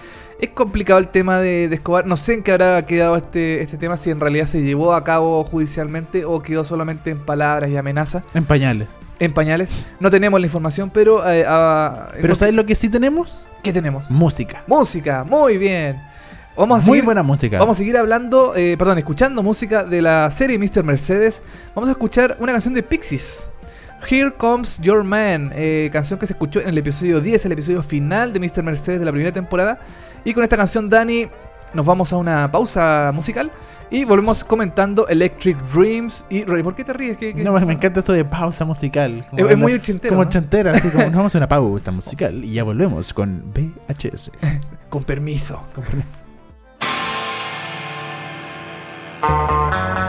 es 0.40 0.50
complicado 0.50 0.98
el 0.98 1.08
tema 1.08 1.40
de, 1.40 1.68
de 1.68 1.74
Escobar. 1.76 2.06
No 2.06 2.16
sé 2.16 2.34
en 2.34 2.42
qué 2.42 2.52
habrá 2.52 2.84
quedado 2.86 3.16
este, 3.16 3.62
este 3.62 3.76
tema, 3.78 3.96
si 3.96 4.10
en 4.10 4.20
realidad 4.20 4.44
se 4.46 4.62
llevó 4.62 4.92
a 4.94 5.02
cabo 5.04 5.42
judicialmente 5.44 6.24
o 6.24 6.40
quedó 6.42 6.64
solamente 6.64 7.10
en 7.10 7.18
palabras 7.18 7.70
y 7.70 7.76
amenazas, 7.76 8.24
En 8.34 8.44
pañales. 8.44 8.88
en 9.18 9.32
pañales. 9.32 9.70
No 10.00 10.10
tenemos 10.10 10.38
la 10.40 10.46
información, 10.46 10.90
pero... 10.90 11.26
eh, 11.30 11.44
ah, 11.46 12.08
Pero 12.20 12.34
¿sabes 12.34 12.54
lo 12.54 12.66
que 12.66 12.74
sí 12.74 12.88
tenemos? 12.88 13.46
¿Qué 13.62 13.72
tenemos? 13.72 14.10
Música. 14.10 14.62
Música, 14.66 15.24
muy 15.24 15.56
bien. 15.58 15.96
Vamos 16.56 16.76
a 16.82 16.86
Muy 16.86 16.96
seguir, 16.96 17.04
buena 17.04 17.22
música. 17.22 17.58
Vamos 17.58 17.76
a 17.76 17.78
seguir 17.78 17.96
hablando, 17.98 18.54
eh, 18.56 18.76
perdón, 18.78 18.96
escuchando 18.96 19.42
música 19.42 19.84
de 19.84 20.00
la 20.00 20.30
serie 20.30 20.58
Mr. 20.58 20.82
Mercedes. 20.84 21.42
Vamos 21.74 21.88
a 21.88 21.92
escuchar 21.92 22.36
una 22.40 22.52
canción 22.52 22.72
de 22.72 22.82
Pixies. 22.82 23.50
Here 24.08 24.30
Comes 24.36 24.78
Your 24.80 25.02
Man, 25.04 25.50
eh, 25.54 25.88
canción 25.92 26.18
que 26.18 26.26
se 26.26 26.32
escuchó 26.34 26.60
en 26.60 26.68
el 26.68 26.78
episodio 26.78 27.20
10, 27.20 27.46
el 27.46 27.52
episodio 27.52 27.82
final 27.82 28.32
de 28.32 28.40
Mr. 28.40 28.62
Mercedes 28.62 29.00
de 29.00 29.04
la 29.06 29.12
primera 29.12 29.32
temporada. 29.32 29.78
Y 30.24 30.32
con 30.34 30.42
esta 30.44 30.56
canción, 30.56 30.88
Dani, 30.88 31.26
nos 31.74 31.84
vamos 31.86 32.12
a 32.12 32.16
una 32.16 32.50
pausa 32.50 33.10
musical 33.14 33.50
y 33.90 34.04
volvemos 34.04 34.42
comentando 34.44 35.06
Electric 35.08 35.56
Dreams 35.72 36.24
y 36.30 36.44
Roy. 36.44 36.62
¿Por 36.62 36.74
qué 36.74 36.84
te 36.84 36.92
ríes? 36.92 37.16
¿Qué- 37.16 37.34
qué- 37.34 37.42
No, 37.44 37.52
me 37.60 37.72
encanta 37.72 38.00
eso 38.00 38.12
de 38.12 38.24
pausa 38.24 38.64
musical. 38.64 39.24
Como 39.30 39.44
Es- 39.46 39.52
es 39.52 39.58
muy 39.58 39.72
ochentero, 39.74 40.12
Como 40.12 40.22
¿no? 40.24 40.28
ochentera, 40.28 40.72
así 40.72 40.88
como 40.90 41.04
nos 41.04 41.14
vamos 41.14 41.34
a 41.34 41.38
una 41.38 41.48
pausa 41.48 41.90
musical 41.90 42.44
y 42.44 42.52
ya 42.52 42.64
volvemos 42.64 43.12
con 43.14 43.52
VHS. 43.52 44.30
Con 44.88 45.02
permiso. 45.04 45.62
Con 45.74 45.84
permiso. 45.84 46.24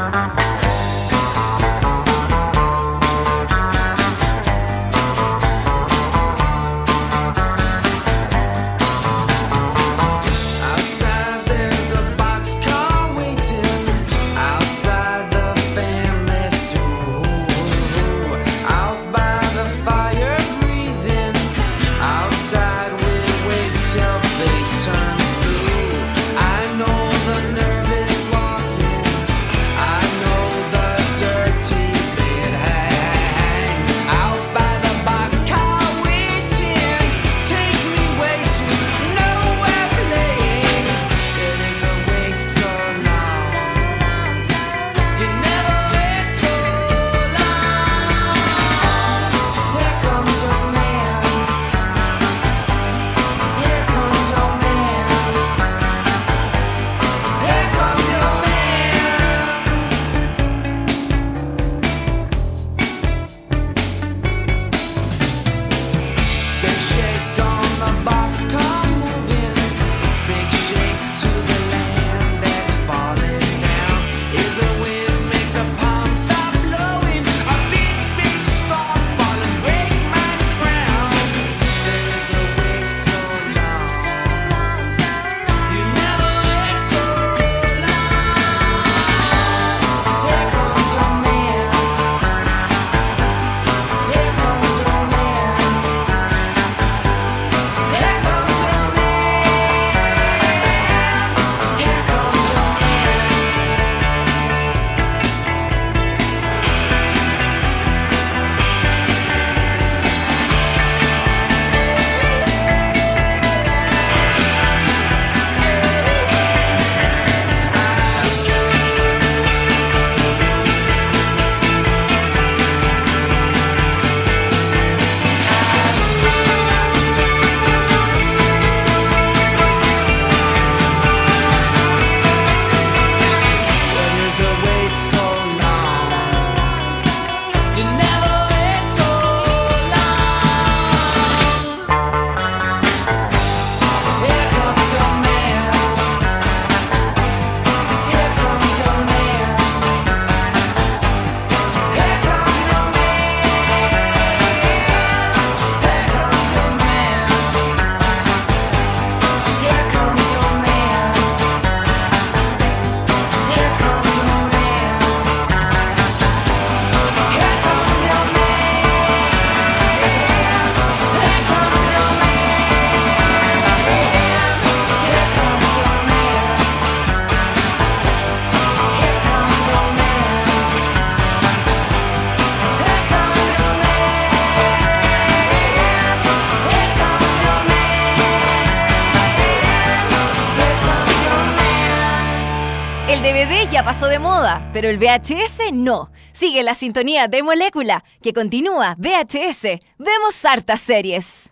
pero 194.79 194.89
el 194.89 194.99
VHS 194.99 195.73
no. 195.73 196.11
Sigue 196.31 196.61
la 196.61 196.75
sintonía 196.75 197.27
de 197.27 197.41
Molécula, 197.41 198.03
que 198.21 198.31
continúa 198.31 198.95
VHS. 198.99 199.81
Vemos 199.97 200.45
hartas 200.45 200.81
series. 200.81 201.49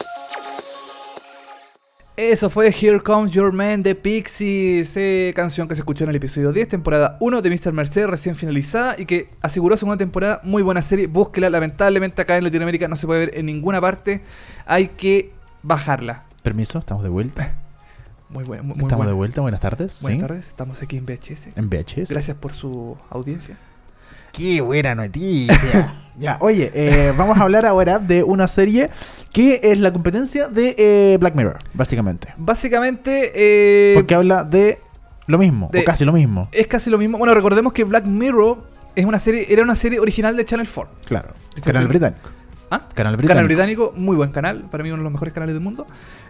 Eso 2.16 2.52
fue 2.52 2.68
Here 2.68 3.00
Comes 3.00 3.32
Your 3.32 3.52
Man 3.52 3.82
de 3.82 3.96
Pixies, 3.96 4.96
eh, 4.96 5.34
canción 5.36 5.68
que 5.68 5.74
se 5.74 5.82
escuchó 5.82 6.04
en 6.04 6.12
el 6.12 6.18
episodio 6.18 6.52
10, 6.52 6.68
temporada 6.68 7.18
1 7.20 7.42
de 7.42 7.50
Mr. 7.50 7.72
Merced, 7.72 8.06
recién 8.06 8.36
finalizada 8.36 8.94
y 8.96 9.08
que 9.08 9.30
aseguró 9.42 9.76
segunda 9.76 9.98
temporada. 9.98 10.40
Muy 10.44 10.62
buena 10.62 10.84
serie, 10.84 11.08
búsquela. 11.08 11.50
Lamentablemente 11.50 12.22
acá 12.22 12.38
en 12.38 12.44
Latinoamérica 12.44 12.88
no 12.88 12.96
se 12.96 13.08
puede 13.08 13.22
ver 13.22 13.38
en 13.40 13.48
ninguna 13.48 13.82
parte. 13.82 14.22
Hay 14.68 14.90
que 14.90 15.32
bajarla. 15.64 16.26
Permiso, 16.44 16.78
estamos 16.78 17.02
de 17.02 17.10
vuelta. 17.10 17.56
Muy 18.30 18.44
buena, 18.44 18.64
muy, 18.64 18.76
muy 18.76 18.84
estamos 18.84 18.98
buena. 18.98 19.10
de 19.12 19.16
vuelta, 19.16 19.42
buenas 19.42 19.62
tardes. 19.62 20.02
Buenas 20.02 20.18
¿sí? 20.18 20.22
tardes, 20.28 20.48
estamos 20.48 20.82
aquí 20.82 20.98
en 20.98 21.06
VHS. 21.06 21.50
En 21.56 21.70
VHS. 21.70 22.10
Gracias 22.10 22.36
por 22.38 22.54
su 22.54 22.98
audiencia. 23.10 23.58
Qué 24.32 24.60
buena 24.62 24.96
noticia. 24.96 26.02
ya, 26.20 26.38
oye, 26.42 26.72
eh, 26.74 27.14
vamos 27.18 27.38
a 27.38 27.44
hablar 27.44 27.66
ahora 27.66 28.00
de 28.00 28.24
una 28.24 28.48
serie 28.48 28.90
que 29.32 29.60
es 29.64 29.80
la 29.80 29.94
competencia 29.94 30.48
de 30.50 30.76
eh, 30.78 31.18
Black 31.20 31.36
Mirror, 31.36 31.60
básicamente. 31.74 32.34
Básicamente, 32.38 33.32
eh, 33.36 33.94
Porque 33.96 34.16
habla 34.16 34.44
de 34.44 34.80
lo 35.28 35.38
mismo, 35.38 35.70
de- 35.72 35.82
o 35.82 35.86
casi 35.86 36.04
lo 36.04 36.12
mismo. 36.12 36.50
es 36.52 36.68
casi 36.68 36.90
lo 36.90 36.98
mismo. 36.98 37.18
Bueno, 37.18 37.34
recordemos 37.34 37.72
que 37.74 37.84
Black 37.86 38.06
Mirror 38.06 38.58
es 38.96 39.06
una 39.06 39.20
serie, 39.20 39.46
era 39.50 39.62
una 39.62 39.76
serie 39.76 40.00
original 40.00 40.36
de 40.36 40.44
Channel 40.46 40.68
4. 40.68 40.94
Claro. 41.06 41.30
Canal 41.64 41.88
británico. 41.88 42.30
¿Ah? 42.70 42.82
Canal 42.94 43.16
británico. 43.16 43.28
Canal 43.28 43.46
británico, 43.46 43.94
muy 43.96 44.16
buen 44.16 44.32
canal, 44.32 44.64
para 44.72 44.84
mí 44.84 44.90
uno 44.90 44.98
de 44.98 45.04
los 45.04 45.12
mejores 45.12 45.34
canales 45.34 45.54
del 45.54 45.64
mundo. 45.64 45.86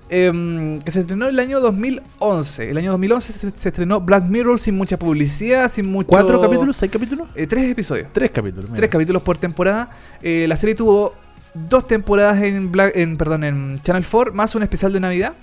em, 0.09 0.79
que 0.79 0.91
se 0.91 0.99
estrenó 1.01 1.25
en 1.25 1.33
el 1.33 1.39
año 1.39 1.59
2011. 1.59 2.69
El 2.69 2.77
año 2.77 2.91
2011 2.91 3.33
se, 3.33 3.51
se 3.51 3.69
estrenó 3.69 4.01
Black 4.01 4.23
Mirror 4.25 4.59
sin 4.59 4.75
mucha 4.77 4.97
publicidad, 4.97 5.67
sin 5.67 5.87
mucho. 5.87 6.07
¿Cuatro 6.07 6.39
capítulos? 6.39 6.77
¿Seis 6.77 6.91
capítulos? 6.91 7.27
Eh, 7.35 7.47
tres 7.47 7.71
episodios. 7.71 8.09
Tres 8.13 8.29
capítulos. 8.31 8.69
mira. 8.69 8.75
Tres 8.77 8.89
capítulos 8.89 9.21
por 9.23 9.37
temporada. 9.37 9.89
Eh, 10.21 10.45
la 10.47 10.55
serie 10.57 10.75
tuvo 10.75 11.15
dos 11.55 11.87
temporadas 11.87 12.41
en, 12.43 12.71
Black, 12.71 12.95
en, 12.95 13.17
perdón, 13.17 13.43
en 13.45 13.79
Channel 13.81 14.05
4, 14.09 14.33
más 14.33 14.53
un 14.53 14.63
especial 14.63 14.93
de 14.93 14.99
Navidad. 14.99 15.33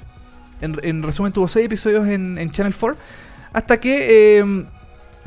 En, 0.60 0.76
en 0.82 1.02
resumen, 1.02 1.32
tuvo 1.32 1.48
seis 1.48 1.66
episodios 1.66 2.06
en, 2.06 2.38
en 2.38 2.50
Channel 2.52 2.74
4. 2.78 2.96
Hasta 3.52 3.80
que 3.80 4.38
eh, 4.38 4.64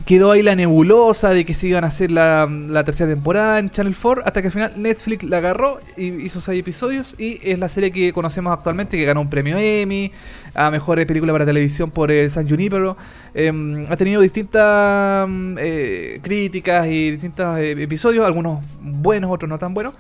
quedó 0.06 0.32
ahí 0.32 0.44
la 0.44 0.56
nebulosa 0.56 1.30
de 1.30 1.46
que 1.46 1.54
se 1.54 1.68
iban 1.68 1.84
a 1.84 1.88
hacer 1.88 2.12
la, 2.12 2.48
la 2.48 2.84
tercera 2.84 3.10
temporada 3.10 3.58
en 3.60 3.70
Channel 3.70 3.96
4. 4.00 4.24
Hasta 4.26 4.42
que 4.42 4.48
al 4.50 4.52
final 4.54 4.74
Netflix 4.76 5.24
la 5.24 5.38
agarró 5.38 5.80
y 5.98 6.08
hizo 6.24 6.42
seis 6.42 6.60
episodios. 6.60 7.16
Y 7.18 7.40
es 7.44 7.58
la 7.58 7.70
serie 7.70 7.92
que 7.92 8.14
conocemos 8.14 8.54
actualmente, 8.54 8.98
que 8.98 9.06
ganó 9.06 9.22
un 9.22 9.30
premio 9.30 9.58
Emmy 9.58 10.12
a 10.54 10.70
mejor 10.70 11.04
película 11.08 11.32
para 11.34 11.46
televisión 11.46 11.90
por 11.92 12.12
eh, 12.12 12.30
San 12.30 12.48
Junipero. 12.48 12.98
Eh, 13.34 13.86
ha 13.90 13.96
tenido 13.98 14.22
distintas 14.22 15.28
mm, 15.28 15.56
eh, 15.60 16.20
críticas 16.22 16.88
y 16.88 17.12
distintos 17.12 17.58
eh, 17.60 17.72
episodios, 17.72 18.26
algunos 18.26 18.64
buenos, 18.82 19.32
otros 19.32 19.50
no 19.50 19.58
tan 19.58 19.74
buenos. 19.74 19.94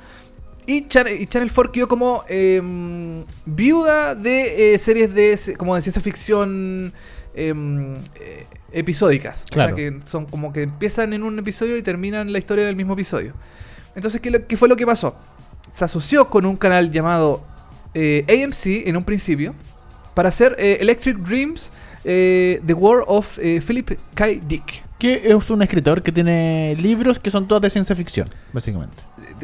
Y, 0.67 0.87
Chan- 0.87 1.07
y 1.19 1.27
Channel 1.27 1.51
4 1.53 1.71
quedó 1.71 1.87
como 1.87 2.23
eh, 2.27 2.61
viuda 3.45 4.15
de 4.15 4.73
eh, 4.73 4.77
series 4.79 5.13
de 5.13 5.55
como 5.57 5.75
de 5.75 5.81
ciencia 5.81 6.01
ficción 6.01 6.91
em, 7.35 7.95
episódicas. 8.75 9.45
Claro. 9.49 9.73
O 9.73 9.77
sea, 9.77 9.89
que 9.91 10.05
son 10.05 10.25
como 10.25 10.53
que 10.53 10.63
empiezan 10.63 11.13
en 11.13 11.23
un 11.23 11.39
episodio 11.39 11.77
y 11.77 11.81
terminan 11.81 12.31
la 12.31 12.37
historia 12.37 12.65
del 12.65 12.75
mismo 12.75 12.93
episodio. 12.93 13.33
Entonces, 13.95 14.21
¿qué, 14.21 14.29
lo- 14.29 14.45
qué 14.45 14.57
fue 14.57 14.67
lo 14.67 14.75
que 14.75 14.85
pasó? 14.85 15.15
Se 15.71 15.85
asoció 15.85 16.29
con 16.29 16.45
un 16.45 16.55
canal 16.57 16.91
llamado 16.91 17.43
eh, 17.93 18.25
AMC 18.29 18.87
en 18.87 18.97
un 18.97 19.03
principio 19.03 19.53
para 20.13 20.29
hacer 20.29 20.55
eh, 20.59 20.77
Electric 20.81 21.17
Dreams, 21.17 21.71
eh, 22.03 22.61
The 22.65 22.73
War 22.73 23.03
of 23.07 23.37
Philip 23.37 23.91
K. 24.13 24.27
Dick. 24.47 24.83
Que 24.99 25.29
es 25.31 25.49
un 25.49 25.61
escritor 25.61 26.01
que 26.01 26.11
tiene 26.11 26.75
libros 26.79 27.19
que 27.19 27.29
son 27.29 27.47
todos 27.47 27.61
de 27.61 27.69
ciencia 27.69 27.95
ficción, 27.95 28.29
básicamente. 28.53 28.95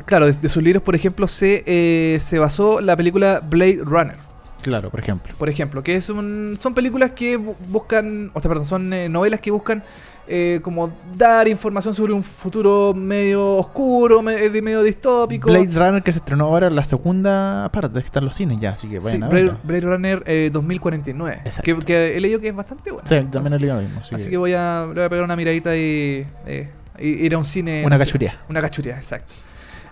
Claro, 0.06 0.26
de, 0.26 0.32
de 0.32 0.48
sus 0.48 0.64
libros, 0.64 0.82
por 0.82 0.96
ejemplo, 0.96 1.28
se, 1.28 2.18
se 2.24 2.40
basó 2.40 2.80
la 2.80 2.96
película 2.96 3.42
Blade 3.44 3.80
Runner. 3.84 4.16
Claro, 4.62 4.90
por 4.90 5.00
ejemplo. 5.00 5.34
por 5.38 5.50
ejemplo, 5.50 5.84
que 5.84 5.96
es 5.96 6.10
un- 6.10 6.56
son 6.60 6.74
películas 6.74 7.12
que 7.12 7.38
bu- 7.40 7.56
buscan, 7.68 8.32
o 8.34 8.40
sea, 8.40 8.50
perdón, 8.50 8.66
son 8.66 8.94
eh, 8.94 9.10
novelas 9.10 9.40
que 9.40 9.52
buscan 9.52 9.84
eh, 10.28 10.60
como 10.62 10.94
dar 11.18 11.48
información 11.48 11.94
sobre 11.94 12.14
un 12.14 12.24
futuro 12.24 12.94
medio 12.96 13.56
oscuro, 13.58 14.22
me- 14.22 14.50
de 14.50 14.62
medio 14.62 14.82
distópico. 14.84 15.50
Blade 15.50 15.72
Runner 15.74 16.04
que 16.04 16.12
se 16.14 16.20
estrenó 16.20 16.46
ahora 16.46 16.70
la 16.70 16.84
segunda 16.84 17.70
parte, 17.74 18.00
que 18.00 18.06
está 18.06 18.20
en 18.20 18.26
los 18.26 18.36
cines 18.36 18.60
ya, 18.62 18.70
así 18.72 18.88
que 18.88 19.00
Sí, 19.02 19.20
a 19.22 19.28
Blade, 19.28 19.82
Runner 19.82 20.24
eh, 20.28 20.50
2049, 20.54 21.42
Exacto. 21.44 21.64
que, 21.64 21.86
que 21.86 22.16
he 22.16 22.20
leído 22.22 22.40
que 22.40 22.48
es 22.50 22.56
bastante 22.56 22.92
buena. 22.92 23.06
Sí, 23.08 23.16
también 23.32 23.54
he 23.56 23.60
leído 23.60 23.76
lo 23.76 23.82
mismo. 23.82 24.00
Así, 24.00 24.16
Así 24.16 24.26
que, 24.26 24.30
que 24.32 24.38
voy 24.38 24.54
a, 24.54 24.86
le 24.88 24.94
voy 24.94 25.04
a 25.04 25.10
pegar 25.10 25.26
una 25.26 25.36
miradita 25.36 25.76
y, 25.76 26.26
eh, 26.46 26.70
ir 27.00 27.34
a 27.34 27.38
un 27.38 27.44
cine. 27.46 27.82
Una 27.86 27.96
no 27.96 28.00
sé, 28.00 28.06
cachuría. 28.06 28.38
Una 28.48 28.62
cachuría, 28.62 28.96
exacto. 28.98 29.34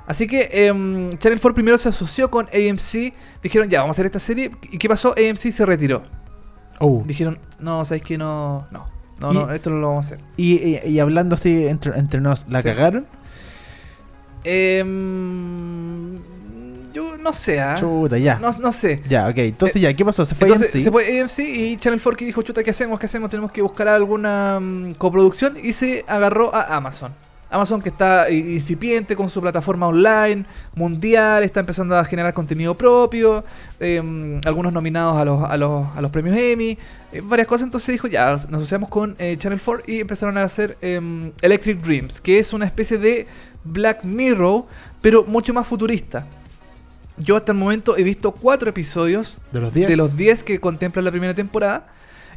Así 0.09 0.25
que 0.27 0.49
em, 0.51 1.09
Channel 1.11 1.39
4 1.39 1.53
primero 1.53 1.77
se 1.77 1.87
asoció 1.87 2.29
con 2.29 2.47
AMC. 2.47 3.13
Dijeron, 3.41 3.69
ya, 3.69 3.79
vamos 3.81 3.93
a 3.93 3.95
hacer 3.95 4.07
esta 4.07 4.19
serie. 4.19 4.51
¿Y 4.71 4.77
qué 4.77 4.89
pasó? 4.89 5.13
AMC 5.15 5.51
se 5.51 5.65
retiró. 5.65 6.01
Oh. 6.79 7.03
Dijeron, 7.05 7.39
no, 7.59 7.85
¿sabéis 7.85 8.03
que 8.03 8.17
no? 8.17 8.67
No, 8.71 8.85
no, 9.19 9.31
Y- 9.31 9.35
no, 9.35 9.51
esto 9.53 9.69
no 9.69 9.77
lo 9.77 9.87
vamos 9.89 10.05
a 10.05 10.15
hacer. 10.15 10.25
Y, 10.35 10.55
y- 10.55 10.79
y 10.89 10.99
hablando 10.99 11.35
así 11.35 11.67
entre, 11.67 11.97
entre 11.99 12.19
nos, 12.21 12.47
¿la 12.49 12.61
Sí. 12.61 12.67
cagaron? 12.69 13.05
Em, 14.43 16.15
yo 16.93 17.17
no 17.17 17.31
sé, 17.33 17.59
¿ah? 17.59 17.75
Chuta, 17.79 18.17
ya. 18.17 18.39
No, 18.39 18.49
no 18.59 18.71
sé. 18.71 19.01
Ya, 19.09 19.27
ok. 19.27 19.37
Entonces 19.37 19.81
ya, 19.81 19.93
¿qué 19.93 20.03
pasó? 20.05 20.25
Se 20.25 20.33
fue 20.35 20.47
Entonces 20.47 20.73
AMC. 20.73 20.83
se 20.83 20.91
fue 20.91 21.19
AMC 21.19 21.39
y 21.43 21.77
Channel 21.77 22.01
4 22.01 22.17
que 22.17 22.25
dijo, 22.25 22.41
chuta, 22.41 22.63
¿qué 22.63 22.71
hacemos? 22.71 22.99
¿Qué 22.99 23.05
hacemos? 23.05 23.29
Tenemos 23.29 23.51
que 23.51 23.61
buscar 23.61 23.87
alguna 23.87 24.59
coproducción 24.97 25.57
y 25.61 25.73
se 25.73 26.03
agarró 26.07 26.53
a 26.55 26.75
Amazon. 26.75 27.13
Amazon 27.49 27.81
que 27.81 27.89
está 27.89 28.29
incipiente 28.29 29.15
con 29.15 29.29
su 29.29 29.41
plataforma 29.41 29.87
online 29.87 30.45
mundial, 30.75 31.43
está 31.43 31.59
empezando 31.59 31.97
a 31.97 32.05
generar 32.05 32.33
contenido 32.33 32.75
propio, 32.75 33.43
em, 33.79 34.39
algunos 34.45 34.71
nominados 34.71 35.17
a 35.17 35.25
los, 35.25 35.43
a 35.43 35.57
los, 35.57 35.87
a 35.95 36.01
los 36.01 36.11
premios 36.11 36.37
Emmy, 36.37 36.77
eh, 37.11 37.21
varias 37.23 37.47
cosas. 37.47 37.65
Entonces 37.65 37.93
dijo, 37.93 38.07
ya, 38.07 38.33
nos 38.33 38.61
asociamos 38.61 38.89
con 38.89 39.15
eh, 39.17 39.35
Channel 39.37 39.59
4 39.63 39.83
y 39.87 39.99
empezaron 39.99 40.37
a 40.37 40.43
hacer 40.43 40.77
em, 40.81 41.31
Electric 41.41 41.81
Dreams, 41.81 42.21
que 42.21 42.39
es 42.39 42.53
una 42.53 42.65
especie 42.65 42.97
de 42.97 43.27
Black 43.63 44.03
Mirror, 44.03 44.65
pero 45.01 45.23
mucho 45.23 45.53
más 45.53 45.67
futurista. 45.67 46.25
Yo 47.17 47.35
hasta 47.35 47.51
el 47.51 47.57
momento 47.57 47.97
he 47.97 48.03
visto 48.03 48.31
cuatro 48.31 48.69
episodios 48.69 49.37
De 49.51 49.59
los 49.59 49.73
10. 49.73 49.89
de 49.89 49.97
los 49.97 50.15
10 50.15 50.43
que 50.43 50.59
contempla 50.59 51.01
la 51.01 51.11
primera 51.11 51.33
temporada. 51.33 51.87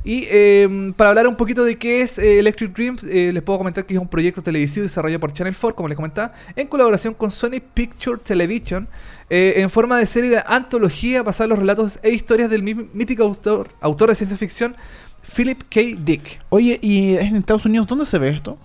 Y 0.05 0.26
eh, 0.28 0.92
para 0.96 1.11
hablar 1.11 1.28
un 1.28 1.36
poquito 1.36 1.64
de 1.64 1.78
qué 1.78 2.03
es 2.03 2.18
eh, 2.18 2.40
Electric 2.40 2.74
Dreams, 2.74 3.05
eh, 3.05 3.32
les 3.32 3.42
puedo 3.42 3.59
comentar 3.59 3.86
que 3.86 3.94
es 3.94 4.00
un 4.00 4.09
proyecto 4.09 4.42
televisivo 4.42 4.82
desarrollado 4.82 5.20
por 5.20 5.32
Channel 5.32 5.55
4, 5.59 5.76
como 5.76 5.88
les 5.88 5.96
comentaba, 5.96 6.32
en 6.57 6.66
colaboración 6.66 7.14
con 7.14 7.30
Sony 7.30 7.61
Picture 7.72 8.18
Television, 8.18 8.88
eh, 9.30 9.55
en 9.57 9.70
forma 9.70 9.98
de 9.98 10.07
serie 10.07 10.30
de 10.30 10.42
antología 10.44 11.22
basada 11.22 11.44
en 11.44 11.50
los 11.50 11.59
relatos 11.61 12.00
e 12.03 12.11
historias 12.11 12.50
del 12.50 12.62
mítico 12.62 13.22
autor, 13.22 13.68
autor 13.80 14.09
de 14.09 14.16
ciencia 14.16 14.36
ficción 14.36 14.74
Philip 15.36 15.62
K. 15.70 15.80
Dick. 16.05 16.40
Oye, 16.48 16.80
¿y 16.82 17.16
en 17.16 17.36
Estados 17.36 17.64
Unidos 17.64 17.86
dónde 17.86 18.05
se 18.05 18.18
ve 18.18 18.30
esto? 18.30 18.59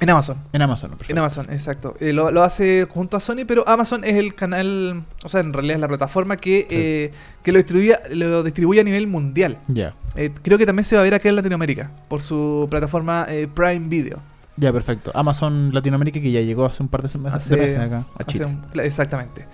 En 0.00 0.10
Amazon. 0.10 0.36
En 0.52 0.62
Amazon, 0.62 0.90
perfecto. 0.90 1.12
En 1.12 1.18
Amazon, 1.18 1.46
exacto. 1.50 1.96
Eh, 1.98 2.12
lo, 2.12 2.30
lo 2.30 2.42
hace 2.44 2.86
junto 2.88 3.16
a 3.16 3.20
Sony, 3.20 3.44
pero 3.46 3.68
Amazon 3.68 4.04
es 4.04 4.14
el 4.14 4.34
canal, 4.34 5.02
o 5.24 5.28
sea, 5.28 5.40
en 5.40 5.52
realidad 5.52 5.74
es 5.76 5.80
la 5.80 5.88
plataforma 5.88 6.36
que, 6.36 6.60
Sí. 6.60 6.76
eh, 6.76 7.10
que 7.42 7.50
lo, 7.52 7.58
distribuye, 7.58 7.96
lo 8.14 8.42
distribuye 8.44 8.80
a 8.80 8.84
nivel 8.84 9.08
mundial. 9.08 9.58
Ya. 9.66 9.94
Eh, 10.14 10.30
creo 10.42 10.56
que 10.56 10.66
también 10.66 10.84
se 10.84 10.94
va 10.94 11.00
a 11.00 11.04
ver 11.04 11.14
acá 11.14 11.28
en 11.28 11.34
Latinoamérica 11.36 11.90
por 12.08 12.20
su 12.20 12.68
plataforma 12.70 13.26
Prime 13.54 13.88
Video. 13.88 14.20
Ya, 14.56 14.72
perfecto. 14.72 15.10
Amazon 15.14 15.72
Latinoamérica 15.72 16.20
que 16.20 16.30
ya 16.32 16.40
llegó 16.40 16.64
hace 16.66 16.82
un 16.82 16.88
par 16.88 17.02
de, 17.02 17.08
sem- 17.08 17.32
Hace- 17.32 17.54
de 17.56 17.62
meses 17.62 17.78
acá 17.80 18.04
a 18.18 18.24
Chile. 18.24 18.44
un- 18.46 18.80
exactamente. 18.80 19.46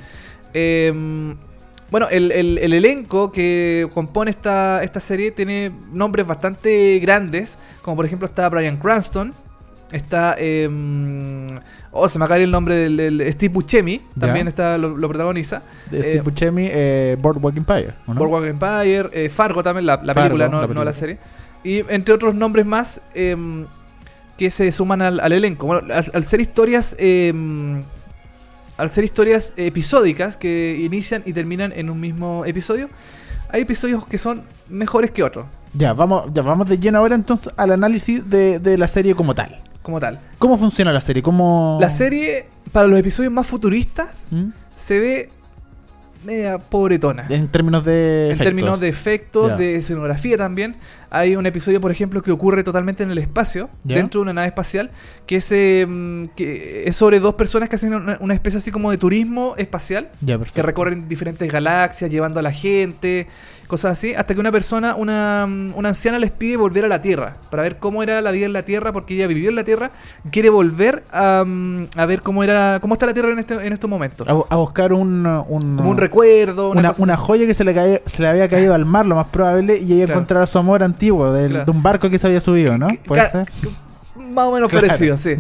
Em, 0.53 1.37
bueno, 1.91 2.09
el, 2.11 2.33
el- 2.33 2.59
el 2.59 2.73
elenco 2.73 3.31
que 3.33 3.89
compone 3.93 4.31
esta, 4.31 4.83
esta 4.83 5.01
serie 5.01 5.31
tiene 5.31 5.71
nombres 5.93 6.27
bastante 6.27 6.99
grandes, 7.01 7.59
como 7.83 7.97
por 7.97 8.07
ejemplo 8.07 8.27
está 8.27 8.49
Brian 8.49 8.77
Cranston, 8.79 9.33
está... 9.93 10.35
em, 10.39 11.47
oh, 11.93 12.09
se 12.09 12.19
me 12.19 12.25
acaba 12.25 12.39
el 12.41 12.51
nombre 12.51 12.75
del, 12.75 12.97
del 12.97 13.33
Steve 13.33 13.53
Buscemi, 13.55 14.01
también 14.19 14.49
está 14.49 14.77
lo, 14.79 14.97
lo 14.97 15.09
protagoniza. 15.09 15.63
De 15.91 16.01
Steve 16.03 16.17
eh, 16.19 16.21
Buscemi, 16.23 16.69
eh, 16.71 17.17
Boardwalk 17.21 17.57
Empire. 17.57 17.91
¿o 18.07 18.15
no? 18.15 18.19
Boardwalk 18.21 18.47
Empire, 18.47 19.09
eh, 19.13 19.29
Fargo 19.29 19.63
también, 19.63 19.87
la, 19.87 19.97
la 20.03 20.15
Fargo, 20.15 20.37
película, 20.37 20.49
no 20.49 20.57
la 20.57 20.63
no 20.63 20.69
película. 20.69 20.85
la 20.85 20.93
serie. 20.93 21.19
Y 21.63 21.83
entre 21.89 22.15
otros 22.15 22.35
nombres 22.35 22.67
más 22.67 23.01
em, 23.15 23.65
que 24.37 24.51
se 24.51 24.71
suman 24.73 25.01
al, 25.03 25.21
al 25.21 25.33
elenco. 25.33 25.67
Bueno, 25.67 25.93
al, 25.95 26.05
al 26.13 26.25
ser 26.25 26.41
historias. 26.41 26.95
em, 26.99 27.83
al 28.77 28.91
ser 28.91 29.05
historias 29.05 29.55
episódicas 29.57 30.37
que 30.37 30.77
inician 30.81 31.23
y 31.25 31.33
terminan 31.33 31.73
en 31.77 31.91
un 31.91 32.01
mismo 32.01 32.45
episodio, 32.45 32.89
hay 33.51 33.63
episodios 33.63 34.05
que 34.05 34.19
son 34.19 34.43
mejores 34.69 35.13
que 35.13 35.23
otros, 35.23 35.47
Ya, 35.75 35.93
vamos, 35.93 36.25
ya, 36.35 36.43
vamos 36.43 36.67
de 36.69 36.77
lleno 36.79 36.99
ahora 36.99 37.15
entonces 37.15 37.53
al 37.57 37.71
análisis 37.71 38.29
de, 38.29 38.59
de 38.59 38.77
la 38.77 38.89
serie 38.89 39.15
como 39.15 39.33
tal. 39.33 39.61
Como 39.85 40.01
tal. 40.01 40.19
¿Cómo 40.39 40.57
funciona 40.57 40.93
la 40.93 41.03
serie? 41.03 41.23
¿Cómo... 41.23 41.77
La 41.79 41.91
serie, 41.91 42.47
para 42.73 42.87
los 42.89 42.99
episodios 42.99 43.31
más 43.33 43.47
futuristas, 43.47 44.25
¿Mm? 44.31 44.47
se 44.75 44.99
ve 44.99 45.29
media 46.25 46.57
pobretona. 46.57 47.27
En 47.29 47.49
términos 47.49 47.85
de 47.85 48.25
En 48.25 48.33
efectos. 48.33 48.47
términos 48.47 48.81
de 48.81 48.89
efectos, 48.89 49.59
de 49.59 49.77
escenografía 49.77 50.39
también. 50.39 50.75
Hay 51.11 51.37
un 51.37 51.45
episodio, 51.45 51.83
por 51.83 51.91
ejemplo, 51.91 52.23
que 52.23 52.33
ocurre 52.33 52.65
totalmente 52.65 53.03
en 53.03 53.11
el 53.11 53.19
espacio, 53.19 53.69
dentro 53.83 54.21
de 54.21 54.23
una 54.23 54.33
nave 54.33 54.47
espacial, 54.47 54.91
que 55.27 55.37
es, 55.37 55.53
eh, 55.53 55.87
que 56.35 56.85
es 56.87 56.97
sobre 56.97 57.21
dos 57.21 57.35
personas 57.35 57.69
que 57.69 57.77
hacen 57.77 57.93
una, 57.93 58.17
una 58.21 58.33
especie 58.33 58.57
así 58.57 58.71
como 58.71 58.91
de 58.91 58.97
turismo 58.97 59.55
espacial, 59.59 60.09
Ya, 60.23 60.39
que 60.39 60.63
recorren 60.63 61.09
diferentes 61.11 61.53
galaxias, 61.53 62.11
llevando 62.11 62.41
a 62.41 62.43
la 62.43 62.53
gente. 62.53 63.27
Cosas 63.69 63.93
así, 63.93 64.15
hasta 64.15 64.35
que 64.35 64.41
una 64.41 64.53
persona, 64.53 64.95
una, 64.95 65.47
una 65.75 65.89
anciana 65.89 66.19
les 66.19 66.31
pide 66.31 66.57
volver 66.57 66.85
a 66.85 66.89
la 66.89 67.01
Tierra, 67.03 67.37
para 67.51 67.63
ver 67.63 67.79
cómo 67.79 68.03
era 68.03 68.21
la 68.21 68.31
vida 68.31 68.47
en 68.47 68.53
la 68.53 68.63
Tierra, 68.63 68.93
porque 68.93 69.15
ella 69.15 69.27
vivió 69.27 69.49
en 69.51 69.57
la 69.57 69.65
Tierra, 69.65 69.91
quiere 70.31 70.51
volver 70.51 71.03
a, 71.13 71.45
mm, 71.47 71.87
a 71.97 72.07
ver 72.07 72.21
cómo 72.23 72.45
era 72.45 72.79
cómo 72.81 72.95
está 72.95 73.07
la 73.07 73.15
Tierra 73.15 73.31
en, 73.31 73.39
este, 73.39 73.55
en 73.55 73.73
estos 73.73 73.89
momentos. 73.91 74.29
A, 74.29 74.33
a 74.33 74.57
buscar 74.57 74.93
un, 74.93 75.27
un, 75.27 75.77
Como 75.77 75.91
un 75.91 75.97
recuerdo, 75.99 76.71
una, 76.71 76.93
una, 76.99 77.17
joya 77.17 77.47
que 77.47 77.55
se 77.55 77.65
le, 77.65 77.75
cae- 77.75 78.03
se 78.07 78.23
le 78.23 78.29
había 78.29 78.49
caído 78.49 78.75
al 78.75 78.85
mar, 78.85 79.07
lo 79.07 79.17
más 79.17 79.27
probable, 79.29 79.79
y 79.79 79.93
ella 79.95 80.07
Claro. 80.07 80.21
encontrara 80.21 80.47
su 80.47 80.59
amor 80.59 80.83
antiguo 80.83 81.33
del- 81.33 81.51
Claro. 81.51 81.65
de 81.65 81.71
un 81.71 81.83
barco 81.83 82.11
que 82.11 82.19
se 82.19 82.27
había 82.27 82.41
subido, 82.41 82.77
¿no? 82.79 82.89
¿Puede 83.07 83.23
Ca- 83.23 83.31
ser? 83.31 83.49
Más 84.17 84.45
o 84.47 84.53
menos 84.53 84.71
Claro. 84.71 84.87
parecido, 84.87 85.17
sí. 85.17 85.37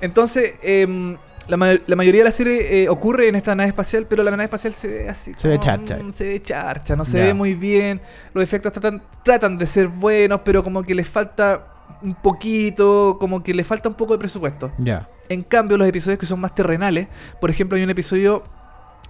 Entonces, 0.00 0.54
em, 0.62 1.16
la, 1.48 1.56
ma- 1.56 1.74
la 1.86 1.96
mayoría 1.96 2.20
de 2.20 2.24
la 2.26 2.30
serie 2.30 2.82
eh, 2.84 2.88
ocurre 2.88 3.28
en 3.28 3.34
esta 3.34 3.54
nave 3.54 3.68
espacial, 3.68 4.06
pero 4.08 4.22
la 4.22 4.30
nave 4.30 4.44
espacial 4.44 4.72
se 4.72 4.88
ve 4.88 5.08
así. 5.08 5.32
Se 5.36 5.48
ve 5.48 5.58
charcha. 5.58 5.96
mm, 5.96 6.12
Se 6.12 6.28
ve 6.28 6.40
charcha, 6.42 6.94
no 6.96 7.04
se 7.04 7.20
ve 7.20 7.34
muy 7.34 7.54
bien. 7.54 8.00
Los 8.34 8.44
efectos 8.44 8.72
tratan, 8.72 9.02
tratan 9.24 9.58
de 9.58 9.66
ser 9.66 9.88
buenos, 9.88 10.40
pero 10.44 10.62
como 10.62 10.82
que 10.82 10.94
les 10.94 11.08
falta 11.08 11.66
un 12.02 12.14
poquito, 12.14 13.16
como 13.18 13.42
que 13.42 13.52
le 13.54 13.64
falta 13.64 13.88
un 13.88 13.94
poco 13.96 14.12
de 14.12 14.18
presupuesto. 14.18 14.70
Ya. 14.78 15.08
En 15.28 15.42
cambio, 15.42 15.76
los 15.76 15.88
episodios 15.88 16.18
que 16.18 16.26
son 16.26 16.38
más 16.40 16.54
terrenales, 16.54 17.08
por 17.40 17.50
ejemplo, 17.50 17.76
hay 17.76 17.82
un 17.82 17.90
episodio 17.90 18.44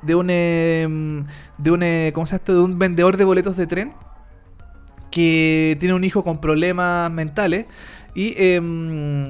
de 0.03 0.15
un 0.15 0.31
em, 0.31 1.27
de 1.59 1.71
un 1.73 1.83
eh, 1.83 2.13
¿cómo 2.15 2.25
se 2.25 2.31
llama 2.33 2.37
esto? 2.39 2.55
de 2.55 2.61
un 2.61 2.79
vendedor 2.79 3.17
de 3.17 3.25
boletos 3.25 3.57
de 3.57 3.67
tren 3.67 3.93
que 5.11 5.77
tiene 5.81 5.95
un 5.95 6.05
hijo 6.05 6.23
con 6.23 6.41
problemas 6.41 7.11
mentales 7.11 7.67
y, 8.19 8.35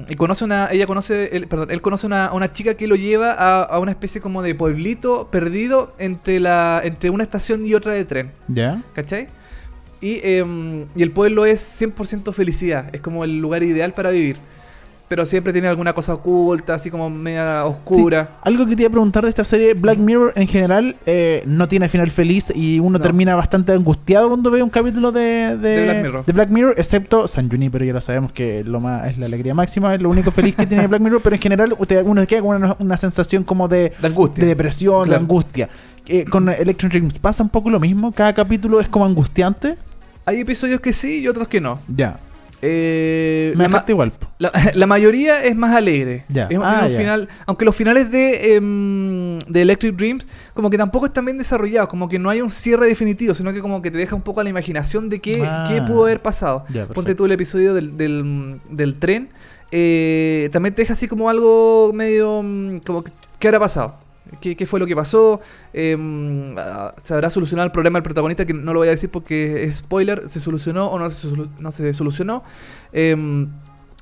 y 0.07 0.15
conoce 0.15 0.45
una 0.45 0.71
ella 0.71 0.87
conoce 0.87 1.35
él, 1.35 1.47
perdón, 1.47 1.69
él 1.69 1.79
conoce 1.79 2.07
una, 2.07 2.33
una 2.33 2.51
chica 2.51 2.73
que 2.73 2.87
lo 2.87 2.95
lleva 2.95 3.33
a, 3.33 3.61
a 3.61 3.77
una 3.77 3.91
especie 3.91 4.19
como 4.19 4.41
de 4.41 4.55
pueblito 4.55 5.29
perdido 5.29 5.93
entre 5.99 6.39
la 6.39 6.81
entre 6.83 7.11
una 7.11 7.21
estación 7.21 7.67
y 7.67 7.75
otra 7.75 7.93
de 7.93 8.03
tren. 8.05 8.31
¿Ya? 8.47 8.81
¿Cachai? 8.93 9.27
Y, 10.01 10.21
em, 10.23 10.87
y 10.95 11.03
el 11.03 11.11
pueblo 11.11 11.45
es 11.45 11.61
100% 11.61 12.33
felicidad, 12.33 12.89
es 12.91 13.01
como 13.01 13.23
el 13.23 13.39
lugar 13.39 13.61
ideal 13.61 13.93
para 13.93 14.09
vivir. 14.09 14.37
Pero 15.09 15.25
siempre 15.25 15.51
tiene 15.51 15.67
alguna 15.67 15.93
cosa 15.93 16.13
oculta, 16.13 16.75
así 16.75 16.91
como 16.91 17.09
media 17.09 17.65
oscura. 17.65 18.37
Algo 18.43 18.67
que 18.67 18.75
te 18.75 18.83
iba 18.83 18.89
a 18.89 18.91
preguntar 18.91 19.23
de 19.23 19.29
esta 19.29 19.43
serie, 19.43 19.73
Black 19.73 19.97
Mirror 19.97 20.33
en 20.35 20.47
general 20.47 20.95
eh, 21.07 21.41
no 21.47 21.67
tiene 21.67 21.89
final 21.89 22.11
feliz 22.11 22.53
y 22.55 22.79
uno 22.79 22.99
No. 22.99 22.99
termina 22.99 23.33
bastante 23.33 23.71
angustiado 23.71 24.27
cuando 24.29 24.51
ve 24.51 24.61
un 24.61 24.69
capítulo 24.69 25.11
de, 25.11 25.57
De 25.57 25.83
Black 25.85 26.03
Mirror. 26.03 26.25
de 26.25 26.33
Black 26.33 26.49
Mirror, 26.49 26.75
excepto 26.77 27.27
San 27.27 27.49
Junipero, 27.49 27.83
ya 27.85 27.93
lo 27.93 28.01
sabemos 28.01 28.31
que 28.33 28.63
lo 28.63 28.79
más 28.79 29.07
es 29.09 29.17
la 29.17 29.25
alegría 29.25 29.55
máxima, 29.55 29.95
es 29.95 30.01
lo 30.01 30.09
único 30.09 30.29
feliz 30.31 30.55
que 30.55 30.67
tiene 30.67 30.85
Black 30.85 31.01
Mirror, 31.01 31.21
pero 31.23 31.35
en 31.35 31.41
general 31.41 31.75
usted, 31.79 32.03
uno 32.05 32.25
queda 32.27 32.41
con 32.41 32.55
una, 32.57 32.75
una 32.77 32.95
sensación 32.97 33.43
como 33.43 33.67
de, 33.67 33.91
De 33.99 34.07
angustia. 34.07 34.43
de 34.43 34.47
depresión, 34.47 35.09
de 35.09 35.15
angustia. 35.15 35.69
Eh, 36.07 36.25
con 36.25 36.49
Electron 36.49 36.89
Dreams 36.91 37.17
pasa 37.17 37.41
un 37.41 37.49
poco 37.49 37.71
lo 37.71 37.79
mismo, 37.79 38.11
cada 38.11 38.33
capítulo 38.33 38.79
es 38.79 38.87
como 38.87 39.05
angustiante. 39.05 39.75
Hay 40.25 40.39
episodios 40.41 40.79
que 40.81 40.93
sí 40.93 41.21
y 41.21 41.27
otros 41.27 41.47
que 41.47 41.59
no. 41.59 41.79
Ya, 41.87 42.19
Eh, 42.61 43.53
me 43.55 43.67
la, 43.69 43.85
igual. 43.87 44.11
la- 44.37 44.51
la 44.75 44.85
mayoría 44.85 45.43
es 45.43 45.55
más 45.55 45.73
alegre. 45.75 46.25
Es- 46.29 46.37
Ah, 46.61 46.81
un 46.85 46.91
ya. 46.91 46.97
final, 46.97 47.29
aunque 47.45 47.65
los 47.65 47.75
finales 47.75 48.11
de, 48.11 48.55
em, 48.55 49.39
de 49.47 49.61
Electric 49.61 49.95
Dreams 49.95 50.27
como 50.53 50.69
que 50.69 50.77
tampoco 50.77 51.05
están 51.05 51.25
bien 51.25 51.37
desarrollados, 51.37 51.87
como 51.89 52.09
que 52.09 52.19
no 52.19 52.29
hay 52.29 52.41
un 52.41 52.49
cierre 52.51 52.87
definitivo, 52.87 53.33
sino 53.33 53.53
que 53.53 53.61
como 53.61 53.81
que 53.81 53.91
te 53.91 53.97
deja 53.97 54.15
un 54.15 54.21
poco 54.21 54.41
a 54.41 54.43
la 54.43 54.49
imaginación 54.49 55.09
de 55.09 55.19
qué, 55.19 55.43
Ah. 55.45 55.65
qué 55.67 55.81
pudo 55.81 56.03
haber 56.03 56.21
pasado. 56.21 56.65
Ponte 56.93 57.15
tú 57.15 57.25
el 57.25 57.31
episodio 57.31 57.73
del, 57.73 57.95
del, 57.95 58.59
del 58.69 58.95
tren, 58.95 59.29
eh, 59.71 60.49
también 60.51 60.73
te 60.75 60.81
deja 60.81 60.93
así 60.93 61.07
como 61.07 61.29
algo 61.29 61.91
medio... 61.93 62.41
mm, 62.43 62.79
como 62.79 63.03
que, 63.03 63.11
¿qué 63.39 63.47
habrá 63.47 63.59
pasado? 63.59 63.95
¿Qué, 64.41 64.55
qué 64.55 64.65
fue 64.65 64.79
lo 64.79 64.85
que 64.87 64.95
pasó? 64.95 65.39
Ah, 66.57 66.93
¿Se 67.01 67.13
habrá 67.13 67.29
solucionado 67.29 67.65
el 67.65 67.71
problema 67.71 67.97
del 67.97 68.03
protagonista? 68.03 68.45
Que 68.45 68.53
no 68.53 68.73
lo 68.73 68.79
voy 68.79 68.87
a 68.87 68.91
decir 68.91 69.09
porque 69.09 69.63
es 69.63 69.77
spoiler. 69.77 70.27
¿Se 70.27 70.39
solucionó 70.39 70.87
o 70.87 70.99
no 70.99 71.09
se, 71.09 71.27
solu- 71.27 71.49
no 71.59 71.71
se 71.71 71.93
solucionó? 71.93 72.43
Em, 72.93 73.49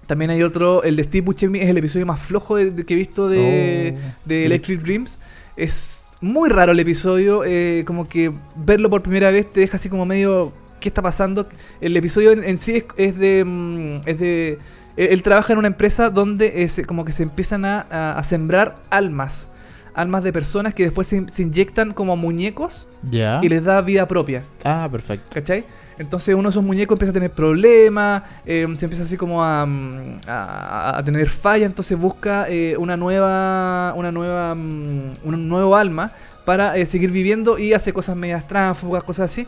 también 0.06 0.32
hay 0.32 0.42
otro, 0.44 0.84
el 0.84 0.96
de 0.96 1.04
Steve 1.04 1.26
Buscemi 1.26 1.60
es 1.60 1.70
el 1.70 1.78
episodio 1.78 2.06
más 2.06 2.20
flojo 2.22 2.56
de- 2.56 2.72
de 2.72 2.86
que 2.86 2.94
he 2.94 2.98
visto 2.98 3.28
de, 3.28 3.96
Oh. 3.98 4.14
de 4.26 4.46
Electric 4.46 4.82
Dreams. 4.82 5.20
Es 5.58 6.04
muy 6.22 6.50
raro 6.50 6.72
el 6.72 6.80
episodio, 6.80 7.44
eh, 7.46 7.84
como 7.86 8.08
que 8.08 8.32
verlo 8.56 8.90
por 8.90 9.02
primera 9.04 9.32
vez 9.32 9.50
te 9.52 9.60
deja 9.60 9.76
así 9.78 9.90
como 9.90 10.06
medio, 10.06 10.54
¿qué 10.80 10.90
está 10.90 11.02
pasando? 11.02 11.48
El 11.82 11.96
episodio 11.98 12.32
en, 12.32 12.44
en 12.44 12.58
sí 12.58 12.78
es, 12.78 12.86
es 12.96 13.18
de... 13.18 13.44
mm, 13.46 14.02
Es 14.08 14.20
de 14.20 14.58
él, 14.96 15.08
él 15.12 15.22
trabaja 15.24 15.54
en 15.54 15.60
una 15.60 15.68
empresa 15.68 16.10
donde 16.10 16.64
es, 16.64 16.82
como 16.88 17.04
que 17.06 17.12
se 17.12 17.24
empiezan 17.24 17.66
a, 17.66 17.86
a- 17.92 18.18
a 18.18 18.24
sembrar 18.24 18.76
almas. 18.90 19.50
Almas 19.98 20.24
de 20.24 20.32
personas 20.32 20.74
que 20.74 20.84
después 20.84 21.08
se, 21.08 21.28
se 21.28 21.42
inyectan 21.44 21.92
como 21.94 22.16
muñecos 22.16 22.88
Ya. 23.12 23.40
y 23.44 23.50
les 23.50 23.64
da 23.64 23.82
vida 23.82 24.08
propia. 24.08 24.44
Ah, 24.64 24.88
perfecto. 24.92 25.28
¿Cachai? 25.34 25.66
Entonces 26.00 26.36
uno 26.36 26.44
de 26.44 26.50
esos 26.52 26.64
muñecos 26.64 26.96
empieza 26.96 27.10
a 27.10 27.14
tener 27.14 27.32
problemas, 27.32 28.22
eh, 28.46 28.68
se 28.78 28.86
empieza 28.86 29.04
así 29.04 29.18
como 29.18 29.44
a, 29.44 29.66
mm, 29.66 30.20
a, 30.28 31.00
a 31.00 31.04
tener 31.04 31.28
falla, 31.28 31.66
entonces 31.66 31.98
busca 31.98 32.46
eh, 32.48 32.76
una 32.78 32.96
nueva, 32.96 33.94
una 33.96 34.12
nueva, 34.12 34.54
mm, 34.54 35.14
un 35.26 35.50
nuevo 35.50 35.76
alma 35.76 36.12
para 36.46 36.78
eh, 36.78 36.86
seguir 36.86 37.10
viviendo 37.12 37.58
y 37.58 37.74
hace 37.74 37.92
cosas 37.92 38.16
medias 38.16 38.48
tránsfugas, 38.48 39.04
cosas 39.04 39.32
así. 39.32 39.48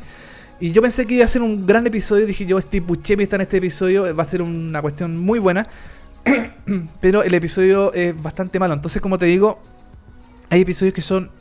Y 0.60 0.72
yo 0.72 0.82
pensé 0.82 1.06
que 1.06 1.14
iba 1.14 1.24
a 1.26 1.28
ser 1.28 1.44
un 1.44 1.66
gran 1.68 1.86
episodio, 1.86 2.26
dije 2.26 2.46
yo, 2.48 2.60
Steve 2.60 2.84
Buscemi 2.86 3.24
está 3.24 3.36
en 3.36 3.44
este 3.44 3.58
episodio, 3.58 4.14
va 4.16 4.24
a 4.24 4.26
ser 4.26 4.42
una 4.42 4.82
cuestión 4.82 5.18
muy 5.18 5.38
buena, 5.40 5.68
pero 7.00 7.24
el 7.24 7.34
episodio 7.34 7.94
es 7.94 8.20
bastante 8.22 8.60
malo. 8.60 8.74
Entonces, 8.74 9.02
como 9.02 9.18
te 9.18 9.26
digo, 9.28 9.60
hay 10.50 10.62
episodios 10.62 10.94
que 10.94 11.02
son 11.02 11.32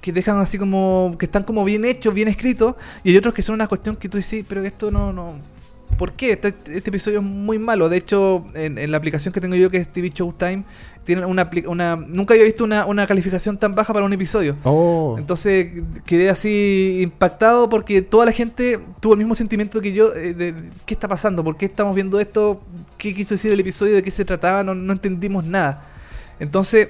que 0.00 0.12
dejan 0.12 0.38
así 0.38 0.56
como 0.56 1.16
que 1.18 1.26
están 1.26 1.42
como 1.42 1.64
bien 1.64 1.84
hechos, 1.84 2.14
bien 2.14 2.28
escritos, 2.28 2.76
y 3.02 3.10
hay 3.10 3.16
otros 3.16 3.34
que 3.34 3.42
son 3.42 3.54
una 3.54 3.66
cuestión 3.66 3.96
que 3.96 4.08
tú 4.08 4.18
dices, 4.18 4.44
pero 4.48 4.62
que 4.62 4.68
esto 4.68 4.90
no 4.90 5.12
no 5.12 5.34
¿Por 5.98 6.12
qué? 6.12 6.32
Este, 6.32 6.48
este 6.48 6.90
episodio 6.90 7.20
es 7.20 7.24
muy 7.24 7.58
malo. 7.58 7.88
De 7.88 7.96
hecho, 7.96 8.44
en, 8.54 8.76
en 8.76 8.90
la 8.90 8.98
aplicación 8.98 9.32
que 9.32 9.40
tengo 9.40 9.54
yo, 9.54 9.70
que 9.70 9.78
es 9.78 9.88
TV 9.88 10.10
Showtime, 10.10 10.64
tiene 11.04 11.24
una, 11.24 11.48
una 11.66 11.96
nunca 11.96 12.34
había 12.34 12.44
visto 12.44 12.64
una, 12.64 12.84
una 12.84 13.06
calificación 13.06 13.56
tan 13.56 13.74
baja 13.74 13.94
para 13.94 14.04
un 14.04 14.12
episodio. 14.12 14.56
Oh. 14.64 15.14
Entonces 15.16 15.72
quedé 16.04 16.28
así 16.28 16.98
impactado 17.02 17.68
porque 17.68 18.02
toda 18.02 18.26
la 18.26 18.32
gente 18.32 18.80
tuvo 19.00 19.14
el 19.14 19.18
mismo 19.18 19.34
sentimiento 19.34 19.80
que 19.80 19.92
yo 19.92 20.14
eh, 20.14 20.34
de 20.34 20.54
qué 20.84 20.94
está 20.94 21.08
pasando, 21.08 21.42
por 21.42 21.56
qué 21.56 21.66
estamos 21.66 21.94
viendo 21.94 22.20
esto, 22.20 22.60
qué 22.98 23.14
quiso 23.14 23.34
decir 23.34 23.52
el 23.52 23.60
episodio, 23.60 23.94
de 23.94 24.02
qué 24.02 24.10
se 24.10 24.24
trataba, 24.24 24.62
no, 24.62 24.74
no 24.74 24.92
entendimos 24.92 25.44
nada. 25.44 25.82
Entonces, 26.40 26.88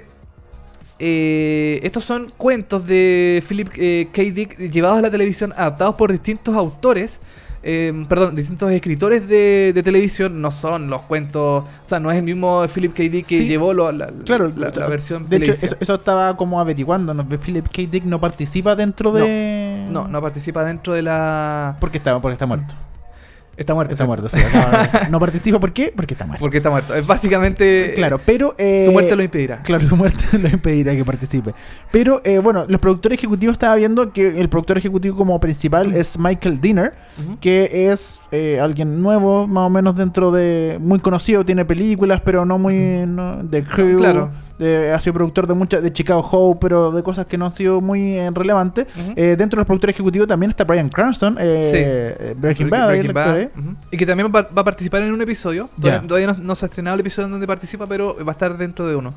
eh, 0.99 1.81
estos 1.83 2.05
son 2.05 2.33
cuentos 2.37 2.87
de 2.87 3.43
Philip 3.49 3.69
eh, 3.77 4.09
K. 4.13 4.23
Dick 4.23 4.59
llevados 4.71 4.99
a 4.99 5.03
la 5.03 5.11
televisión, 5.11 5.53
adaptados 5.57 5.95
por 5.97 6.11
distintos 6.13 6.55
autores. 6.57 7.21
eh, 7.69 7.93
perdón, 8.09 8.37
distintos 8.37 8.71
escritores 8.71 9.27
de, 9.29 9.73
de 9.75 9.83
televisión 9.83 10.41
no 10.41 10.53
son 10.53 10.89
los 10.89 11.03
cuentos, 11.03 11.65
o 11.65 11.67
sea, 11.83 11.99
no 11.99 12.13
es 12.13 12.17
el 12.19 12.23
mismo 12.23 12.65
Philip 12.73 12.93
K. 12.95 13.03
Dick 13.05 13.27
que 13.27 13.39
Sí. 13.39 13.47
llevó 13.49 13.75
lo- 13.75 13.91
la, 13.91 14.07
Claro, 14.25 14.53
la, 14.57 14.71
la 14.73 14.87
versión 14.87 15.29
De 15.29 15.39
hecho, 15.39 15.47
televisiva. 15.47 15.67
eso, 15.73 15.77
eso 15.81 15.95
estaba 15.95 16.37
como 16.37 16.61
averiguando. 16.61 17.13
¿no? 17.13 17.27
Philip 17.29 17.67
K. 17.67 17.83
Dick 17.91 18.05
no 18.05 18.21
participa 18.21 18.77
dentro 18.77 19.11
No. 19.11 19.19
de. 19.19 19.85
No, 19.91 20.07
no 20.07 20.23
participa 20.23 20.65
dentro 20.65 20.93
de 20.95 21.03
la. 21.03 21.77
Porque 21.81 21.99
está, 21.99 22.21
porque 22.21 22.35
está 22.35 22.47
muerto. 22.47 22.73
Está 23.57 23.73
muerto. 23.75 23.93
Está 23.95 24.05
muerto, 24.05 24.29
sí. 24.29 24.39
acaba 24.39 25.09
No 25.11 25.19
participa, 25.19 25.59
¿por 25.59 25.73
qué? 25.73 25.93
Porque 25.95 26.15
está 26.15 26.27
muerto. 26.27 26.41
Porque 26.41 26.59
está 26.59 26.71
muerto. 26.71 26.95
Es 26.95 27.07
básicamente. 27.07 27.93
Claro, 27.95 28.21
pero. 28.25 28.55
eh, 28.59 28.83
Su 28.85 28.93
muerte 28.93 29.17
lo 29.17 29.23
impedirá. 29.23 29.63
Claro, 29.63 29.89
su 29.89 29.97
muerte 29.97 30.25
lo 30.39 30.49
impedirá 30.49 30.95
que 30.95 31.05
participe. 31.05 31.55
Pero, 31.91 32.21
eh, 32.25 32.39
bueno, 32.39 32.67
los 32.69 32.81
productores 32.81 33.19
ejecutivos 33.19 33.55
estaba 33.55 33.75
viendo 33.77 34.13
que 34.13 34.39
el 34.41 34.49
productor 34.49 34.77
ejecutivo 34.79 35.17
como 35.17 35.41
principal 35.41 35.93
es 35.95 36.19
Michael 36.19 36.61
Dinner, 36.61 36.93
que 37.41 37.91
es 37.91 38.21
eh, 38.31 38.61
alguien 38.61 39.01
nuevo, 39.03 39.47
más 39.47 39.67
o 39.67 39.71
menos 39.71 39.97
dentro 39.97 40.31
de. 40.31 40.79
Muy 40.81 40.99
conocido, 41.01 41.45
tiene 41.45 41.65
películas, 41.65 42.21
pero 42.25 42.45
no 42.45 42.59
muy. 42.59 42.75
no- 43.07 43.43
de 43.43 43.65
Crew. 43.65 43.97
Claro. 43.97 44.31
De- 44.59 44.93
ha 44.93 45.01
sido 45.01 45.15
productor 45.15 45.47
de 45.47 45.55
muchas. 45.55 45.83
de 45.83 45.93
Chicago 45.93 46.21
Hope, 46.31 46.59
pero 46.61 46.91
de 46.91 47.03
cosas 47.03 47.27
que 47.27 47.37
no 47.39 47.45
han 47.47 47.51
sido 47.51 47.81
muy 47.81 48.17
eh, 48.19 48.31
relevantes. 48.33 48.87
Eh, 49.17 49.37
dentro 49.39 49.57
de 49.57 49.61
los 49.63 49.67
productores 49.67 49.95
ejecutivos 49.95 50.27
también 50.29 50.51
está 50.51 50.65
Brian 50.65 50.89
Cranston, 50.89 51.37
eh, 51.41 51.61
Sí. 51.63 51.77
eh, 51.81 52.35
Breaking 52.39 52.71
Bad, 52.71 52.87
Breaking 52.89 53.13
Bad, 53.13 53.41
¿eh? 53.41 53.51
ujú. 53.57 53.75
Y 53.91 53.97
que 53.97 54.07
también 54.07 54.31
va, 54.35 54.43
va 54.43 54.63
a 54.63 54.65
participar 54.65 55.03
en 55.03 55.13
un 55.13 55.21
episodio. 55.23 55.69
Todavía, 55.81 56.27
no, 56.29 56.33
no 56.43 56.55
se 56.55 56.67
ha 56.67 56.69
estrenado 56.69 56.95
el 56.95 57.01
episodio 57.01 57.27
en 57.27 57.33
donde 57.33 57.47
participa, 57.47 57.87
pero 57.87 58.17
va 58.25 58.31
a 58.31 58.33
estar 58.33 58.57
dentro 58.57 58.87
de 58.89 58.97
uno. 58.97 59.13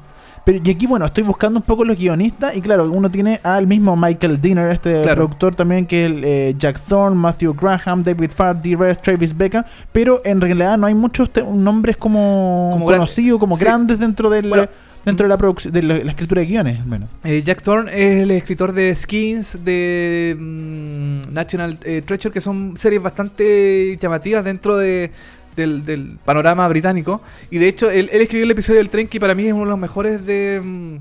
Pero, 0.46 0.60
y 0.64 0.70
aquí, 0.72 0.88
bueno, 0.88 1.06
estoy 1.06 1.24
buscando 1.24 1.60
un 1.60 1.64
poco 1.66 1.84
los 1.84 1.98
guionistas 1.98 2.56
y 2.56 2.62
claro, 2.62 2.90
uno 2.90 3.12
tiene 3.12 3.40
al 3.44 3.68
mismo 3.68 3.96
Michael 3.98 4.40
Dinner, 4.40 4.72
este 4.72 5.02
Claro. 5.02 5.26
productor 5.26 5.54
también, 5.54 5.86
que 5.86 6.06
es 6.06 6.12
el, 6.12 6.24
eh, 6.24 6.56
Jack 6.58 6.80
Thorne, 6.80 7.16
Matthew 7.16 7.54
Graham, 7.54 8.04
David 8.04 8.32
Farr, 8.32 8.62
D. 8.62 8.76
Rest, 8.76 9.02
Travis 9.02 9.36
Beckham, 9.36 9.66
pero 9.92 10.22
en 10.24 10.40
realidad 10.40 10.78
no 10.78 10.88
hay 10.88 10.94
muchos 10.96 11.30
nombres 11.54 11.98
como, 11.98 12.70
conocidos, 12.86 13.38
como 13.40 13.58
sí. 13.58 13.66
grandes 13.66 14.00
dentro 14.00 14.30
del... 14.30 14.48
Bueno. 14.50 14.68
Dentro 15.06 15.26
de 15.26 15.30
la, 15.30 15.38
produc- 15.38 15.70
de 15.72 15.82
la, 15.82 15.97
la 16.00 16.12
escritura 16.12 16.41
de 16.41 16.47
guiones, 16.47 16.80
al 16.82 16.86
menos. 16.86 17.10
Eh, 17.24 17.41
Jack 17.43 17.62
Thorne 17.62 17.89
es 17.93 18.24
el 18.24 18.32
escritor 18.32 18.74
de 18.74 18.93
Skins, 18.93 19.64
de 19.64 20.36
mm, 20.38 21.34
National 21.34 21.78
eh, 21.84 22.02
Treasure, 22.06 22.34
que 22.34 22.41
son 22.41 22.76
series 22.76 23.02
bastante 23.02 23.97
llamativas 24.00 24.43
dentro 24.43 24.76
de, 24.78 25.12
del, 25.56 25.86
del 25.86 26.18
panorama 26.26 26.68
británico. 26.68 27.22
Y 27.50 27.58
de 27.60 27.68
hecho, 27.70 27.89
él, 27.89 28.10
él 28.12 28.22
escribió 28.22 28.43
el 28.45 28.52
episodio 28.52 28.80
del 28.80 28.89
tren, 28.89 29.08
que 29.08 29.20
para 29.20 29.34
mí 29.36 29.45
es 29.47 29.54
uno 29.54 29.64
de 29.64 29.70
los 29.70 29.80
mejores 29.80 30.26
de, 30.26 30.62
mm, 30.64 30.95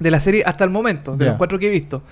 de 0.00 0.10
la 0.10 0.20
serie 0.20 0.42
hasta 0.44 0.64
el 0.64 0.70
momento, 0.70 1.16
de 1.16 1.24
los 1.30 1.36
cuatro 1.38 1.58
que 1.58 1.68
he 1.68 1.70
visto. 1.70 2.02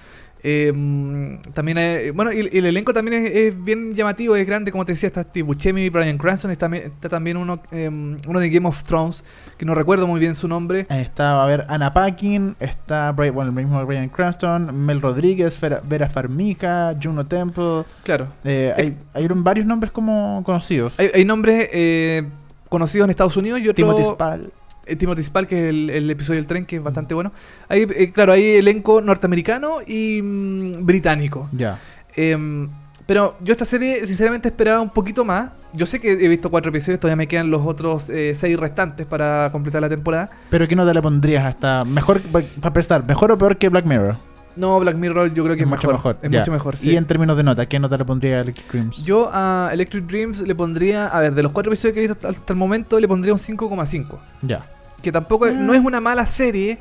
Eh, 0.45 1.39
también 1.55 1.79
hay- 1.79 2.11
bueno, 2.11 2.33
y, 2.33 2.49
y 2.53 2.59
el 2.59 2.67
elenco 2.67 2.93
también 2.93 3.25
es, 3.25 3.31
es 3.33 3.65
bien 3.65 3.95
llamativo, 3.95 4.35
es 4.35 4.47
grande, 4.47 4.73
como 4.73 4.85
te 4.85 4.93
decía, 4.93 5.07
está 5.07 5.23
Steve 5.23 5.45
Buscemi, 5.45 5.89
Brian 5.89 6.19
Cranston, 6.19 6.51
está, 6.51 6.65
también- 6.67 6.85
está 6.87 7.09
también 7.09 7.37
uno, 7.37 7.61
eh, 7.71 7.89
uno 7.89 8.41
de 8.41 8.51
Game 8.51 8.67
of 8.69 8.83
Thrones, 8.83 9.25
que 9.57 9.65
no 9.65 9.75
recuerdo 9.75 10.07
muy 10.07 10.19
bien 10.19 10.35
su 10.35 10.49
nombre. 10.49 10.87
Está, 10.91 11.35
va 11.35 11.45
a 11.45 11.47
ver, 11.47 11.65
Anna 11.69 11.93
Paquin, 11.93 12.57
está 12.59 13.13
bueno, 13.13 13.43
el 13.43 13.53
mismo 13.53 13.85
Brian 13.87 14.09
Cranston, 14.09 14.75
Mel 14.85 15.01
Rodríguez, 15.01 15.61
Vera, 15.61 15.81
Vera 15.85 16.09
Farmiga, 16.09 16.95
Juno 17.01 17.25
Temple. 17.27 17.85
Claro, 18.03 18.27
eh, 18.45 18.73
hay, 18.77 18.97
hay 19.15 19.29
varios 19.31 19.67
nombres 19.67 19.93
como 19.93 20.43
conocidos. 20.45 20.95
hay, 20.99 21.11
hay 21.15 21.25
nombres 21.25 21.69
eh, 21.73 22.29
conocidos 22.69 23.05
en 23.05 23.11
Estados 23.11 23.37
Unidos 23.37 23.61
y 23.61 23.69
otro... 23.69 23.75
Timothy 23.75 24.05
Spall. 24.05 24.53
Eh, 24.87 24.97
Timothy 24.97 25.23
Spall, 25.23 25.47
que 25.47 25.65
es 25.65 25.71
el, 25.71 25.91
el 25.91 26.11
episodio 26.11 26.41
del 26.41 26.47
tren, 26.47 26.67
que 26.67 26.77
es 26.77 26.83
bastante 26.83 27.15
bueno. 27.15 27.33
Hay, 27.69 27.83
eh, 27.83 28.13
claro, 28.13 28.33
hay 28.33 28.57
elenco 28.57 29.01
norteamericano 29.01 29.77
y 29.87 30.21
mm, 30.23 30.85
británico. 30.85 31.49
Ya. 31.53 31.79
Em, 32.17 32.69
pero 33.07 33.37
yo 33.41 33.53
esta 33.53 33.65
serie, 33.65 34.07
sinceramente, 34.07 34.49
esperaba 34.49 34.81
un 34.81 34.91
poquito 34.91 35.25
más. 35.25 35.51
Yo 35.73 35.87
sé 35.87 36.01
que 36.01 36.13
he 36.13 36.29
visto 36.29 36.51
cuatro 36.51 36.71
episodios, 36.71 37.01
todavía 37.01 37.17
me 37.17 37.27
quedan 37.27 37.51
los 37.51 37.63
otros 37.65 38.11
eh, 38.11 38.35
seis 38.35 38.59
restantes 38.59 39.07
para 39.07 39.49
completar 39.53 39.81
la 39.81 39.89
temporada. 39.89 40.31
Pero 40.51 40.69
¿qué 40.69 40.77
nota 40.77 40.93
le 40.93 41.01
pondrías 41.01 41.45
hasta 41.45 41.85
mejor, 41.85 42.21
para 42.21 42.45
empezar, 42.63 43.07
mejor 43.07 43.33
o 43.33 43.39
peor 43.39 43.57
que 43.57 43.69
Black 43.69 43.87
Mirror? 43.87 44.32
No, 44.57 44.79
Black 44.81 44.97
Mirror 44.97 45.33
yo 45.33 45.45
creo 45.45 45.57
que 45.57 45.63
es, 45.63 45.69
mucho 45.69 45.89
mejor. 45.89 46.17
mejor. 46.17 46.17
Es 46.23 46.31
mucho 46.41 46.53
mejor, 46.53 46.77
sí. 46.77 46.91
Y 46.91 46.97
en 46.97 47.07
términos 47.07 47.37
de 47.37 47.43
nota, 47.43 47.67
¿qué 47.67 47.79
nota 47.79 47.97
le 47.97 48.05
pondría 48.05 48.39
a 48.39 48.41
Electric 48.43 48.71
Dreams? 48.71 49.05
Yo 49.05 49.31
a 49.33 49.71
Electric 49.73 50.05
Dreams 50.07 50.43
le 50.47 50.55
pondría, 50.55 51.07
a 51.07 51.21
ver, 51.21 51.35
de 51.35 51.43
los 51.43 51.53
cuatro 51.53 51.73
episodios 51.73 51.95
que 51.95 52.05
he 52.05 52.09
visto 52.09 52.29
hasta, 52.29 52.53
el 52.53 52.59
momento, 52.59 53.01
le 53.01 53.09
pondría 53.09 53.33
un 53.33 53.39
5,5. 53.39 54.19
Ya. 54.43 54.65
Que 55.03 55.11
tampoco 55.11 55.47
es- 55.47 55.55
Mm. 55.55 55.67
no 55.67 55.75
es 55.75 55.81
una 55.85 56.01
mala 56.01 56.27
serie, 56.27 56.79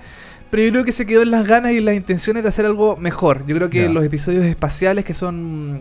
pero 0.49 0.63
yo 0.63 0.71
creo 0.71 0.83
que 0.83 0.91
se 0.91 1.05
quedó 1.05 1.21
en 1.21 1.31
las 1.31 1.47
ganas 1.47 1.71
y 1.71 1.77
en 1.77 1.85
las 1.85 1.95
intenciones 1.95 2.43
de 2.43 2.49
hacer 2.49 2.65
algo 2.65 2.97
mejor. 2.97 3.45
Yo 3.47 3.55
creo 3.55 3.69
que 3.69 3.87
los 3.87 4.03
episodios 4.03 4.43
espaciales 4.45 5.05
que 5.05 5.13
son, 5.13 5.79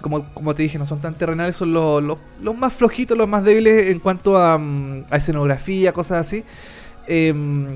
como, 0.00 0.24
como 0.32 0.54
te 0.54 0.62
dije, 0.62 0.78
no 0.78 0.86
son 0.86 1.00
tan 1.00 1.14
terrenales, 1.14 1.54
son 1.56 1.74
los, 1.74 2.02
los, 2.02 2.16
los 2.42 2.56
más 2.56 2.72
flojitos, 2.72 3.16
los 3.18 3.28
más 3.28 3.44
débiles 3.44 3.90
en 3.90 3.98
cuanto 3.98 4.38
a, 4.38 4.56
mm, 4.56 5.04
a 5.10 5.16
escenografía, 5.18 5.92
cosas 5.92 6.26
así. 6.26 6.44
Em, 7.06 7.66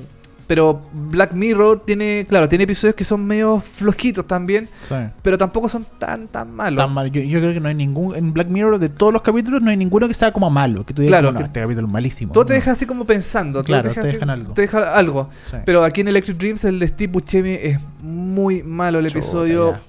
pero 0.51 0.81
Black 0.91 1.31
Mirror 1.31 1.85
tiene, 1.85 2.25
claro, 2.27 2.49
tiene 2.49 2.65
episodios 2.65 2.93
que 2.93 3.05
son 3.05 3.25
medio 3.25 3.61
flojitos 3.61 4.27
también, 4.27 4.67
Sí. 4.81 4.95
pero 5.21 5.37
tampoco 5.37 5.69
son 5.69 5.85
tan, 5.97 6.27
tan 6.27 6.53
malos. 6.53 6.77
Tan 6.83 6.93
mal. 6.93 7.09
Yo, 7.09 7.21
yo 7.21 7.39
creo 7.39 7.53
que 7.53 7.61
no 7.61 7.69
hay 7.69 7.73
ningún. 7.75 8.13
En 8.17 8.33
Black 8.33 8.47
Mirror, 8.49 8.77
de 8.77 8.89
todos 8.89 9.13
los 9.13 9.21
capítulos, 9.21 9.61
no 9.61 9.69
hay 9.71 9.77
ninguno 9.77 10.09
que 10.09 10.13
sea 10.13 10.33
como 10.33 10.49
malo. 10.49 10.85
Que 10.85 10.93
tú 10.93 11.03
digas, 11.03 11.11
Claro, 11.13 11.29
como, 11.29 11.39
no, 11.39 11.39
que- 11.39 11.45
este 11.47 11.61
capítulo 11.61 11.87
es 11.87 11.93
malísimo. 11.93 12.33
Todo 12.33 12.45
te 12.47 12.53
deja 12.55 12.71
así 12.71 12.85
como 12.85 13.05
pensando. 13.05 13.63
Claro, 13.63 13.87
deja 13.87 14.01
te 14.01 14.07
así- 14.09 14.17
dejan 14.17 14.29
algo. 14.29 14.53
Te 14.53 14.63
deja 14.63 14.93
algo. 14.93 15.29
Sí. 15.45 15.55
Pero 15.65 15.85
aquí 15.85 16.01
en 16.01 16.09
Electric 16.09 16.37
Dreams, 16.37 16.65
el 16.65 16.79
de 16.79 16.87
Steve 16.89 17.13
Buscemi 17.13 17.51
es 17.51 17.79
muy 18.01 18.61
malo 18.61 18.99
el 18.99 19.07
Chuta, 19.07 19.19
episodio. 19.19 19.71
ya. 19.71 19.81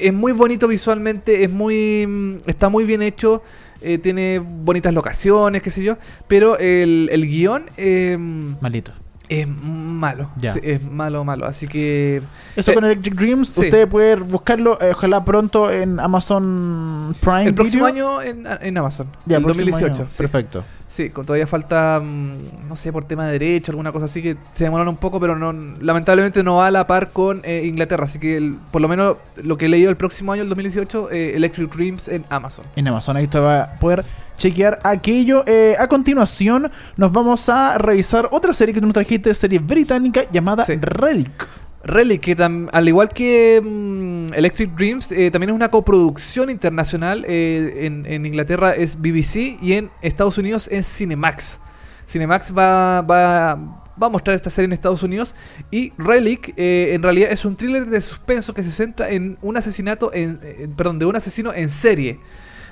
Es 0.00 0.12
muy 0.12 0.32
bonito 0.32 0.66
visualmente, 0.66 1.44
es 1.44 1.50
muy 1.52 2.04
mm, 2.08 2.38
está 2.48 2.68
muy 2.68 2.84
bien 2.84 3.02
hecho, 3.02 3.44
eh, 3.80 3.98
tiene 3.98 4.40
bonitas 4.40 4.92
locaciones, 4.92 5.62
qué 5.62 5.70
sé 5.70 5.84
yo. 5.84 5.96
Pero 6.26 6.58
el, 6.58 7.08
el 7.12 7.24
guion 7.28 7.66
eh, 7.76 8.18
Malito. 8.60 8.90
Es 9.28 9.46
malo. 9.48 10.30
Ya. 10.40 10.52
Sí, 10.52 10.60
es 10.62 10.82
malo, 10.82 11.24
malo. 11.24 11.46
Así 11.46 11.66
que 11.66 12.22
Eso 12.54 12.70
Eh, 12.70 12.74
con 12.74 12.84
Electric 12.84 13.14
Dreams, 13.14 13.48
sí. 13.48 13.62
usted 13.64 13.88
puede 13.88 14.16
buscarlo, 14.16 14.78
eh, 14.80 14.92
ojalá 14.92 15.24
pronto 15.24 15.70
en 15.70 15.98
Amazon 16.00 17.14
Prime. 17.20 17.44
el 17.46 17.54
próximo 17.54 17.86
Video. 17.86 18.18
año 18.18 18.22
en, 18.22 18.46
en 18.60 18.78
Amazon. 18.78 19.06
Ya, 19.26 19.38
el 19.38 19.42
próximo 19.42 19.66
2018. 19.66 20.02
año. 20.02 20.10
sí. 20.10 20.18
Perfecto. 20.18 20.64
Sí, 20.88 21.10
con- 21.10 21.26
todavía 21.26 21.48
falta, 21.48 22.00
mm, 22.00 22.68
no 22.68 22.76
sé, 22.76 22.92
por 22.92 23.02
tema 23.04 23.26
de 23.26 23.32
derecho, 23.32 23.72
alguna 23.72 23.90
cosa 23.90 24.04
así 24.04 24.22
que 24.22 24.36
se 24.52 24.62
demoraron 24.64 24.88
un 24.94 24.96
poco, 24.96 25.18
pero 25.18 25.36
no, 25.36 25.52
lamentablemente 25.80 26.44
no 26.44 26.56
va 26.56 26.68
a 26.68 26.70
la 26.70 26.86
par 26.86 27.10
con 27.10 27.40
eh, 27.42 27.62
Inglaterra. 27.66 28.04
Así 28.04 28.20
que 28.20 28.36
el- 28.36 28.54
por 28.70 28.80
lo 28.80 28.86
menos 28.88 29.16
lo 29.42 29.58
que 29.58 29.66
he 29.66 29.68
leído 29.68 29.90
el 29.90 29.96
próximo 29.96 30.32
año, 30.32 30.42
el 30.42 30.48
2018, 30.48 31.10
eh, 31.10 31.32
Electric 31.34 31.74
Dreams 31.74 32.06
en 32.08 32.24
Amazon. 32.30 32.64
En 32.76 32.86
Amazon, 32.86 33.16
ahí 33.16 33.24
usted 33.24 33.42
va 33.42 33.62
a 33.64 33.74
poder 33.74 34.04
chequear 34.36 34.80
aquello. 34.84 35.44
Eh, 35.46 35.74
a 35.78 35.86
continuación, 35.88 36.70
nos 36.96 37.12
vamos 37.12 37.48
a 37.48 37.78
revisar 37.78 38.28
otra 38.32 38.52
serie 38.54 38.74
que 38.74 38.80
nos 38.80 38.92
trajiste, 38.92 39.32
serie 39.34 39.58
británica 39.58 40.22
llamada 40.32 40.64
Sí. 40.64 40.74
Relic. 40.80 41.46
Relic, 41.84 42.20
que 42.20 42.36
tam- 42.36 42.68
al 42.72 42.88
igual 42.88 43.08
que 43.10 43.60
mm, 43.62 44.34
Electric 44.34 44.70
Dreams, 44.74 45.12
eh, 45.12 45.30
también 45.30 45.50
es 45.50 45.54
una 45.54 45.68
coproducción 45.70 46.50
internacional. 46.50 47.24
eh, 47.28 47.86
en, 47.86 48.04
en 48.06 48.26
Inglaterra 48.26 48.72
es 48.72 48.96
BBC 49.00 49.56
y 49.62 49.74
en 49.74 49.90
Estados 50.02 50.36
Unidos 50.38 50.68
es 50.72 50.86
Cinemax. 50.86 51.60
Cinemax 52.08 52.52
va, 52.56 53.02
va, 53.02 53.54
va 53.54 54.06
a 54.06 54.10
mostrar 54.10 54.34
esta 54.36 54.50
serie 54.50 54.66
en 54.66 54.72
Estados 54.72 55.02
Unidos. 55.04 55.34
Y 55.70 55.92
Relic, 55.96 56.54
eh, 56.56 56.90
en 56.94 57.02
realidad, 57.04 57.30
es 57.30 57.44
un 57.44 57.54
thriller 57.56 57.86
de 57.86 58.00
suspenso 58.00 58.52
que 58.52 58.62
se 58.64 58.70
centra 58.72 59.08
en 59.10 59.38
un 59.42 59.56
asesinato, 59.56 60.10
en, 60.12 60.38
perdón, 60.76 60.98
de 60.98 61.06
un 61.06 61.14
asesino 61.16 61.52
en 61.54 61.68
serie. 61.70 62.18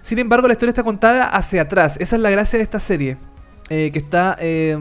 Sin 0.04 0.18
embargo, 0.20 0.46
la 0.46 0.52
historia 0.52 0.70
está 0.70 0.84
contada 0.84 1.24
hacia 1.26 1.62
atrás. 1.62 1.96
Esa 1.98 2.14
es 2.16 2.22
la 2.22 2.30
gracia 2.30 2.58
de 2.58 2.62
esta 2.62 2.78
serie. 2.78 3.16
eh, 3.70 3.90
que 3.90 3.98
está 3.98 4.36
eh, 4.38 4.76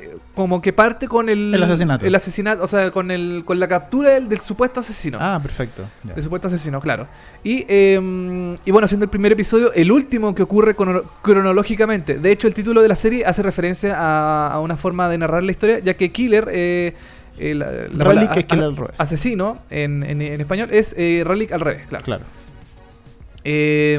eh, 0.00 0.16
como 0.34 0.62
que 0.62 0.72
parte 0.72 1.06
con 1.06 1.28
el, 1.28 1.54
El 1.54 1.62
asesinato. 1.62 2.06
el 2.06 2.14
asesinato, 2.14 2.62
o 2.64 2.66
sea, 2.66 2.90
con, 2.90 3.10
el, 3.10 3.42
con 3.44 3.60
la 3.60 3.68
captura 3.68 4.08
del, 4.10 4.26
del 4.28 4.38
supuesto 4.38 4.80
asesino. 4.80 5.18
Ah, 5.20 5.38
perfecto. 5.42 5.84
Ya. 6.02 6.14
Del 6.14 6.24
supuesto 6.24 6.48
asesino, 6.48 6.80
claro. 6.80 7.06
Y, 7.44 7.66
eh, 7.68 8.56
y 8.64 8.70
bueno, 8.70 8.88
siendo 8.88 9.04
el 9.04 9.10
primer 9.10 9.32
episodio, 9.32 9.70
el 9.74 9.92
último 9.92 10.34
que 10.34 10.42
ocurre 10.42 10.74
crono- 10.74 11.04
cronológicamente. 11.20 12.18
De 12.18 12.32
hecho, 12.32 12.48
el 12.48 12.54
título 12.54 12.80
de 12.80 12.88
la 12.88 12.96
serie 12.96 13.26
hace 13.26 13.42
referencia 13.42 13.94
a, 13.98 14.48
a 14.54 14.60
una 14.60 14.76
forma 14.76 15.08
de 15.10 15.18
narrar 15.18 15.42
la 15.42 15.50
historia, 15.50 15.78
ya 15.80 15.92
que 15.94 16.10
Killer, 16.10 16.48
eh, 16.50 16.94
eh, 17.38 17.54
la- 17.54 17.70
la- 17.92 18.14
la- 18.14 18.32
es 18.32 18.44
Killer 18.46 18.64
a- 18.64 18.68
al 18.68 18.76
revés. 18.76 18.94
asesino 18.96 19.58
en, 19.68 20.02
en- 20.02 20.22
en 20.22 20.40
español, 20.40 20.70
es 20.72 20.94
eh, 20.96 21.22
Relic 21.26 21.52
al 21.52 21.60
revés, 21.60 21.86
claro. 21.86 22.04
Claro. 22.04 22.24
Eh, 23.44 23.98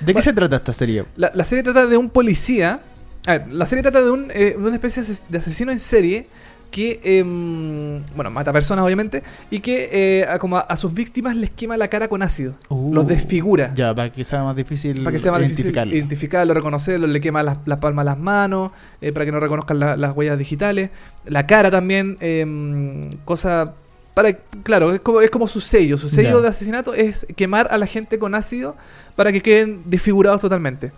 ¿De 0.00 0.06
qué 0.06 0.12
Bueno. 0.14 0.22
se 0.22 0.32
trata 0.32 0.56
esta 0.56 0.72
serie? 0.72 1.04
la, 1.16 1.30
la 1.34 1.44
serie 1.44 1.62
trata 1.62 1.86
de 1.86 1.96
un 1.96 2.10
policía. 2.10 2.80
A 3.26 3.32
ver, 3.32 3.48
la 3.52 3.66
serie 3.66 3.82
trata 3.82 4.02
de, 4.02 4.10
un, 4.10 4.28
eh, 4.34 4.56
una 4.58 4.74
especie 4.74 5.02
de 5.02 5.08
ases- 5.08 5.22
de 5.28 5.38
asesino 5.38 5.70
en 5.70 5.78
serie 5.78 6.26
que, 6.72 7.00
em, 7.04 8.02
bueno, 8.16 8.30
mata 8.30 8.50
personas 8.52 8.82
obviamente 8.84 9.22
y 9.50 9.60
que 9.60 9.90
eh, 9.92 10.24
a, 10.26 10.38
como 10.38 10.56
a, 10.56 10.60
a 10.60 10.76
sus 10.76 10.92
víctimas 10.94 11.36
les 11.36 11.50
quema 11.50 11.76
la 11.76 11.86
cara 11.88 12.08
con 12.08 12.22
ácido. 12.22 12.54
Uh, 12.70 12.92
los 12.94 13.06
desfigura. 13.06 13.72
Ya, 13.74 13.94
para 13.94 14.10
que 14.10 14.24
sea 14.24 14.42
más 14.42 14.56
difícil 14.56 15.02
Para 15.04 15.12
que 15.12 15.18
sea 15.18 15.30
más 15.32 15.42
difícil 15.42 15.66
identificarlo. 15.66 15.94
identificarlo, 15.94 16.54
reconocerlo, 16.54 17.06
le 17.06 17.20
quema 17.20 17.42
las, 17.42 17.58
las 17.66 17.78
palmas 17.78 18.02
a 18.02 18.06
las 18.06 18.18
manos, 18.18 18.70
eh, 19.02 19.12
para 19.12 19.26
que 19.26 19.32
no 19.32 19.38
reconozcan 19.38 19.78
la- 19.78 19.96
las 19.96 20.16
huellas 20.16 20.38
digitales. 20.38 20.90
La 21.26 21.46
cara 21.46 21.70
también, 21.70 22.16
em, 22.20 23.10
cosa... 23.26 23.74
Para, 24.14 24.32
claro, 24.62 24.92
es 24.94 25.00
como, 25.00 25.20
es 25.20 25.30
como 25.30 25.46
su 25.48 25.60
sello. 25.60 25.96
Su 25.96 26.08
sello 26.08 26.40
de 26.42 26.48
asesinato 26.48 26.92
es 26.94 27.26
quemar 27.36 27.68
a 27.70 27.78
la 27.78 27.86
gente 27.86 28.18
con 28.18 28.34
ácido 28.34 28.76
para 29.16 29.32
que 29.32 29.40
queden 29.40 29.82
desfigurados 29.86 30.40
totalmente. 30.40 30.92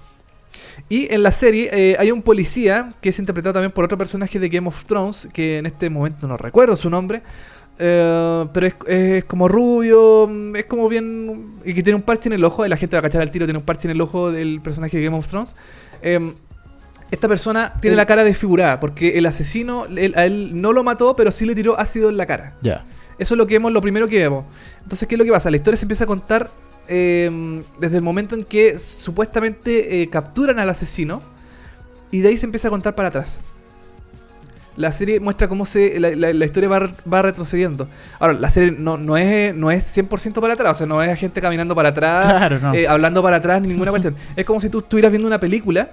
Y 0.88 1.12
en 1.14 1.22
la 1.22 1.30
serie 1.30 1.70
eh, 1.72 1.96
hay 1.98 2.10
un 2.10 2.22
policía 2.22 2.92
que 3.00 3.10
es 3.10 3.18
interpretado 3.18 3.52
también 3.54 3.70
por 3.70 3.84
otro 3.84 3.96
personaje 3.96 4.38
de 4.40 4.48
Game 4.48 4.66
of 4.66 4.84
Thrones, 4.84 5.28
que 5.32 5.58
en 5.58 5.66
este 5.66 5.88
momento 5.90 6.26
no 6.26 6.36
recuerdo 6.36 6.74
su 6.74 6.90
nombre, 6.90 7.22
eh, 7.78 8.46
pero 8.52 8.66
es, 8.66 8.74
es 8.86 9.24
como 9.24 9.46
rubio, 9.48 10.26
mm, 10.28 10.56
es 10.56 10.64
como 10.66 10.88
bien... 10.88 11.54
y 11.64 11.74
que 11.74 11.82
tiene 11.82 11.96
un 11.96 12.02
parche 12.02 12.28
en 12.28 12.32
el 12.34 12.44
ojo, 12.44 12.66
y 12.66 12.68
la 12.68 12.76
gente 12.76 12.96
va 12.96 13.00
a 13.00 13.02
cachar 13.02 13.22
al 13.22 13.30
tiro, 13.30 13.46
tiene 13.46 13.58
un 13.58 13.64
parche 13.64 13.86
en 13.88 13.92
el 13.92 14.00
ojo 14.00 14.30
del 14.32 14.60
personaje 14.60 14.96
de 14.98 15.04
Game 15.04 15.16
of 15.16 15.26
Thrones. 15.28 15.54
Eh, 16.02 16.34
esta 17.10 17.28
persona 17.28 17.72
tiene 17.80 17.96
la 17.96 18.06
cara 18.06 18.24
desfigurada, 18.24 18.80
porque 18.80 19.16
el 19.18 19.26
asesino 19.26 19.86
él- 19.86 20.14
a 20.16 20.24
él 20.26 20.60
no 20.60 20.72
lo 20.72 20.82
mató, 20.82 21.14
pero 21.14 21.30
sí 21.30 21.44
le 21.46 21.54
tiró 21.54 21.78
ácido 21.78 22.08
en 22.10 22.16
la 22.16 22.26
cara. 22.26 22.54
Ya. 22.62 22.84
Eso 23.18 23.34
es 23.34 23.38
lo 23.38 23.46
que 23.46 23.54
vemos, 23.54 23.72
lo 23.72 23.80
primero 23.80 24.08
que 24.08 24.18
vemos. 24.18 24.44
Entonces, 24.82 25.06
¿qué 25.08 25.14
es 25.14 25.18
lo 25.18 25.24
que 25.24 25.30
pasa? 25.30 25.50
La 25.50 25.56
historia 25.56 25.76
se 25.76 25.84
empieza 25.84 26.04
a 26.04 26.06
contar 26.06 26.50
eh, 26.88 27.62
desde 27.78 27.96
el 27.96 28.02
momento 28.02 28.34
en 28.34 28.44
que 28.44 28.78
supuestamente 28.78 30.02
eh, 30.02 30.08
capturan 30.10 30.58
al 30.58 30.68
asesino 30.70 31.22
y 32.10 32.20
de 32.20 32.28
ahí 32.28 32.36
se 32.36 32.46
empieza 32.46 32.68
a 32.68 32.70
contar 32.70 32.94
para 32.94 33.08
atrás. 33.08 33.40
La 34.76 34.90
serie 34.90 35.20
muestra 35.20 35.46
cómo 35.46 35.64
se 35.64 36.00
la, 36.00 36.10
la- 36.16 36.32
la 36.32 36.44
historia 36.44 36.68
va, 36.68 36.92
va 37.12 37.22
retrocediendo. 37.22 37.86
Ahora, 38.18 38.34
la 38.34 38.48
serie 38.50 38.72
no, 38.72 38.96
no 38.98 39.16
es 39.16 39.54
no 39.54 39.70
es 39.70 39.96
100% 39.96 40.40
para 40.40 40.54
atrás, 40.54 40.72
o 40.72 40.74
sea, 40.78 40.86
no 40.86 41.00
es 41.00 41.16
gente 41.18 41.40
caminando 41.40 41.76
para 41.76 41.90
atrás, 41.90 42.24
Claro, 42.38 42.58
no. 42.58 42.74
eh, 42.74 42.88
hablando 42.88 43.22
para 43.22 43.36
atrás, 43.36 43.62
ni 43.62 43.68
ninguna 43.68 43.92
cuestión. 43.92 44.16
Es 44.36 44.44
como 44.44 44.58
si 44.58 44.68
tú 44.70 44.80
estuvieras 44.80 45.12
viendo 45.12 45.28
una 45.28 45.38
película, 45.38 45.90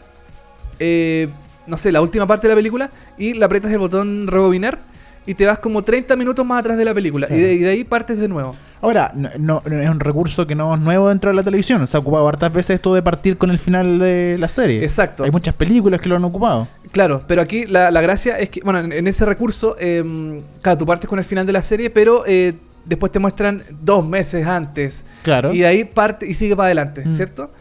eh, 0.79 1.29
no 1.67 1.77
sé, 1.77 1.91
la 1.91 2.01
última 2.01 2.25
parte 2.25 2.47
de 2.47 2.53
la 2.53 2.57
película, 2.57 2.89
y 3.19 3.33
le 3.35 3.45
aprietas 3.45 3.71
el 3.71 3.77
botón 3.77 4.25
rebobinar 4.25 4.79
y 5.25 5.33
te 5.35 5.45
vas 5.45 5.59
como 5.59 5.83
30 5.83 6.15
minutos 6.15 6.45
más 6.45 6.59
atrás 6.61 6.77
de 6.77 6.85
la 6.85 6.93
película. 6.93 7.27
Y, 7.29 7.39
de, 7.39 7.53
y 7.53 7.57
de 7.59 7.69
ahí 7.69 7.83
partes 7.83 8.17
de 8.17 8.27
nuevo. 8.27 8.55
Ahora, 8.81 9.11
no, 9.15 9.29
no- 9.37 9.61
no 9.65 9.79
es 9.81 9.89
un 9.89 9.99
recurso 9.99 10.47
que 10.47 10.55
no 10.55 10.73
es 10.73 10.81
nuevo 10.81 11.09
dentro 11.09 11.29
de 11.29 11.35
la 11.35 11.43
televisión. 11.43 11.85
Se 11.87 11.95
ha 11.95 11.99
ocupado 11.99 12.27
hartas 12.27 12.51
veces 12.51 12.75
esto 12.75 12.93
de 12.95 13.03
partir 13.03 13.37
con 13.37 13.51
el 13.51 13.59
final 13.59 13.99
de 13.99 14.37
la 14.39 14.47
serie. 14.47 14.81
Exacto. 14.83 15.23
Hay 15.23 15.29
muchas 15.31 15.53
películas 15.53 16.01
que 16.01 16.09
lo 16.09 16.15
han 16.15 16.23
ocupado. 16.25 16.67
Claro, 16.91 17.23
pero 17.27 17.41
aquí 17.43 17.65
la, 17.67 17.91
la 17.91 18.01
gracia 18.01 18.39
es 18.39 18.49
que, 18.49 18.61
bueno, 18.61 18.79
en, 18.79 18.91
en 18.91 19.07
ese 19.07 19.23
recurso, 19.25 19.75
eh, 19.79 20.41
claro, 20.61 20.77
tú 20.79 20.85
partes 20.87 21.07
con 21.07 21.19
el 21.19 21.25
final 21.25 21.45
de 21.45 21.53
la 21.53 21.61
serie, 21.61 21.91
pero 21.91 22.23
eh, 22.25 22.55
después 22.85 23.11
te 23.11 23.19
muestran 23.19 23.61
dos 23.81 24.03
meses 24.05 24.47
antes. 24.47 25.05
Claro. 25.21 25.53
Y 25.53 25.59
de 25.59 25.67
ahí 25.67 25.83
parte 25.83 26.25
y 26.27 26.33
sigue 26.33 26.55
para 26.55 26.65
adelante, 26.67 27.03
Mm. 27.05 27.13
¿cierto? 27.13 27.51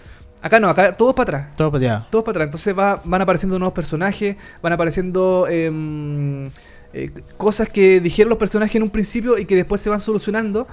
Acá 0.42 0.58
no, 0.58 0.70
acá 0.70 0.96
todo 0.96 1.10
es 1.10 1.14
para 1.14 1.38
atrás. 1.38 1.56
Todo 1.56 1.70
para 1.70 1.84
allá. 1.84 2.06
Todos 2.10 2.24
para 2.24 2.30
atrás. 2.32 2.46
Entonces 2.46 2.74
va- 2.76 2.98
van 3.04 3.20
apareciendo 3.20 3.58
nuevos 3.58 3.74
personajes, 3.74 4.36
van 4.62 4.72
apareciendo 4.72 5.46
em, 5.50 6.50
eh, 6.92 7.10
cosas 7.36 7.68
que 7.68 8.00
dijeron 8.00 8.30
los 8.30 8.38
personajes 8.38 8.74
en 8.76 8.82
un 8.82 8.90
principio 8.90 9.38
y 9.38 9.44
que 9.44 9.56
después 9.56 9.80
se 9.80 9.90
van 9.90 10.00
solucionando. 10.00 10.66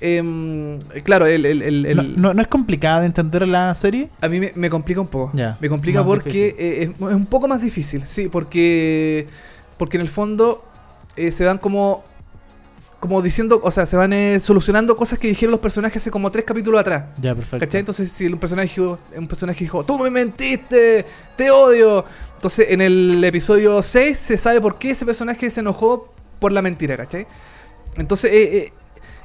Em, 0.00 0.80
claro, 1.04 1.26
el, 1.26 1.46
el- 1.46 1.62
el- 1.62 1.86
el- 1.86 1.96
no, 1.96 2.02
no- 2.28 2.34
no 2.34 2.42
es 2.42 2.48
complicada 2.48 3.00
de 3.00 3.06
entender 3.06 3.46
la 3.46 3.74
serie? 3.74 4.08
a 4.20 4.28
mí 4.28 4.40
me, 4.40 4.52
me 4.54 4.68
complica 4.68 5.00
un 5.00 5.06
poco. 5.06 5.30
Me 5.60 5.68
complica 5.68 6.00
más 6.00 6.06
porque 6.08 6.54
eh, 6.58 6.82
es, 6.82 6.88
es 6.90 7.14
un 7.14 7.26
poco 7.26 7.46
más 7.48 7.62
difícil, 7.62 8.06
sí, 8.06 8.28
porque 8.28 9.26
porque 9.78 9.96
en 9.96 10.00
el 10.02 10.08
fondo 10.08 10.64
eh, 11.16 11.30
se 11.30 11.44
van 11.44 11.58
como 11.58 12.04
como 13.04 13.20
diciendo, 13.20 13.60
o 13.62 13.70
sea, 13.70 13.84
se 13.84 13.98
van 13.98 14.14
eh, 14.14 14.40
solucionando 14.40 14.96
cosas 14.96 15.18
que 15.18 15.28
dijeron 15.28 15.50
los 15.50 15.60
personajes 15.60 16.00
hace 16.00 16.10
como 16.10 16.30
tres 16.30 16.46
capítulos 16.46 16.80
atrás. 16.80 17.04
Ya, 17.20 17.34
perfecto. 17.34 17.58
¿Cachai? 17.58 17.80
Entonces, 17.80 18.10
si 18.10 18.24
un 18.24 18.38
personaje, 18.38 18.80
un 18.80 19.28
personaje 19.28 19.58
dijo, 19.58 19.84
tú 19.84 19.98
me 19.98 20.08
mentiste, 20.08 21.04
te 21.36 21.50
odio. 21.50 22.02
Entonces, 22.36 22.68
en 22.70 22.80
el 22.80 23.22
episodio 23.22 23.82
6 23.82 24.16
se 24.16 24.38
sabe 24.38 24.58
por 24.58 24.78
qué 24.78 24.92
ese 24.92 25.04
personaje 25.04 25.50
se 25.50 25.60
enojó 25.60 26.14
por 26.38 26.50
la 26.50 26.62
mentira, 26.62 26.96
¿cachai? 26.96 27.26
Entonces, 27.98 28.32
eh, 28.32 28.56
eh, 28.56 28.72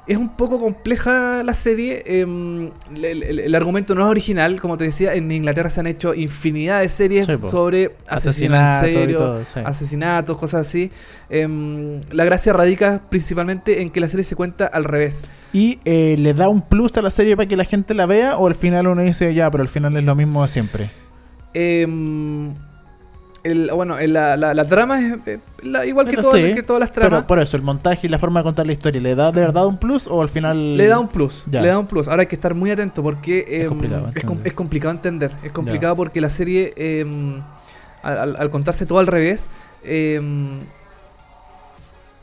es 0.10 0.18
un 0.18 0.36
poco 0.36 0.60
compleja 0.60 1.43
la 1.43 1.53
serie. 1.53 2.03
em, 2.05 2.72
el, 2.95 3.05
el- 3.24 3.39
el 3.39 3.55
argumento 3.55 3.93
no 3.95 4.01
es 4.01 4.07
original, 4.07 4.60
como 4.60 4.76
te 4.78 4.84
decía. 4.86 5.14
En 5.14 5.32
Inglaterra 5.32 5.70
se 5.70 5.80
han 5.80 5.88
hecho 5.88 6.14
infinidad 6.16 6.82
de 6.82 6.89
series 6.89 7.28
Sí, 7.28 7.38
sobre 7.38 7.95
asesinatos 8.07 8.84
Asesinato 8.84 9.43
sí. 9.53 9.60
asesinatos, 9.64 10.38
cosas 10.38 10.68
así. 10.68 10.91
Em, 11.30 12.01
la 12.12 12.26
gracia 12.26 12.51
radica 12.53 13.03
principalmente 13.10 13.82
en 13.82 13.91
que 13.91 13.99
la 13.99 14.07
serie 14.10 14.24
se 14.24 14.36
cuenta 14.36 14.66
al 14.66 14.84
revés. 14.84 15.24
¿Y 15.53 15.80
eh, 15.86 16.16
le 16.18 16.34
da 16.34 16.49
un 16.49 16.62
plus 16.62 16.97
a 16.97 17.01
la 17.01 17.12
serie 17.12 17.36
para 17.38 17.47
que 17.47 17.55
la 17.55 17.66
gente 17.66 17.93
la 17.93 18.05
vea? 18.07 18.36
¿O 18.38 18.47
al 18.47 18.55
final 18.55 18.88
uno 18.88 19.01
dice, 19.03 19.34
ya, 19.34 19.49
pero 19.51 19.62
al 19.62 19.70
final 19.70 19.95
es 19.95 20.03
lo 20.03 20.16
mismo 20.16 20.41
de 20.43 20.49
siempre? 20.49 20.89
Em, 21.53 22.53
el- 23.44 23.72
bueno, 23.72 23.98
el- 23.98 24.14
la, 24.14 24.36
la- 24.38 24.54
la 24.54 24.66
trama 24.66 25.00
es 25.00 25.14
eh, 25.26 25.40
la- 25.64 25.86
igual 25.86 26.06
que, 26.08 26.12
Pero 26.18 26.24
todas- 26.24 26.42
sí, 26.42 26.54
que 26.54 26.64
todas 26.64 26.80
las 26.80 26.92
Pero 26.92 27.08
tramas. 27.08 27.26
por 27.26 27.40
eso, 27.40 27.56
el 27.58 27.64
montaje 27.64 28.08
y 28.08 28.10
la 28.10 28.20
forma 28.20 28.40
de 28.42 28.44
contar 28.44 28.66
la 28.66 28.74
historia, 28.74 29.00
¿le 29.02 29.16
da 29.16 29.32
de 29.32 29.42
verdad 29.42 29.66
un 29.66 29.78
plus 29.78 30.08
o 30.08 30.22
al 30.22 30.30
final...? 30.30 30.76
Le 30.78 30.88
da 30.88 31.00
un 31.00 31.08
plus, 31.08 31.46
Ya. 31.50 31.62
le 31.62 31.68
da 31.70 31.80
un 31.80 31.88
plus. 31.88 32.08
Ahora 32.08 32.22
hay 32.22 32.28
que 32.28 32.36
estar 32.36 32.54
muy 32.54 32.72
atento 32.72 33.02
porque 33.04 33.46
em, 33.48 33.68
complicado 33.68 34.08
es, 34.14 34.24
com- 34.26 34.40
es 34.44 34.54
complicado 34.54 34.92
entender. 34.92 35.32
Es 35.44 35.52
complicado 35.52 35.96
porque 35.96 36.20
la 36.22 36.30
serie, 36.30 36.74
em, 36.76 37.42
al, 38.04 38.50
contarse 38.50 38.86
todo 38.86 39.00
al 39.00 39.08
revés, 39.08 39.48
em, 39.84 40.60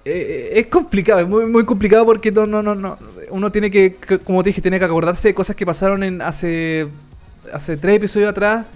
eh, 0.04 0.52
es 0.60 0.66
complicado, 0.68 1.20
es 1.20 1.28
muy, 1.28 1.46
muy 1.46 1.64
complicado 1.64 2.04
porque 2.04 2.30
no, 2.30 2.46
no, 2.46 2.62
no, 2.62 2.74
no. 2.74 2.96
Uno 3.30 3.50
tiene 3.50 3.70
que, 3.70 3.96
que- 3.96 4.18
como 4.20 4.42
te 4.42 4.50
dije, 4.50 4.60
tiene 4.62 4.78
que 4.78 4.84
acordarse 4.84 5.28
de 5.28 5.34
cosas 5.34 5.56
que 5.56 5.66
pasaron 5.66 6.02
en 6.04 6.22
hace, 6.22 6.86
hace 7.52 7.76
tres 7.76 7.96
episodios 7.96 8.30
atrás. 8.30 8.66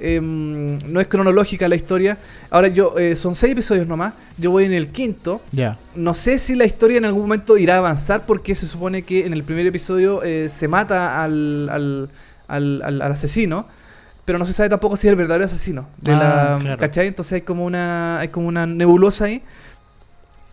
Em, 0.00 0.78
no 0.86 1.00
es 1.00 1.06
cronológica 1.08 1.68
la 1.68 1.76
historia. 1.76 2.18
Ahora 2.50 2.68
yo, 2.68 2.98
eh, 2.98 3.14
son 3.16 3.34
seis 3.34 3.52
episodios 3.52 3.86
nomás. 3.86 4.14
Yo 4.38 4.50
voy 4.50 4.64
en 4.64 4.72
el 4.72 4.88
quinto. 4.88 5.40
Ya. 5.52 5.78
No 5.94 6.14
sé 6.14 6.38
si 6.38 6.54
la 6.54 6.64
historia 6.64 6.98
en 6.98 7.04
algún 7.04 7.22
momento 7.22 7.56
irá 7.56 7.74
a 7.76 7.78
avanzar 7.78 8.26
porque 8.26 8.54
se 8.54 8.66
supone 8.66 9.02
que 9.02 9.26
en 9.26 9.32
el 9.32 9.44
primer 9.44 9.66
episodio 9.66 10.22
eh, 10.22 10.48
se 10.48 10.68
mata 10.68 11.22
al, 11.22 11.68
al, 11.70 12.08
al- 12.48 12.82
al- 12.82 13.02
al 13.02 13.12
asesino, 13.12 13.66
pero 14.24 14.38
no 14.38 14.44
se 14.44 14.52
sabe 14.52 14.68
tampoco 14.68 14.96
si 14.96 15.06
es 15.06 15.10
el 15.12 15.16
verdadero 15.16 15.44
asesino. 15.44 15.86
De 16.00 16.12
Ah, 16.12 16.56
la, 16.56 16.58
claro. 16.60 16.80
¿Cachai? 16.80 17.06
Entonces 17.06 17.32
hay 17.34 17.40
como 17.42 17.64
una, 17.64 18.18
hay 18.20 18.28
como 18.28 18.48
una 18.48 18.66
nebulosa 18.66 19.26
ahí. 19.26 19.42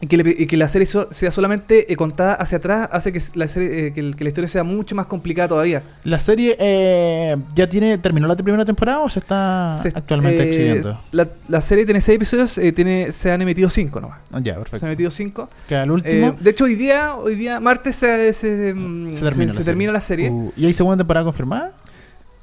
Y 0.04 0.08
que, 0.08 0.18
le- 0.18 0.36
y 0.36 0.48
que 0.48 0.58
la 0.58 0.68
serie 0.68 0.88
so- 0.88 1.08
sea 1.12 1.30
solamente 1.30 1.94
eh, 1.94 1.96
contada 1.96 2.34
hacia 2.34 2.58
atrás 2.58 2.90
hace 2.92 3.14
que 3.14 3.22
la, 3.36 3.48
serie, 3.48 3.88
eh, 3.88 3.94
que, 3.94 4.00
el- 4.00 4.16
que 4.16 4.24
la 4.24 4.30
historia 4.30 4.48
sea 4.48 4.64
mucho 4.64 4.96
más 4.96 5.06
complicada 5.06 5.48
todavía. 5.50 5.84
¿La 6.04 6.18
serie 6.18 6.56
eh, 6.60 7.38
ya 7.54 7.70
tiene 7.70 7.98
terminó 8.00 8.28
la 8.28 8.36
primera 8.36 8.66
temporada 8.66 9.00
o 9.00 9.10
se 9.10 9.20
está 9.20 9.72
Se- 9.74 9.90
actualmente 9.90 10.42
exhibiendo? 10.50 11.00
La, 11.12 11.28
la 11.48 11.62
serie 11.62 11.86
tiene 11.86 12.02
seis 12.02 12.16
episodios, 12.16 12.60
tiene, 12.76 13.12
se 13.12 13.32
han 13.32 13.42
emitido 13.44 13.70
cinco 13.70 14.02
nomás. 14.02 14.18
Ah, 14.32 14.40
ya, 14.40 14.54
Se 14.54 14.58
han 14.58 14.64
perfecto. 14.64 14.86
emitido 14.88 15.12
cinco. 15.12 15.50
Queda 15.70 15.84
el 15.84 15.92
último. 15.92 16.36
De 16.40 16.50
hecho, 16.50 16.64
hoy 16.66 16.74
día, 16.76 17.16
hoy 17.16 17.36
día 17.36 17.60
martes 17.60 17.96
se, 17.96 18.34
se, 18.34 18.48
termina 18.50 19.52
se 19.54 19.60
la 19.60 19.64
termina 19.66 19.92
la 19.92 20.00
serie. 20.00 20.32
Uh, 20.32 20.52
¿Y 20.58 20.66
hay 20.66 20.74
segunda 20.74 20.98
temporada 20.98 21.26
confirmada? 21.26 21.74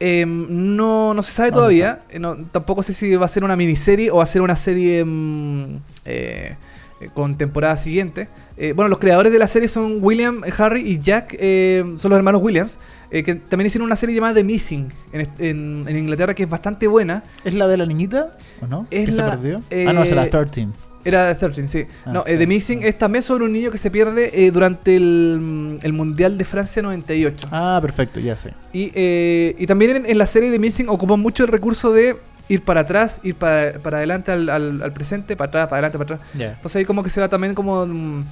Eh, 0.01 0.25
no, 0.27 1.13
no 1.13 1.23
se 1.25 1.33
sabe 1.33 1.51
No 1.51 1.57
todavía. 1.57 2.03
Eh, 2.11 2.21
no, 2.21 2.37
tampoco 2.53 2.85
sé 2.85 2.93
si 2.93 3.17
va 3.17 3.25
a 3.25 3.29
ser 3.29 3.43
una 3.43 3.57
miniserie 3.57 4.13
o 4.13 4.19
va 4.19 4.23
a 4.23 4.27
ser 4.27 4.43
una 4.43 4.55
serie 4.55 5.05
mm, 5.05 5.77
eh, 6.05 6.55
eh, 7.01 7.09
con 7.15 7.37
temporada 7.37 7.77
siguiente. 7.77 8.29
Eh, 8.57 8.73
bueno, 8.73 8.89
los 8.89 8.99
creadores 8.99 9.33
de 9.33 9.39
la 9.39 9.47
serie 9.47 9.69
son 9.69 9.99
William, 10.01 10.43
eh, 10.45 10.53
Harry 10.59 10.81
y 10.83 10.99
Jack, 10.99 11.37
eh, 11.39 11.83
son 11.97 12.11
los 12.11 12.17
hermanos 12.19 12.43
Williams, 12.43 12.79
que 13.11 13.35
también 13.37 13.67
hicieron 13.69 13.87
una 13.87 13.97
serie 13.97 14.15
llamada 14.15 14.35
The 14.35 14.45
Missing 14.45 14.89
en, 15.13 15.29
en- 15.39 15.85
en 15.89 15.97
Inglaterra 15.97 16.35
que 16.35 16.43
es 16.43 16.51
bastante 16.51 16.87
buena. 16.87 17.23
¿Es 17.45 17.55
la 17.55 17.67
de 17.69 17.77
la 17.77 17.87
niñita? 17.87 18.31
¿O 18.61 18.67
no? 18.67 18.87
Es 18.91 19.09
¿Que 19.11 19.17
la- 19.17 19.25
se 19.25 19.31
perdió? 19.37 19.57
ah, 19.89 19.93
no, 19.93 20.03
es 20.03 20.11
la 20.13 20.29
13. 20.29 20.69
Era 21.05 21.35
13, 21.35 21.69
sí. 21.69 21.85
Ah, 22.05 22.13
no, 22.13 22.25
sí, 22.27 22.37
The 22.37 22.47
Missing 22.47 22.81
sí. 22.83 22.87
es 22.89 22.99
también 22.99 23.23
sobre 23.23 23.45
un 23.45 23.53
niño 23.53 23.71
que 23.71 23.79
se 23.79 23.91
pierde 23.91 24.45
eh, 24.45 24.51
durante 24.51 24.95
el, 24.97 25.39
mm, 25.41 25.77
el 25.83 25.93
Mundial 25.95 26.37
de 26.37 26.45
Francia 26.45 26.83
98. 26.83 27.49
Ah, 27.53 27.79
perfecto, 27.81 28.19
ya 28.21 28.37
sé. 28.37 28.53
Y, 28.75 28.91
eh, 28.95 29.55
y 29.59 29.67
también 29.67 29.97
en, 29.97 30.07
en 30.07 30.19
la 30.19 30.27
serie 30.27 30.51
de 30.51 30.59
Missing 30.59 30.89
ocupan 30.91 31.21
mucho 31.21 31.45
el 31.45 31.51
recurso 31.51 31.93
de 31.93 32.17
ir 32.49 32.63
para 32.63 32.81
atrás, 32.81 33.21
ir 33.23 33.35
para, 33.35 33.75
para 33.79 33.99
adelante 33.99 34.33
al, 34.33 34.49
al- 34.49 34.83
al 34.83 34.93
presente, 34.93 35.37
para 35.37 35.49
atrás, 35.49 35.69
para 35.69 35.77
adelante, 35.89 35.99
para 35.99 36.15
atrás. 36.17 36.31
Ya. 36.39 36.53
Entonces 36.53 36.77
ahí 36.77 36.85
como 36.85 37.03
que 37.03 37.11
se 37.11 37.21
va 37.21 37.29
también 37.29 37.55
como 37.55 37.87
mm, 37.87 38.25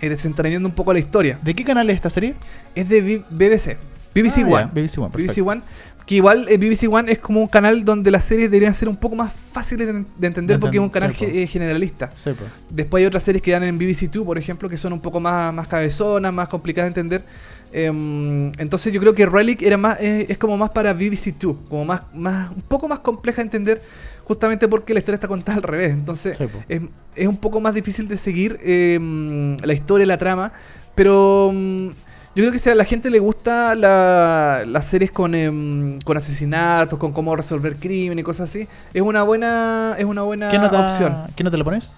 eh, 0.00 0.08
desentrañando 0.08 0.68
un 0.68 0.74
poco 0.74 0.92
la 0.92 0.98
historia. 0.98 1.38
¿De 1.42 1.54
qué 1.54 1.64
canal 1.64 1.88
es 1.90 1.96
esta 1.96 2.10
serie? 2.10 2.34
Es 2.74 2.88
de 2.88 3.00
B- 3.00 3.22
BBC, 3.30 3.76
BBC 4.14 4.38
Ah, 4.44 4.48
One. 4.48 4.64
BBC 4.72 4.98
One, 4.98 5.08
BBC 5.08 5.12
perfecto. 5.12 5.44
One. 5.46 5.62
Que 6.06 6.14
igual 6.14 6.46
eh, 6.48 6.56
BBC 6.56 6.86
One 6.88 7.10
es 7.10 7.18
como 7.18 7.40
un 7.40 7.48
canal 7.48 7.84
donde 7.84 8.12
las 8.12 8.22
series 8.22 8.48
deberían 8.48 8.72
ser 8.74 8.88
un 8.88 8.96
poco 8.96 9.16
más 9.16 9.32
fáciles 9.32 9.88
de, 9.88 9.92
de 10.16 10.26
entender 10.28 10.56
De 10.56 10.60
porque 10.60 10.76
es 10.76 10.82
un 10.82 10.88
canal 10.88 11.12
ge- 11.12 11.42
eh, 11.42 11.46
generalista. 11.48 12.12
Después 12.70 13.00
hay 13.00 13.06
otras 13.06 13.24
series 13.24 13.42
que 13.42 13.50
dan 13.50 13.64
en 13.64 13.76
BBC 13.76 14.08
Two, 14.08 14.24
por 14.24 14.38
ejemplo, 14.38 14.68
que 14.68 14.76
son 14.76 14.92
un 14.92 15.00
poco 15.00 15.18
más, 15.18 15.52
más 15.52 15.66
cabezonas, 15.66 16.32
más 16.32 16.48
complicadas 16.48 16.94
de 16.94 17.00
entender. 17.00 17.24
Em, 17.78 18.52
entonces 18.58 18.90
yo 18.90 18.98
creo 19.00 19.14
que 19.14 19.26
Relic 19.26 19.60
era 19.60 19.76
más, 19.76 20.00
eh, 20.00 20.24
es 20.30 20.38
como 20.38 20.56
más 20.56 20.70
para 20.70 20.94
BBC 20.94 21.32
Two, 21.38 21.58
como 21.68 21.84
más, 21.84 22.04
más, 22.14 22.50
un 22.50 22.62
poco 22.62 22.88
más 22.88 23.00
compleja 23.00 23.36
de 23.42 23.42
entender, 23.42 23.82
justamente 24.24 24.66
porque 24.66 24.94
la 24.94 25.00
historia 25.00 25.16
está 25.16 25.28
contada 25.28 25.58
al 25.58 25.62
revés. 25.62 25.92
Entonces 25.92 26.38
Sí, 26.38 26.44
es, 26.70 26.80
es 27.14 27.28
un 27.28 27.36
poco 27.36 27.60
más 27.60 27.74
difícil 27.74 28.08
de 28.08 28.16
seguir 28.16 28.58
em, 28.64 29.58
la 29.58 29.74
historia, 29.74 30.06
la 30.06 30.16
trama, 30.16 30.52
pero 30.94 31.50
em, 31.52 31.88
yo 32.34 32.42
creo 32.44 32.50
que 32.50 32.58
si 32.58 32.70
a 32.70 32.74
la 32.74 32.84
gente 32.84 33.10
le 33.10 33.18
gusta 33.18 33.74
la- 33.74 34.64
las 34.66 34.86
series 34.86 35.10
con, 35.10 35.34
em, 35.34 35.98
con 36.00 36.16
asesinatos, 36.16 36.98
con 36.98 37.12
cómo 37.12 37.36
resolver 37.36 37.76
crimen 37.76 38.18
y 38.18 38.22
cosas 38.22 38.48
así, 38.48 38.66
es 38.94 39.02
una 39.02 39.22
buena, 39.22 39.96
es 39.98 40.06
una 40.06 40.22
buena 40.22 40.48
¿Qué 40.48 40.58
nota, 40.58 40.80
opción. 40.80 41.14
¿Qué 41.36 41.44
nota 41.44 41.58
le 41.58 41.64
pones? 41.64 41.94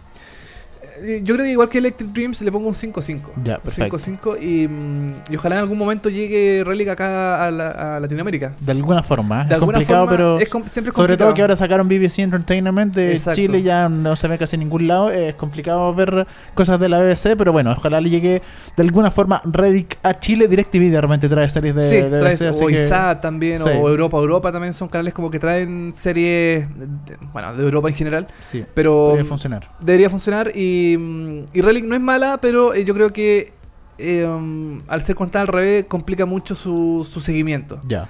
Eh, 1.03 1.21
Yo 1.25 1.35
creo 1.35 1.45
que 1.47 1.53
igual 1.53 1.69
que 1.69 1.79
Electric 1.79 2.11
Dreams 2.11 2.41
le 2.43 2.53
pongo 2.53 2.69
un 2.69 2.75
5-5. 2.75 3.21
Ya, 3.45 3.59
perfecto. 3.59 3.97
5-5 3.99 4.37
y, 4.43 4.69
mm, 4.69 5.15
y 5.33 5.37
ojalá 5.37 5.57
en 5.57 5.61
algún 5.63 5.79
momento 5.79 6.09
llegue 6.09 6.63
Relic 6.65 6.89
acá 6.89 7.45
a, 7.47 7.51
la- 7.51 7.97
a 7.97 8.01
Latinoamérica. 8.01 8.53
De 8.61 8.73
alguna 8.73 9.03
forma. 9.03 9.41
De 9.45 9.49
es 9.49 9.53
alguna 9.55 9.75
complicado, 9.79 10.07
forma, 10.07 10.17
pero. 10.17 10.39
es 10.39 10.49
com- 10.49 10.65
siempre 10.65 10.91
es 10.91 10.97
Sobre 10.97 11.17
todo 11.17 11.29
complicado. 11.29 11.35
que 11.35 11.43
ahora 11.43 11.57
sacaron 11.57 11.89
BBC 11.89 12.19
Entertainment 12.21 12.95
de 12.95 13.13
Exacto. 13.13 13.37
Chile, 13.37 13.63
ya 13.63 13.89
no 13.89 14.17
se 14.17 14.29
ve 14.29 14.39
casi 14.39 14.57
en 14.57 14.61
ningún 14.61 14.87
lado. 14.89 15.11
Es 15.11 15.35
complicado 15.35 15.95
ver 15.95 16.27
cosas 16.55 16.79
de 16.81 16.89
la 16.89 16.99
BBC, 17.01 17.37
pero 17.37 17.53
bueno, 17.53 17.73
ojalá 17.73 18.01
le 18.01 18.11
llegue 18.11 18.43
de 18.77 18.83
alguna 18.83 19.11
forma 19.11 19.41
Relic 19.45 19.99
a 20.03 20.19
Chile. 20.19 20.49
DirecTV 20.49 20.91
de 20.91 21.01
repente 21.01 21.29
trae 21.29 21.49
series 21.49 21.75
de, 21.75 21.81
Sí, 21.83 21.97
de 21.97 22.19
traes, 22.19 22.39
BBC, 22.41 22.49
así 22.51 22.65
o 22.65 22.67
que- 22.67 22.75
ISAT 22.75 23.21
también, 23.21 23.59
Sí. 23.59 23.69
o 23.69 23.89
Europa, 23.89 24.17
Europa 24.19 24.53
también 24.53 24.73
son 24.73 24.89
canales 24.89 25.15
como 25.15 25.31
que 25.31 25.39
traen 25.39 25.93
series, 25.95 26.69
de- 26.69 27.17
bueno, 27.33 27.55
de 27.55 27.63
Europa 27.65 27.89
en 27.89 27.95
general, 27.95 28.27
Sí, 28.41 28.65
pero 28.75 29.17
mm, 29.21 29.25
funcionar. 29.25 29.69
debería 29.81 30.09
funcionar 30.11 30.51
y, 30.55 30.88
mm, 30.97 31.47
y 31.53 31.61
Relic 31.61 31.85
no 31.85 31.95
es 31.95 32.01
mala, 32.01 32.39
pero 32.41 32.75
eh, 32.75 32.85
yo 32.85 32.95
creo 32.95 33.13
que 33.13 33.53
eh, 33.99 34.27
mm, 34.27 34.83
al 34.89 35.03
ser 35.03 35.17
contada 35.17 35.43
al 35.43 35.49
revés 35.49 35.85
complica 35.87 36.25
mucho 36.25 36.55
su, 36.55 37.07
su 37.09 37.21
seguimiento. 37.21 37.81
Ya. 37.87 38.09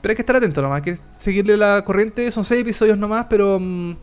Pero 0.00 0.12
hay 0.12 0.16
que 0.16 0.22
estar 0.22 0.36
atento 0.36 0.60
nomás, 0.60 0.76
hay 0.76 0.92
que 0.92 0.98
seguirle 1.18 1.56
la 1.56 1.82
corriente. 1.84 2.30
Son 2.30 2.44
seis 2.44 2.60
episodios 2.60 2.98
nomás, 2.98 3.26
pero 3.30 3.58
mm, 3.58 3.96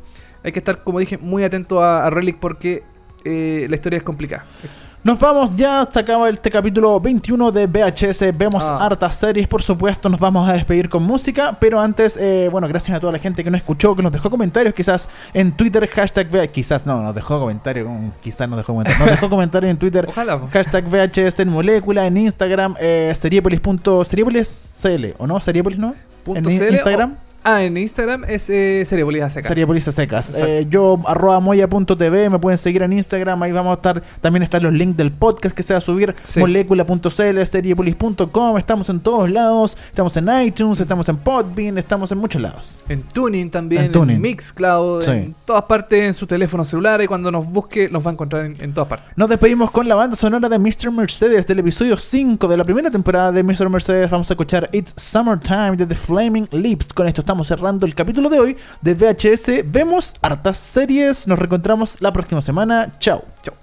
hay 0.43 0.51
que 0.51 0.59
estar, 0.59 0.84
como 0.84 0.99
dije, 0.99 1.18
muy 1.18 1.43
atento 1.43 1.84
a, 1.84 2.07
a 2.07 2.09
Relic 2.09 2.38
porque 2.39 2.84
eh, 3.24 3.68
la 3.70 3.76
historia 3.76 3.97
es 3.97 4.03
complicada. 4.03 4.45
Nos 5.04 5.18
vamos 5.18 5.49
ya, 5.56 5.88
se 5.91 5.97
acaba 5.99 6.30
este 6.30 6.52
capítulo 6.52 6.99
21 6.99 7.52
de 7.52 7.66
VHS. 7.66 8.32
Vemos 8.38 8.64
Ah. 8.64 8.86
hartas 8.86 9.16
series, 9.16 9.47
por 9.47 9.64
supuesto. 9.64 10.08
Nos 10.10 10.20
vamos 10.20 10.47
a 10.47 10.54
despedir 10.54 10.89
con 10.89 11.02
música. 11.02 11.58
Pero 11.60 11.80
antes, 11.82 12.16
eh, 12.18 12.49
bueno, 12.52 12.68
gracias 12.68 12.95
a 12.95 12.99
toda 12.99 13.12
la 13.12 13.18
gente 13.18 13.43
que 13.43 13.49
nos 13.49 13.58
escuchó, 13.62 13.95
que 13.95 14.04
nos 14.04 14.12
dejó 14.12 14.30
comentarios, 14.30 14.76
quizás 14.76 15.10
en 15.34 15.54
Twitter, 15.54 15.88
hashtag 15.89 16.30
VHS. 16.30 16.52
Quizás 16.52 16.86
no, 16.86 17.02
nos 17.02 17.16
dejó 17.16 17.39
comentarios, 17.39 17.89
mm, 17.89 18.10
quizás 18.22 18.47
nos 18.47 18.58
dejó 18.58 18.74
comentarios. 18.74 18.99
Nos 18.99 19.10
dejó 19.10 19.28
comentarios 19.32 19.72
en 19.72 19.78
Twitter. 19.78 20.06
Ojalá. 20.08 20.39
Hashtag 20.54 20.86
VHS 20.88 21.39
en 21.41 21.49
molécula, 21.49 22.06
en 22.06 22.18
Instagram, 22.18 22.76
eh, 22.80 23.12
seriepolis. 23.20 23.60
punto- 23.60 24.06
seriepolis 24.06 24.47
CL, 24.84 25.16
¿o 25.18 25.26
no? 25.26 25.39
Seriepolis, 25.41 25.80
¿no? 25.80 25.95
Punto 26.24 26.47
en 26.47 26.58
CL 26.60 26.74
Instagram. 26.74 27.16
Ah, 27.44 27.64
en 27.64 27.76
Instagram 27.76 28.24
es 28.28 28.50
eh, 28.52 28.84
Seriepolis 28.86 29.34
secas. 29.34 29.48
Sería 29.48 29.66
Policías 29.66 29.96
Secas. 29.96 30.38
Eh, 30.38 30.68
yo, 30.70 31.00
arroba 31.08 31.39
moya.tv, 31.39 32.30
me 32.30 32.38
pueden 32.38 32.60
seguir 32.60 32.84
en 32.84 32.94
Instagram. 32.94 33.42
Ahí 33.42 33.52
vamos 33.52 33.72
a 33.72 33.76
estar. 33.76 34.04
También 34.22 34.44
están 34.44 34.62
los 34.62 34.72
links 34.74 34.96
del 34.98 35.12
podcast 35.12 35.56
que 35.56 35.64
se 35.64 35.74
va 35.74 35.80
a 35.80 35.82
subir. 35.82 36.14
Sí. 36.24 36.39
Molecula.cl, 36.39 37.44
seriepolis.com. 37.44 38.58
Estamos 38.60 38.89
en 38.89 39.00
todos 39.00 39.30
lados. 39.30 39.76
Estamos 39.89 40.16
en 40.18 40.30
iTunes, 40.46 40.80
estamos 40.80 41.10
en 41.10 41.18
Podbean, 41.18 41.80
estamos 41.80 42.12
en 42.12 42.20
muchos 42.20 42.42
lados. 42.42 42.76
En 42.88 43.02
Tuning 43.02 43.50
también, 43.50 43.82
En 43.82 43.86
en, 43.88 43.92
Tuning. 43.92 44.22
Mixcloud, 44.22 45.02
Sí. 45.02 45.10
en 45.12 45.36
todas 45.46 45.64
partes, 45.64 46.04
en 46.04 46.14
su 46.14 46.28
teléfono 46.28 46.64
celular. 46.64 47.02
Y 47.02 47.08
cuando 47.08 47.32
nos 47.32 47.48
busque, 47.48 47.89
nos 47.89 48.06
va 48.06 48.12
a 48.12 48.14
encontrar 48.14 48.46
en, 48.46 48.58
en 48.62 48.72
todas 48.74 48.88
partes. 48.88 49.10
Nos 49.16 49.28
despedimos 49.30 49.72
con 49.72 49.88
la 49.88 49.96
banda 49.96 50.16
sonora 50.16 50.48
de 50.48 50.60
Mr. 50.60 50.92
Mercedes 50.92 51.48
del 51.48 51.58
episodio 51.60 51.98
5 51.98 52.48
de 52.48 52.58
la 52.58 52.64
primera 52.64 52.92
temporada 52.92 53.32
de 53.32 53.42
Mr. 53.42 53.68
Mercedes. 53.68 54.12
Vamos 54.12 54.30
a 54.30 54.34
escuchar 54.34 54.70
It's 54.72 54.94
Summertime 54.96 55.76
de 55.76 55.88
The 55.88 55.96
Flaming 55.96 56.48
Lips. 56.52 56.94
Con 56.94 57.08
esto 57.08 57.22
estamos 57.32 57.48
cerrando 57.48 57.86
el 57.86 57.96
capítulo 57.96 58.28
de 58.28 58.42
hoy 58.42 58.58
de 58.82 58.94
VHS. 58.94 59.72
Vemos 59.72 60.14
hartas 60.22 60.58
series. 60.58 61.30
Nos 61.30 61.40
reencontramos 61.40 61.96
la 62.02 62.12
próxima 62.12 62.42
semana. 62.42 62.92
Chao. 63.00 63.24
Chao. 63.42 63.56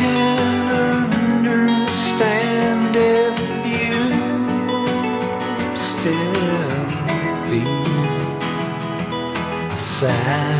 Can 0.00 0.66
understand 1.48 2.92
if 2.96 3.36
you 3.72 3.98
still 5.76 6.86
feel 7.48 7.84
sad. 9.78 10.59